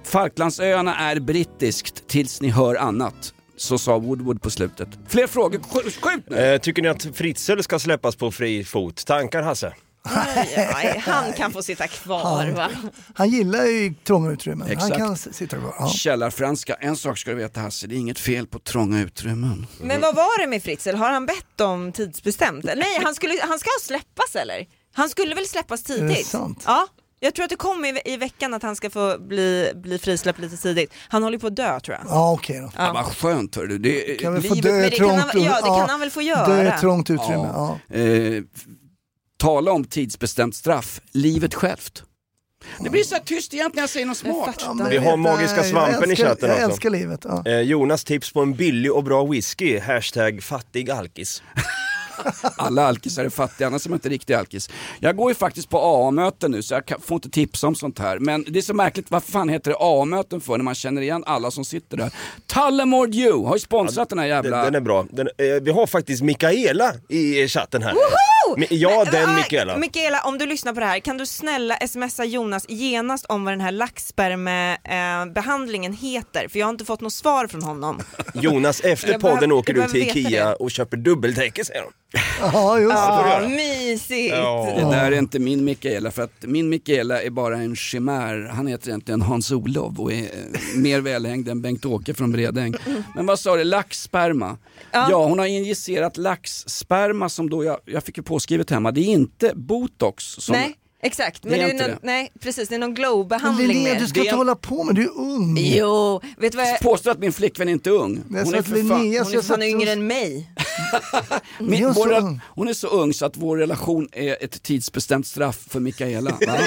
Falklandsöarna 0.03 0.95
är 0.95 1.19
brittiskt 1.19 2.07
tills 2.07 2.41
ni 2.41 2.49
hör 2.49 2.75
annat. 2.75 3.33
Så 3.57 3.77
sa 3.77 3.99
Woodward 3.99 4.41
på 4.41 4.49
slutet. 4.49 4.89
Fler 5.07 5.27
frågor? 5.27 5.59
Skjut 6.01 6.29
nu! 6.29 6.37
Eh, 6.37 6.59
tycker 6.59 6.81
ni 6.81 6.87
att 6.87 7.03
Fritzl 7.03 7.59
ska 7.59 7.79
släppas 7.79 8.15
på 8.15 8.31
fri 8.31 8.63
fot? 8.63 9.05
Tankar 9.05 9.41
Hasse? 9.41 9.73
Nej, 10.15 11.03
han 11.05 11.33
kan 11.33 11.51
få 11.51 11.61
sitta 11.63 11.87
kvar 11.87 12.23
Han- 12.45 12.53
va? 12.53 12.69
Han 13.15 13.29
gillar 13.29 13.65
ju 13.65 13.93
trånga 14.03 14.31
utrymmen. 14.31 14.67
Exakt. 14.67 14.89
Han 14.91 14.99
kan 14.99 15.15
sitta 15.17 15.57
kvar. 15.57 15.73
Ja. 15.79 15.89
Källarfranska, 15.89 16.73
en 16.73 16.95
sak 16.95 17.17
ska 17.17 17.29
du 17.31 17.37
veta 17.37 17.59
Hasse, 17.61 17.87
det 17.87 17.95
är 17.95 17.97
inget 17.97 18.19
fel 18.19 18.47
på 18.47 18.59
trånga 18.59 19.01
utrymmen. 19.01 19.67
Men 19.81 20.01
vad 20.01 20.15
var 20.15 20.41
det 20.41 20.47
med 20.47 20.63
Fritzl? 20.63 20.95
Har 20.95 21.09
han 21.11 21.25
bett 21.25 21.61
om 21.61 21.91
tidsbestämt? 21.91 22.63
Nej, 22.63 22.99
han, 23.03 23.15
skulle, 23.15 23.33
han 23.49 23.59
ska 23.59 23.69
släppas 23.81 24.35
eller? 24.35 24.65
Han 24.93 25.09
skulle 25.09 25.35
väl 25.35 25.45
släppas 25.47 25.89
Är 25.89 25.93
tidigt? 25.93 26.17
det 26.17 26.23
sant? 26.23 26.63
Ja. 26.65 26.87
Jag 27.21 27.35
tror 27.35 27.43
att 27.43 27.49
det 27.49 27.55
kom 27.55 27.85
i, 27.85 28.01
i 28.05 28.17
veckan 28.17 28.53
att 28.53 28.63
han 28.63 28.75
ska 28.75 28.89
få 28.89 29.17
bli, 29.19 29.71
bli 29.75 29.99
frisläppt 29.99 30.39
lite 30.39 30.57
tidigt. 30.57 30.93
Han 31.09 31.23
håller 31.23 31.37
på 31.37 31.47
att 31.47 31.55
dö 31.55 31.79
tror 31.79 31.97
jag. 31.97 32.05
Ja 32.09 32.31
okej 32.31 32.59
då. 32.59 32.71
Ja. 32.77 32.93
Vad 32.93 33.05
skönt 33.05 33.55
hörru. 33.55 33.77
Det, 33.77 34.15
Kan 34.21 34.43
få 34.43 34.53
dö 34.55 34.81
det 34.81 34.89
kan 34.91 35.09
han- 35.09 35.41
ja, 35.43 35.55
det 35.55 35.67
kan 35.67 35.89
han 35.89 35.99
väl 35.99 36.11
få 36.11 36.21
göra. 36.21 36.47
Dö 36.47 36.75
i 36.77 36.79
trångt 36.79 37.09
utrymme. 37.09 37.49
Ja. 37.53 37.79
Eh, 37.93 38.01
f- 38.55 38.65
tala 39.39 39.71
om 39.71 39.83
tidsbestämt 39.85 40.55
straff, 40.55 41.01
livet 41.11 41.53
självt. 41.55 42.03
Det 42.79 42.89
blir 42.89 43.03
så 43.03 43.15
här 43.15 43.21
tyst 43.21 43.53
egentligen 43.53 43.71
när 43.75 43.83
jag 43.83 43.89
säger 43.89 44.05
något 44.05 44.17
smart. 44.17 44.55
Ja, 44.59 44.87
Vi 44.89 44.97
har 44.97 45.17
magiska 45.17 45.55
jag 45.57 45.65
svampen 45.65 46.09
i 46.09 46.13
älskar- 46.13 46.25
chatten 46.27 46.49
Jag 46.49 46.57
också. 46.57 46.69
älskar 46.71 46.89
livet. 46.89 47.19
Ja. 47.23 47.43
Eh, 47.45 47.59
Jonas 47.59 48.03
tips 48.03 48.33
på 48.33 48.41
en 48.41 48.53
billig 48.53 48.91
och 48.93 49.03
bra 49.03 49.25
whisky. 49.25 49.79
Hashtag 49.79 50.43
fattig 50.43 50.91
alkis. 50.91 51.43
Alla 52.57 52.87
alkisar 52.87 53.25
är 53.25 53.29
fattiga, 53.29 53.67
annars 53.67 53.85
är 53.85 53.89
man 53.89 53.97
inte 53.97 54.09
riktig 54.09 54.33
alkis. 54.33 54.69
Jag 54.99 55.15
går 55.15 55.31
ju 55.31 55.35
faktiskt 55.35 55.69
på 55.69 55.77
AA-möten 55.79 56.51
nu 56.51 56.63
så 56.63 56.73
jag 56.73 57.03
får 57.03 57.15
inte 57.15 57.29
tips 57.29 57.63
om 57.63 57.75
sånt 57.75 57.99
här. 57.99 58.19
Men 58.19 58.45
det 58.47 58.59
är 58.59 58.63
så 58.63 58.73
märkligt, 58.73 59.11
vad 59.11 59.23
fan 59.23 59.49
heter 59.49 59.71
det 59.71 59.77
AA-möten 59.79 60.41
för 60.41 60.57
när 60.57 60.63
man 60.63 60.75
känner 60.75 61.01
igen 61.01 61.23
alla 61.27 61.51
som 61.51 61.65
sitter 61.65 61.97
där? 61.97 62.11
Tullamore 62.47 63.07
Dew 63.11 63.47
har 63.47 63.55
ju 63.55 63.59
sponsrat 63.59 64.09
den 64.09 64.19
här 64.19 64.27
Den, 64.27 64.35
jävla... 64.35 64.63
den 64.63 64.75
är 64.75 64.79
bra. 64.81 65.05
Den, 65.11 65.27
eh, 65.27 65.45
vi 65.61 65.71
har 65.71 65.87
faktiskt 65.87 66.21
Mikaela 66.23 66.93
i 67.09 67.47
chatten 67.47 67.83
här. 67.83 67.93
Mi- 68.57 68.67
Ja, 68.69 69.01
Men, 69.05 69.13
den 69.13 69.29
ah, 69.29 69.35
Mikaela. 69.35 69.77
Mikaela, 69.77 70.21
om 70.21 70.37
du 70.37 70.45
lyssnar 70.45 70.73
på 70.73 70.79
det 70.79 70.85
här, 70.85 70.99
kan 70.99 71.17
du 71.17 71.25
snälla 71.25 71.75
smsa 71.87 72.25
Jonas 72.25 72.65
genast 72.69 73.25
om 73.25 73.43
vad 73.45 73.53
den 73.53 73.61
här 73.61 73.71
laxspermebehandlingen 73.71 75.93
heter? 75.93 76.47
För 76.47 76.59
jag 76.59 76.65
har 76.65 76.69
inte 76.71 76.85
fått 76.85 77.01
något 77.01 77.13
svar 77.13 77.47
från 77.47 77.63
honom. 77.63 77.99
Jonas, 78.33 78.79
efter 78.81 79.11
Jag 79.11 79.21
podden 79.21 79.51
åker 79.51 79.73
jag 79.75 79.85
du 79.85 79.89
till 79.91 80.17
Ikea 80.25 80.47
det. 80.49 80.55
och 80.55 80.71
köper 80.71 80.97
dubbeldäck 80.97 81.65
säger 81.65 81.81
de. 81.81 81.91
Ja, 82.41 82.79
just 82.79 82.93
det. 82.95 82.99
göra. 82.99 83.47
mysigt! 83.47 84.35
Det 84.75 84.81
där 84.91 85.11
är 85.11 85.17
inte 85.17 85.39
min 85.39 85.65
Mikaela 85.65 86.11
för 86.11 86.21
att 86.23 86.33
min 86.41 86.69
Mikaela 86.69 87.21
är 87.21 87.29
bara 87.29 87.57
en 87.57 87.75
chimär. 87.75 88.51
Han 88.53 88.67
heter 88.67 88.87
egentligen 88.87 89.21
Hans-Olof 89.21 89.99
och 89.99 90.13
är 90.13 90.23
eh, 90.23 90.27
mer 90.75 91.01
välhängd 91.01 91.49
än 91.49 91.61
Bengt-Åke 91.61 92.13
från 92.13 92.31
Bredäng. 92.31 92.73
Men 93.15 93.25
vad 93.25 93.39
sa 93.39 93.55
du, 93.55 93.63
laxsperma? 93.63 94.57
Ja. 94.91 95.07
Ja. 95.09 95.25
hon 95.25 95.39
har 95.39 95.45
injicerat 95.45 96.17
laxsperma 96.17 97.29
som 97.29 97.49
då 97.49 97.63
jag, 97.63 97.77
jag 97.85 98.03
fick 98.03 98.17
ju 98.17 98.23
påskrivet 98.39 98.69
hemma. 98.69 98.91
Det 98.91 99.01
är 99.01 99.05
inte 99.05 99.51
botox. 99.55 100.23
Som, 100.25 100.53
Nej, 100.53 100.75
exakt. 101.01 101.43
Men 101.43 101.51
Det 101.51 101.57
det 101.57 101.63
är 101.63 101.67
är 101.67 101.71
inte 101.71 101.83
någon, 101.87 101.91
det. 101.91 101.99
nej, 102.07 102.31
precis, 102.41 102.69
det 102.69 102.75
är 102.75 102.79
någon 102.79 102.95
glow-behandling 102.95 103.67
Linnea, 103.67 103.93
med. 103.93 104.01
du 104.01 104.07
ska 104.07 104.19
Det- 104.19 104.25
inte 104.25 104.35
hålla 104.35 104.55
på 104.55 104.83
med, 104.83 104.95
du 104.95 105.03
är 105.03 105.17
ung. 105.19 105.57
Jo, 105.59 106.21
vet 106.37 106.51
du 106.51 106.57
vad 106.57 106.67
jag... 106.67 106.79
Påstår 106.79 107.11
att 107.11 107.19
min 107.19 107.33
flickvän 107.33 107.69
inte 107.69 107.89
är 107.89 107.93
ung. 107.93 108.23
Hon 108.29 108.37
är 108.37 108.43
för 108.61 108.87
fan, 108.87 109.01
Linnea 109.01 109.19
Hon 109.21 109.25
ska 109.29 109.37
är 109.37 109.41
fan 109.41 109.43
sätta 109.43 109.65
yngre 109.67 109.91
än 109.91 110.07
mig. 110.07 110.49
min, 111.59 111.85
Är 111.85 111.93
vår, 111.93 112.39
hon 112.45 112.67
är 112.67 112.73
så 112.73 112.87
ung 112.87 113.13
så 113.13 113.25
att 113.25 113.37
vår 113.37 113.57
relation 113.57 114.09
är 114.11 114.43
ett 114.43 114.63
tidsbestämt 114.63 115.27
straff 115.27 115.59
för 115.69 115.79
Mikaela. 115.79 116.31
Va? 116.31 116.37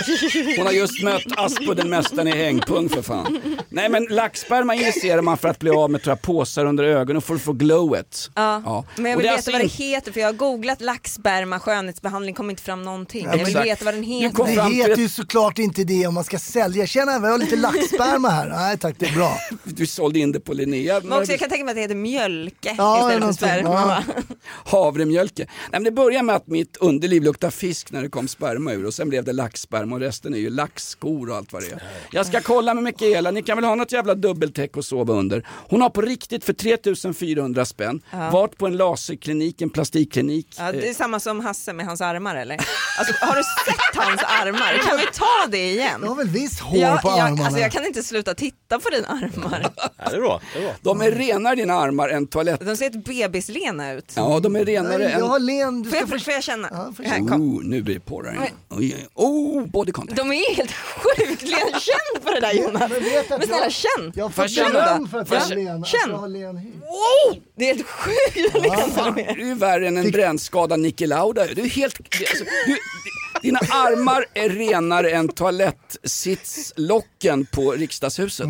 Hon 0.57 0.67
har 0.67 0.73
just 0.73 1.03
mött 1.03 1.23
Aspudden 1.37 1.89
Mästaren 1.91 2.29
i 2.29 2.31
hängpung 2.31 2.89
för 2.89 3.03
fan. 3.03 3.41
Nej 3.69 3.89
men 3.89 4.05
laxsperma 4.11 4.75
injicerar 4.75 5.23
man 5.23 5.39
för 5.39 5.49
att 5.49 5.59
bli 5.59 5.71
av 5.71 5.91
med 5.91 6.03
tror 6.03 6.11
jag, 6.11 6.23
påsar 6.23 6.65
under 6.65 6.85
ögonen 6.85 7.23
för 7.23 7.35
att 7.35 7.43
få 7.43 7.53
glowet. 7.53 8.31
Ja. 8.35 8.85
Men 8.97 9.05
jag 9.05 9.17
Och 9.17 9.21
vill 9.21 9.27
det 9.27 9.29
är 9.29 9.33
veta 9.33 9.35
alltså 9.35 9.53
vad 9.53 9.61
det 9.61 9.67
heter 9.67 10.13
för 10.13 10.21
jag 10.21 10.29
har 10.29 10.33
googlat 10.33 10.81
laxsperma 10.81 11.61
skönhetsbehandling, 11.61 12.35
kommer 12.35 12.51
inte 12.51 12.63
fram 12.63 12.83
någonting. 12.83 13.27
jag 13.33 13.45
vill 13.45 13.57
veta 13.57 13.85
vad 13.85 13.95
den 13.95 14.03
heter. 14.03 14.37
kom 14.37 14.47
Det 14.47 14.63
heter 14.63 14.97
ju 14.97 15.09
såklart 15.09 15.59
inte 15.59 15.85
det 15.85 16.07
om 16.07 16.15
man 16.15 16.25
ska 16.25 16.39
sälja. 16.39 16.87
Tjena, 16.87 17.19
vi 17.19 17.29
har 17.29 17.39
lite 17.39 17.57
laxsperma 17.57 18.29
här. 18.29 18.49
Nej 18.49 18.79
tack, 18.79 18.95
det 18.99 19.07
är 19.07 19.13
bra. 19.15 19.39
Du 19.65 19.87
sålde 19.87 20.19
in 20.19 20.33
det 20.33 20.41
på 20.41 20.53
Linnea. 20.53 21.01
Men 21.05 21.19
också, 21.19 21.33
jag 21.33 21.41
kan 21.41 21.49
tänka 21.49 21.65
mig 21.65 21.73
att 21.73 21.77
det 21.77 21.81
heter 21.81 21.95
mjölke 21.95 22.75
Ja, 22.79 22.99
istället 23.11 23.25
för 23.27 23.33
sperma. 23.33 24.03
Ja. 24.09 24.12
Havremjölke. 24.65 25.43
Nej, 25.47 25.69
men 25.73 25.85
det 25.85 25.91
började 25.91 26.25
med 26.25 26.37
att 26.37 26.47
mitt 26.47 26.77
underliv 26.77 27.23
luktade 27.23 27.51
fisk 27.51 27.91
när 27.93 28.03
det 28.03 28.09
kom 28.09 28.29
sperma 28.29 28.73
ur 28.73 28.87
och 28.87 28.95
sen 28.95 29.09
blev 29.09 29.25
det 29.25 29.33
laxsperma 29.33 29.95
och 29.95 30.01
resten 30.01 30.35
är 30.35 30.39
ju 30.39 30.51
laxskor 30.51 31.31
och 31.31 31.37
allt 31.37 31.53
vad 31.53 31.63
det 31.63 31.69
är. 31.73 31.83
Jag 32.13 32.27
ska 32.27 32.41
kolla 32.41 32.75
med 32.75 32.85
Mikaela, 32.85 33.31
ni 33.31 33.43
kan 33.43 33.57
väl 33.57 33.65
ha 33.65 33.75
något 33.75 33.93
jävla 33.93 34.15
dubbeltäck 34.15 34.77
att 34.77 34.85
sova 34.85 35.15
under. 35.15 35.47
Hon 35.49 35.83
har 35.83 35.91
på 35.91 36.01
riktigt 36.01 36.45
för 36.45 36.53
3400 36.53 37.65
spänn 37.65 38.01
Ja. 38.11 38.31
varit 38.31 38.59
på 38.59 38.67
en 38.67 38.77
laserklinik, 38.77 39.63
en 39.63 39.71
plastikklinik. 39.71 40.49
Ja, 40.59 40.73
det 40.73 40.79
är 40.87 40.89
Eh, 40.93 40.95
samma 40.95 41.21
som 41.21 41.41
Hasse 41.41 41.73
med 41.73 41.87
hans 41.87 42.01
armar 42.01 42.37
eller? 42.37 42.55
Alltså, 42.99 43.15
har 43.27 43.37
du 43.37 43.43
sett 43.43 44.05
hans 44.05 44.21
armar? 44.23 44.89
Kan 44.89 44.97
vi 44.99 45.05
ta 45.13 45.47
det 45.51 45.71
igen? 45.71 46.01
Du 46.01 46.07
har 46.09 46.15
väl 46.15 46.29
visst 46.29 46.61
hår 46.61 46.79
Ja, 46.79 46.99
på 47.03 47.09
jag, 47.09 47.19
armarna? 47.19 47.45
alltså, 47.45 47.61
jag 47.61 47.73
kan 47.73 47.85
inte 47.87 48.03
sluta 48.03 48.35
titta 48.35 48.79
på 48.81 48.89
dina 48.91 49.09
armar. 49.09 49.71
Ja, 49.77 50.11
det 50.11 50.17
är 50.17 50.21
bra. 50.21 50.41
Det 50.55 50.59
är 50.59 50.63
bra. 50.63 50.75
De 50.83 51.01
är 51.01 51.11
renare 51.11 51.55
dina 51.55 51.75
armar 51.75 52.09
än 52.09 52.27
toalett. 52.27 52.61
De 52.67 52.77
ser 52.77 52.87
ett 52.87 53.05
bebislena 53.05 53.93
ut. 53.93 54.02
Ja, 54.15 54.41
de 54.41 54.57
är 54.57 54.65
renare 54.65 54.99
Nej, 54.99 55.13
jag 55.19 55.25
har 55.25 55.37
än... 55.37 55.47
len... 55.47 55.83
Du 55.83 55.89
Får 55.91 55.99
jag, 55.99 56.09
få... 56.09 56.19
får 56.19 56.33
jag 56.35 56.43
känna? 56.43 56.69
Ja, 56.73 56.93
får 56.97 57.05
kom. 57.29 57.57
Oh, 57.57 57.63
nu 57.65 57.83
blir 57.83 58.01
det. 58.23 58.37
Oj, 58.41 58.53
oj. 58.71 59.07
Oh, 59.15 59.67
body 59.67 59.93
contact. 59.93 60.17
De 60.17 60.33
är 60.33 60.55
helt 60.57 60.73
sjukt 60.73 61.43
len. 61.43 61.59
Känn 61.81 62.23
på 62.25 62.31
det 62.31 62.41
där 62.41 62.53
Jonas. 62.53 62.91
Men 62.91 63.03
snälla 63.43 63.63
jag- 63.63 63.73
känn. 63.73 64.13
Jag 64.15 64.35
Får 64.35 64.35
får 64.35 64.45
jag 64.45 64.51
känna 64.51 64.73
beröm 64.85 65.09
för 65.09 65.19
att 65.19 65.29
Får 65.29 65.37
jag 65.37 65.51
är 65.53 65.57
len. 65.57 65.85
känn? 65.85 66.33
Len. 66.33 66.57
Oh, 66.83 67.35
det 67.57 67.71
är 67.71 67.75
helt 67.75 67.87
sjukt 67.87 68.55
lena 68.55 68.87
de 69.15 69.19
är. 69.29 69.35
Du 69.35 69.51
är 69.51 69.55
värre 69.55 69.89
än 69.89 69.97
en 69.97 70.11
brännskadad 70.11 70.81
Niki 70.81 71.07
Lauda. 71.07 71.47
Du 71.47 71.63
är 71.63 71.69
helt... 71.69 71.97
Du, 71.97 72.03
alltså, 72.27 72.45
du, 72.67 72.77
Dina 73.43 73.59
armar 73.59 74.25
är 74.35 74.49
renare 74.49 75.11
än 75.11 75.29
toalettsitslocken 75.29 77.47
på 77.47 77.73
riksdagshuset. 77.73 78.49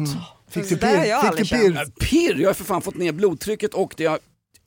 Fick 0.51 0.69
du 0.69 0.75
Det 0.75 0.81
där 0.87 0.97
har 0.97 1.03
pirr? 1.05 1.11
jag 1.11 1.37
Fick 1.37 1.51
du 1.51 1.57
pirr? 1.59 1.77
Äh, 1.77 1.83
Pirr, 2.01 2.41
jag 2.41 2.49
har 2.49 2.55
för 2.55 2.65
fan 2.65 2.83
fått 2.83 2.97
ner 2.97 3.13
blodtrycket 3.13 3.75
och 3.75 3.95
det 3.97 4.07
har 4.07 4.19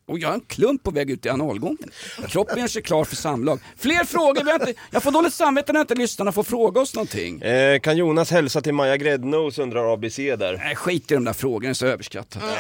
och 0.08 0.20
jag 0.20 0.28
har 0.28 0.36
en 0.36 0.42
klump 0.42 0.84
på 0.84 0.92
väg 0.92 1.10
ut 1.10 1.26
i 1.26 1.30
analgången. 1.30 1.92
Kroppen 2.28 2.58
gör 2.60 2.68
sig 2.68 2.82
klar 2.82 3.04
för 3.04 3.16
samlag. 3.16 3.60
Fler 3.78 4.04
frågor? 4.04 4.44
Vi 4.44 4.52
inte, 4.52 4.74
jag 4.92 5.04
får 5.04 5.12
dåligt 5.12 5.34
samvete 5.34 5.74
när 5.74 5.80
inte 5.82 5.96
lyssnarna 5.96 6.32
får 6.32 6.44
fråga 6.44 6.82
oss 6.82 6.96
någonting. 6.96 7.42
Eh, 7.42 7.80
kan 7.80 7.98
Jonas 7.98 8.32
hälsa 8.32 8.62
till 8.62 8.74
Maja 8.74 8.98
Gräddnos 8.98 9.60
undrar 9.60 9.94
ABC 9.94 10.16
där. 10.18 10.58
Nej, 10.64 10.76
skit 10.76 11.12
i 11.12 11.14
de 11.14 11.24
där 11.24 11.34
frågorna, 11.34 11.62
det 11.68 11.72
är 11.72 11.74
så 11.74 11.86
överskattat. 11.86 12.44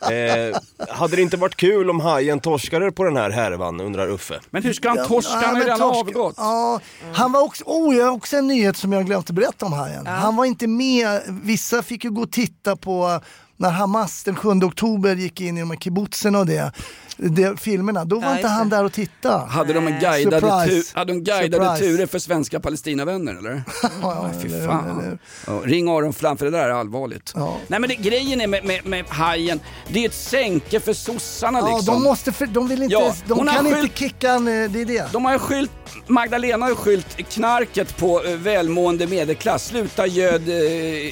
Eh, 0.00 0.56
hade 0.88 1.16
det 1.16 1.22
inte 1.22 1.36
varit 1.36 1.56
kul 1.56 1.90
om 1.90 2.00
Hajen 2.00 2.40
torskade 2.40 2.92
på 2.92 3.04
den 3.04 3.16
här 3.16 3.30
härvan 3.30 3.80
undrar 3.80 4.08
Uffe. 4.08 4.40
Men 4.50 4.62
hur 4.62 4.72
ska 4.72 4.88
han 4.88 5.06
torska? 5.08 5.34
Han 5.34 5.44
har 5.44 5.52
men 5.52 5.62
redan 5.62 5.80
torsk- 5.80 6.00
avgått. 6.00 6.34
Ja, 6.36 6.80
han 7.12 7.32
var 7.32 7.42
också, 7.42 7.64
oh, 7.66 7.96
jag 7.96 8.04
har 8.04 8.12
också 8.12 8.36
en 8.36 8.46
nyhet 8.46 8.76
som 8.76 8.92
jag 8.92 9.06
glömt 9.06 9.30
att 9.30 9.36
berätta 9.36 9.66
om 9.66 9.72
Hajen. 9.72 10.06
Han 10.06 10.36
var 10.36 10.44
inte 10.44 10.66
med, 10.66 11.20
vissa 11.28 11.82
fick 11.82 12.04
ju 12.04 12.10
gå 12.10 12.22
och 12.22 12.32
titta 12.32 12.76
på 12.76 13.20
när 13.60 13.70
Hamas 13.70 14.24
den 14.24 14.36
7 14.36 14.48
oktober 14.48 15.16
gick 15.16 15.40
in 15.40 15.56
i 15.56 15.60
de 15.60 15.70
här 15.70 15.76
kibbutzen 15.76 16.34
och 16.34 16.46
det, 16.46 16.72
det 17.22 17.60
filmerna. 17.60 18.04
Då 18.04 18.20
var 18.20 18.28
Ja, 18.28 18.36
inte 18.36 18.48
han 18.48 18.68
där 18.68 18.84
och 18.84 18.92
tittade. 18.92 19.46
Hade 19.46 19.72
de 19.72 19.86
en 19.86 20.00
guidade, 20.00 20.40
Surprise. 20.40 20.92
tu- 20.92 20.98
hade 20.98 21.12
de 21.12 21.24
guidade 21.24 21.64
Surprise. 21.64 21.84
turer 21.96 22.06
för 22.06 22.18
svenska 22.18 22.60
Palestinavänner 22.60 23.34
eller? 23.34 23.62
ja, 24.02 24.30
Fy 24.42 24.48
eller- 24.48 24.66
fan. 24.66 25.00
eller- 25.00 25.18
Ja, 25.46 25.60
ring 25.64 25.88
Aron 25.88 26.12
Flam 26.12 26.36
för 26.36 26.44
det 26.44 26.50
där 26.50 26.64
är 26.64 26.70
allvarligt. 26.70 27.32
Ja. 27.36 27.56
Nej 27.68 27.80
men 27.80 27.88
det, 27.88 27.94
grejen 27.94 28.40
är 28.40 28.46
med, 28.46 28.64
med, 28.64 28.86
med 28.86 29.04
hajen, 29.08 29.60
det 29.88 30.04
är 30.04 30.08
ett 30.08 30.14
sänke 30.14 30.80
för 30.80 30.92
sossarna 30.92 31.58
Ja, 31.58 31.76
liksom. 31.76 31.94
de 31.94 32.02
måste, 32.02 32.32
för, 32.32 32.46
de 32.46 32.68
vill 32.68 32.82
inte, 32.82 32.92
Ja, 32.94 33.14
de 33.26 33.46
kan 33.46 33.64
skylt- 33.66 33.78
inte 33.84 33.98
kicka 33.98 34.30
en, 34.32 34.48
eh, 34.64 34.70
det 34.70 34.80
är 34.80 34.84
det. 34.84 35.12
De 35.12 35.24
har 35.24 35.32
ju 35.32 35.38
skylt, 35.38 35.70
Magdalena 36.06 36.64
har 36.64 36.70
ju 36.70 36.76
skylt 36.76 37.16
knarket 37.30 37.96
på 37.96 38.24
eh, 38.24 38.36
välmående 38.36 39.06
medelklass. 39.06 39.66
Sluta 39.66 40.06
göd 40.06 40.48
eh, 40.48 41.10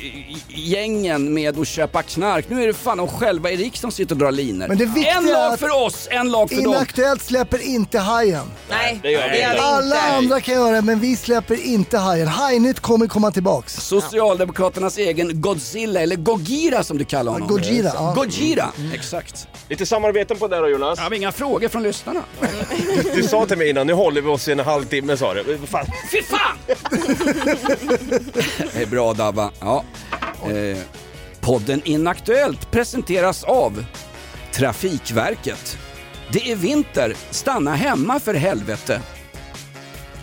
gängen 0.49 1.35
med 1.35 1.59
att 1.59 1.69
köpa 1.69 2.03
knark. 2.03 2.45
Nu 2.49 2.63
är 2.63 2.67
det 2.67 2.75
fan 2.75 2.99
de 2.99 3.09
själva 3.09 3.51
i 3.51 3.57
riksdagen 3.57 3.79
som 3.81 3.97
sitter 3.97 4.15
och 4.15 4.19
drar 4.19 4.33
linor. 4.33 4.69
Men 4.69 4.79
det 4.79 4.85
viktiga 4.85 5.13
en 5.15 5.27
lag 5.27 5.53
att 5.53 5.61
för 5.61 5.85
oss, 5.87 5.98
en 6.11 6.31
lag 6.31 6.49
för 6.49 6.57
dem. 6.57 6.75
Inaktuellt 6.75 7.23
släpper 7.23 7.59
inte 7.67 7.99
Hajen. 7.99 8.47
Nej, 8.71 9.01
det 9.03 9.11
gör 9.11 9.31
vi 9.31 9.43
inte. 9.43 9.61
Alla 9.61 10.01
andra 10.01 10.41
kan 10.41 10.55
göra 10.55 10.75
det, 10.75 10.83
men 10.83 11.01
vi 11.01 11.17
släpper 11.17 11.65
inte 11.67 11.99
Hajen. 11.99 12.29
Hajnytt 12.29 12.81
kommer 12.81 13.07
komma 13.07 13.31
tillbaks. 13.31 13.75
Socialdemokraternas 13.75 14.99
egen 14.99 15.41
Godzilla, 15.41 16.01
eller 16.01 16.17
Gojira 16.17 16.83
som 16.83 16.99
du 16.99 17.05
kallar 17.05 17.33
honom. 17.33 17.49
Gojira, 17.49 17.91
ja. 17.95 18.13
Gojira, 18.17 18.69
exakt. 18.95 19.49
Lite 19.69 19.87
samarbeten 19.87 20.39
på 20.39 20.49
det 20.49 20.57
då 20.57 20.69
Jonas. 20.69 20.99
Jag 20.99 21.05
har 21.05 21.15
inga 21.15 21.33
frågor 21.33 21.69
från 21.69 21.83
lyssnarna. 21.83 22.23
Du, 23.03 23.11
du 23.15 23.23
sa 23.23 23.47
till 23.47 23.59
mig 23.59 23.71
innan, 23.71 23.87
nu 23.87 23.93
håller 23.93 24.21
vi 24.21 24.29
oss 24.29 24.49
i 24.49 24.53
en 24.53 24.59
halvtimme 24.59 25.17
sa 25.17 25.35
du. 25.35 25.59
Fan. 25.67 25.87
Fy 26.13 26.23
fan! 26.23 26.59
det 28.75 28.83
är 28.83 28.87
bra 28.87 29.13
Dabba. 29.13 29.51
Ja. 29.61 29.85
Eh, 30.43 30.79
podden 31.41 31.83
Inaktuellt 31.85 32.71
presenteras 32.71 33.45
av 33.45 33.85
Trafikverket. 34.53 35.79
Det 36.33 36.51
är 36.51 36.57
vinter, 36.57 37.15
stanna 37.31 37.75
hemma 37.75 38.21
för 38.21 38.35
helvete. 38.35 39.03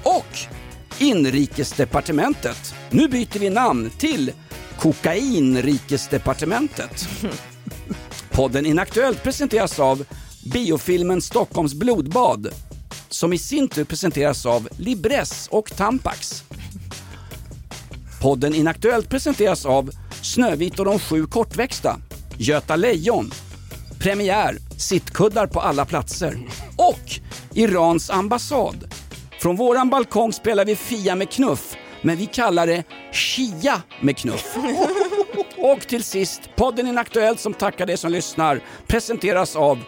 Och 0.03 0.37
Inrikesdepartementet. 0.99 2.75
Nu 2.89 3.07
byter 3.07 3.39
vi 3.39 3.49
namn 3.49 3.91
till 3.97 4.31
Kokainrikesdepartementet. 4.79 7.09
Podden 8.31 8.65
Inaktuellt 8.65 9.23
presenteras 9.23 9.79
av 9.79 10.05
biofilmen 10.53 11.21
Stockholms 11.21 11.73
blodbad 11.73 12.47
som 13.09 13.33
i 13.33 13.37
sin 13.37 13.67
tur 13.67 13.83
presenteras 13.83 14.45
av 14.45 14.69
Libress 14.77 15.47
och 15.51 15.71
Tampax. 15.77 16.43
Podden 18.21 18.55
Inaktuellt 18.55 19.09
presenteras 19.09 19.65
av 19.65 19.91
Snövit 20.21 20.79
och 20.79 20.85
de 20.85 20.99
sju 20.99 21.27
kortväxta, 21.27 21.99
Göta 22.37 22.75
Lejon, 22.75 23.31
Premiär, 24.05 24.57
sittkuddar 24.77 25.47
på 25.47 25.59
alla 25.59 25.85
platser 25.85 26.37
och 26.77 26.99
Irans 27.53 28.09
ambassad. 28.09 28.93
Från 29.41 29.55
våran 29.55 29.89
balkong 29.89 30.33
spelar 30.33 30.65
vi 30.65 30.75
Fia 30.75 31.15
med 31.15 31.29
knuff, 31.29 31.75
men 32.01 32.17
vi 32.17 32.25
kallar 32.25 32.67
det 32.67 32.83
Shia 33.11 33.81
med 34.01 34.17
knuff. 34.17 34.55
Och 35.57 35.87
till 35.87 36.03
sist, 36.03 36.41
podden 36.55 36.87
Inaktuellt 36.87 37.39
som 37.39 37.53
tackar 37.53 37.85
dig 37.85 37.97
som 37.97 38.11
lyssnar 38.11 38.61
presenteras 38.87 39.55
av 39.55 39.79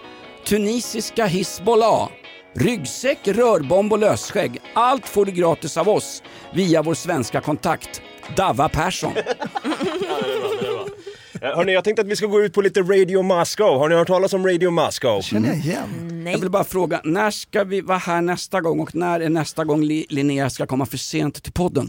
tunisiska 0.46 1.26
Hizbollah. 1.26 2.10
Ryggsäck, 2.56 3.28
rörbomb 3.28 3.94
och 3.94 4.00
lösskägg. 4.00 4.62
Allt 4.74 5.08
får 5.08 5.26
du 5.26 5.32
gratis 5.32 5.78
av 5.78 5.90
oss 5.90 6.24
via 6.54 6.82
vår 6.82 6.94
svenska 6.94 7.42
kontakt, 7.42 8.02
Dava 8.36 8.70
Persson. 8.70 9.14
Eh, 11.42 11.56
Hörni, 11.56 11.74
jag 11.74 11.84
tänkte 11.84 12.02
att 12.02 12.08
vi 12.08 12.16
ska 12.16 12.26
gå 12.26 12.42
ut 12.42 12.54
på 12.54 12.62
lite 12.62 12.82
Radio 12.82 13.22
Moscow. 13.22 13.78
Har 13.80 13.90
ni 13.90 13.96
hört 13.96 14.08
talas 14.08 14.34
om 14.34 14.48
Radio 14.48 14.70
Moscow? 14.72 15.22
Känner 15.22 15.48
jag 15.48 15.58
igen. 15.58 16.28
Jag 16.32 16.38
vill 16.40 16.50
bara 16.50 16.64
fråga, 16.64 17.02
när 17.04 17.32
ska 17.32 17.64
vi 17.64 17.82
vara 17.82 17.98
här 17.98 18.22
nästa 18.22 18.62
gång 18.62 18.80
och 18.80 18.96
när 18.96 19.20
är 19.20 19.30
nästa 19.30 19.64
gång 19.66 19.84
Li- 19.84 20.06
Linnea 20.10 20.50
ska 20.50 20.66
komma 20.66 20.86
för 20.86 20.98
sent 20.98 21.44
till 21.44 21.54
podden? 21.54 21.88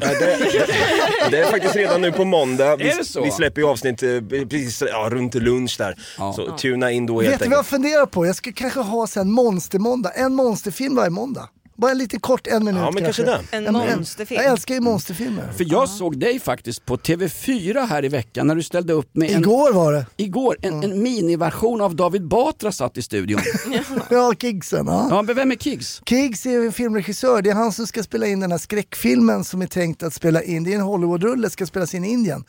Det 1.31 1.39
är 1.39 1.51
faktiskt 1.51 1.77
redan 1.77 2.01
nu 2.01 2.13
på 2.13 2.25
måndag. 2.25 2.77
Vi, 2.77 2.91
Är 2.91 2.97
det 2.99 3.05
så? 3.05 3.23
vi 3.25 3.31
släpper 3.31 3.61
ju 3.61 3.67
avsnitt 3.69 4.03
eh, 4.03 4.09
precis 4.51 4.83
ja, 4.93 5.09
runt 5.11 5.35
lunch 5.35 5.75
där. 5.79 5.95
Så 6.33 6.57
tuna 6.57 6.91
in 6.91 7.07
då 7.07 7.21
helt 7.21 7.33
Vet 7.35 7.43
du 7.43 7.49
vad 7.49 7.59
jag 7.59 7.67
funderar 7.67 8.07
på? 8.07 8.27
Jag 8.27 8.37
ska 8.37 8.53
kanske 8.53 8.81
ha 8.81 9.07
sen 9.07 9.31
monstermåndag, 9.33 10.11
en 10.11 10.35
monsterfilm 10.35 10.97
varje 10.97 11.11
måndag. 11.11 11.49
Bara 11.79 11.91
en 11.91 11.99
liten 11.99 12.21
kort, 12.21 12.47
en 12.47 12.65
minut 12.65 12.81
Ja, 12.81 12.91
men 12.91 13.05
kanske 13.05 13.23
det. 13.23 13.41
En 13.51 13.65
Ja, 13.65 13.73
men 13.73 13.97
monsterfilm. 13.97 14.43
Jag 14.43 14.53
älskar 14.53 14.75
ju 14.75 14.81
monsterfilmer. 14.81 15.53
För 15.57 15.67
jag 15.69 15.89
såg 15.89 16.19
dig 16.19 16.41
faktiskt 16.41 16.87
på 16.87 16.97
TV4 16.97 17.87
här 17.87 18.05
i 18.05 18.09
veckan 18.09 18.47
när 18.47 18.55
du 18.55 18.63
ställde 18.63 18.93
upp 18.93 19.17
med 19.17 19.31
en... 19.31 19.41
Igår 19.41 19.73
var 19.73 19.93
det. 19.93 20.07
Igår, 20.17 20.57
en, 20.63 20.83
en 20.83 21.03
miniversion 21.03 21.81
av 21.81 21.97
David 21.97 22.29
Batra 22.29 22.73
satt 22.73 22.97
i 22.97 23.03
studion. 23.03 23.41
Ja, 24.11 24.35
Kiggsen. 24.39 24.87
Ja. 24.87 25.07
Ja, 25.11 25.23
men 25.23 25.37
vem 25.37 25.51
är 25.51 25.57
Kiggs? 25.57 26.03
Kiggs 26.07 26.47
är 26.47 26.67
en 26.67 26.73
filmregissör, 26.73 27.43
det 27.43 27.51
är 27.51 27.55
han 27.55 27.73
som 27.73 27.87
ska 27.87 28.03
spela 28.03 28.27
in 28.27 28.41
den 28.41 28.51
här 28.51 28.59
skräckfilmen 28.59 29.45
som 29.45 29.63
är 29.63 29.67
tänkt 29.67 30.03
att 30.03 30.15
spela 30.15 30.43
in, 30.43 30.65
det 30.65 30.73
är 30.73 30.75
en 30.75 30.81
Hollywoodrulle, 30.81 31.51
ska 31.51 31.67
spelas 31.67 31.95
in 31.95 32.05
i 32.05 32.09
Indien. 32.11 32.45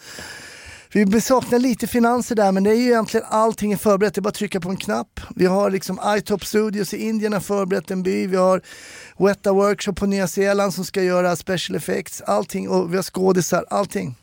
Vi 0.94 1.22
saknar 1.22 1.60
lite 1.60 1.88
finanser 1.88 2.36
där 2.36 2.52
men 2.52 2.64
det 2.64 2.70
är 2.70 2.76
ju 2.76 2.86
egentligen 2.86 3.26
allting 3.30 3.72
är 3.72 3.78
förberett, 3.78 4.14
det 4.14 4.20
är 4.20 4.22
bara 4.22 4.30
att 4.30 4.36
trycka 4.36 4.60
på 4.60 4.70
en 4.70 4.78
knapp. 4.78 5.20
Vi 5.36 5.46
har 5.46 5.70
liksom 5.72 6.00
iTop 6.06 6.46
Studios 6.46 6.94
i 6.94 6.98
Indien 7.08 7.34
har 7.34 7.40
förberett 7.40 7.92
en 7.92 8.04
by, 8.04 8.28
vi 8.28 8.36
har 8.36 8.62
Weta 9.18 9.54
Workshop 9.54 9.94
på 9.94 10.06
Nya 10.06 10.28
Zeeland 10.28 10.74
som 10.74 10.86
ska 10.86 11.04
göra 11.04 11.36
special 11.36 11.76
effects, 11.78 12.22
allting 12.22 12.70
och 12.70 12.92
vi 12.92 12.96
har 12.96 13.04
skådisar, 13.04 13.66
allting. 13.70 14.16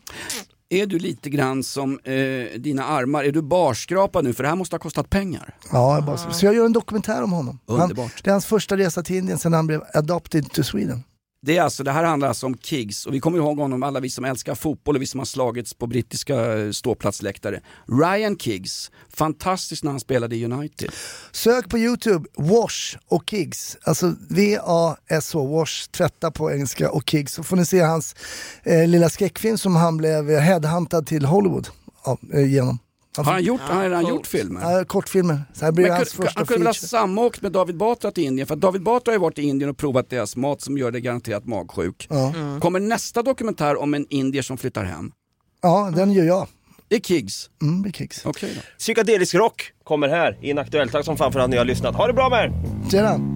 Är 0.69 0.87
du 0.87 0.99
lite 0.99 1.31
grann 1.31 1.63
som 1.63 1.99
eh, 2.05 2.61
dina 2.61 2.85
armar, 2.85 3.25
är 3.25 3.33
du 3.33 3.43
barskrapad 3.43 4.25
nu? 4.25 4.33
För 4.35 4.43
det 4.43 4.49
här 4.49 4.57
måste 4.57 4.75
ha 4.75 4.81
kostat 4.81 5.11
pengar. 5.11 5.55
Ja, 5.73 5.95
jag 5.95 6.05
bara, 6.05 6.17
så 6.17 6.47
jag 6.47 6.55
gör 6.55 6.67
en 6.67 6.73
dokumentär 6.73 7.23
om 7.23 7.33
honom. 7.33 7.59
Han, 7.69 7.81
Underbart. 7.81 8.25
det 8.25 8.31
är 8.31 8.33
hans 8.33 8.47
första 8.47 8.77
resa 8.77 9.03
till 9.03 9.17
Indien 9.17 9.39
sedan 9.39 9.53
han 9.53 9.67
blev 9.67 9.83
adopted 9.95 10.53
to 10.53 10.63
Sweden. 10.63 11.05
Det, 11.47 11.57
är 11.57 11.63
alltså, 11.63 11.85
det 11.85 11.93
här 11.93 12.05
handlar 12.05 12.29
alltså 12.29 12.47
om 12.47 12.59
Kiggs 12.59 13.07
och 13.07 13.15
vi 13.15 13.21
kommer 13.21 13.39
ihåg 13.39 13.59
honom, 13.59 13.83
alla 13.83 14.01
vi 14.01 14.11
som 14.11 14.25
älskar 14.25 14.55
fotboll 14.55 14.97
och 14.97 15.03
vi 15.03 15.07
som 15.07 15.21
har 15.21 15.25
slagits 15.25 15.75
på 15.75 15.87
brittiska 15.87 16.59
eh, 16.59 16.71
ståplatsläktare. 16.71 17.61
Ryan 18.03 18.39
Kiggs, 18.39 18.91
fantastiskt 19.09 19.85
när 19.85 19.91
han 19.91 20.01
spelade 20.01 20.37
i 20.37 20.45
United. 20.45 20.91
Sök 21.33 21.69
på 21.69 21.79
Youtube, 21.79 22.29
Wash 22.37 22.97
och 23.09 23.23
Kiggs. 23.27 23.77
Alltså 23.83 24.15
V-A-S-H, 24.29 25.59
Wash, 25.59 25.91
tvätta 25.91 26.31
på 26.31 26.53
engelska 26.53 26.91
och 26.91 27.11
Kiggs. 27.11 27.33
Så 27.33 27.43
får 27.43 27.57
ni 27.57 27.67
se 27.67 27.81
hans 27.81 28.15
eh, 28.63 28.89
lilla 28.89 29.09
skräckfilm 29.09 29.59
som 29.59 29.77
han 29.77 29.97
blev 29.97 30.39
headhuntad 30.39 31.07
till 31.07 31.25
Hollywood 31.25 31.69
ja, 32.05 32.19
eh, 32.35 32.53
genom. 32.53 32.79
Har 33.17 33.33
han 33.33 33.43
gjort, 33.43 33.61
han 33.61 33.77
har 33.77 33.85
redan 33.85 34.07
gjort 34.07 34.27
filmer? 34.27 34.61
Ja, 34.61 34.85
kortfilmer. 34.85 35.41
Så 35.53 35.65
här 35.65 35.73
blir 35.73 35.87
Men 35.87 35.97
hans 35.97 36.13
första 36.13 36.33
han 36.35 36.47
kunde 36.47 36.59
väl 36.59 36.67
ha 36.67 36.75
samåkt 36.75 37.43
med 37.43 37.53
David 37.53 37.77
Batra 37.77 38.11
till 38.11 38.25
Indien? 38.25 38.47
För 38.47 38.55
att 38.55 38.61
David 38.61 38.83
Batra 38.83 39.11
har 39.11 39.15
ju 39.17 39.21
varit 39.21 39.39
i 39.39 39.43
Indien 39.43 39.71
och 39.71 39.77
provat 39.77 40.11
deras 40.11 40.37
mat 40.37 40.61
som 40.61 40.79
gör 40.79 40.91
dig 40.91 41.01
garanterat 41.01 41.47
magsjuk. 41.47 42.07
Ja. 42.11 42.33
Mm. 42.35 42.61
Kommer 42.61 42.81
nästa 42.81 43.23
dokumentär 43.23 43.77
om 43.77 43.95
en 43.95 44.07
indier 44.11 44.43
som 44.43 44.59
flyttar 44.59 44.85
hem? 44.85 45.13
Ja, 45.63 45.93
den 45.97 46.13
gör 46.13 46.25
jag. 46.25 46.49
Det 46.89 46.97
är 46.97 47.01
Kiggs? 47.01 47.51
Mm, 47.63 47.85
är 47.85 47.91
Kiggs. 47.91 48.23
Då. 48.23 48.33
Psykedelisk 48.79 49.35
rock 49.35 49.73
kommer 49.85 50.09
här 50.09 50.39
i 50.43 50.51
en 50.51 50.59
aktuell. 50.59 50.89
Tack 50.89 51.05
som 51.05 51.17
fan 51.17 51.33
för 51.33 51.41
att 51.41 51.51
ni 51.51 51.57
har 51.57 51.65
lyssnat. 51.65 51.95
Ha 51.95 52.07
det 52.07 52.13
bra 52.13 52.29
med 52.29 52.45
er! 52.45 52.53
Tjena! 52.91 53.36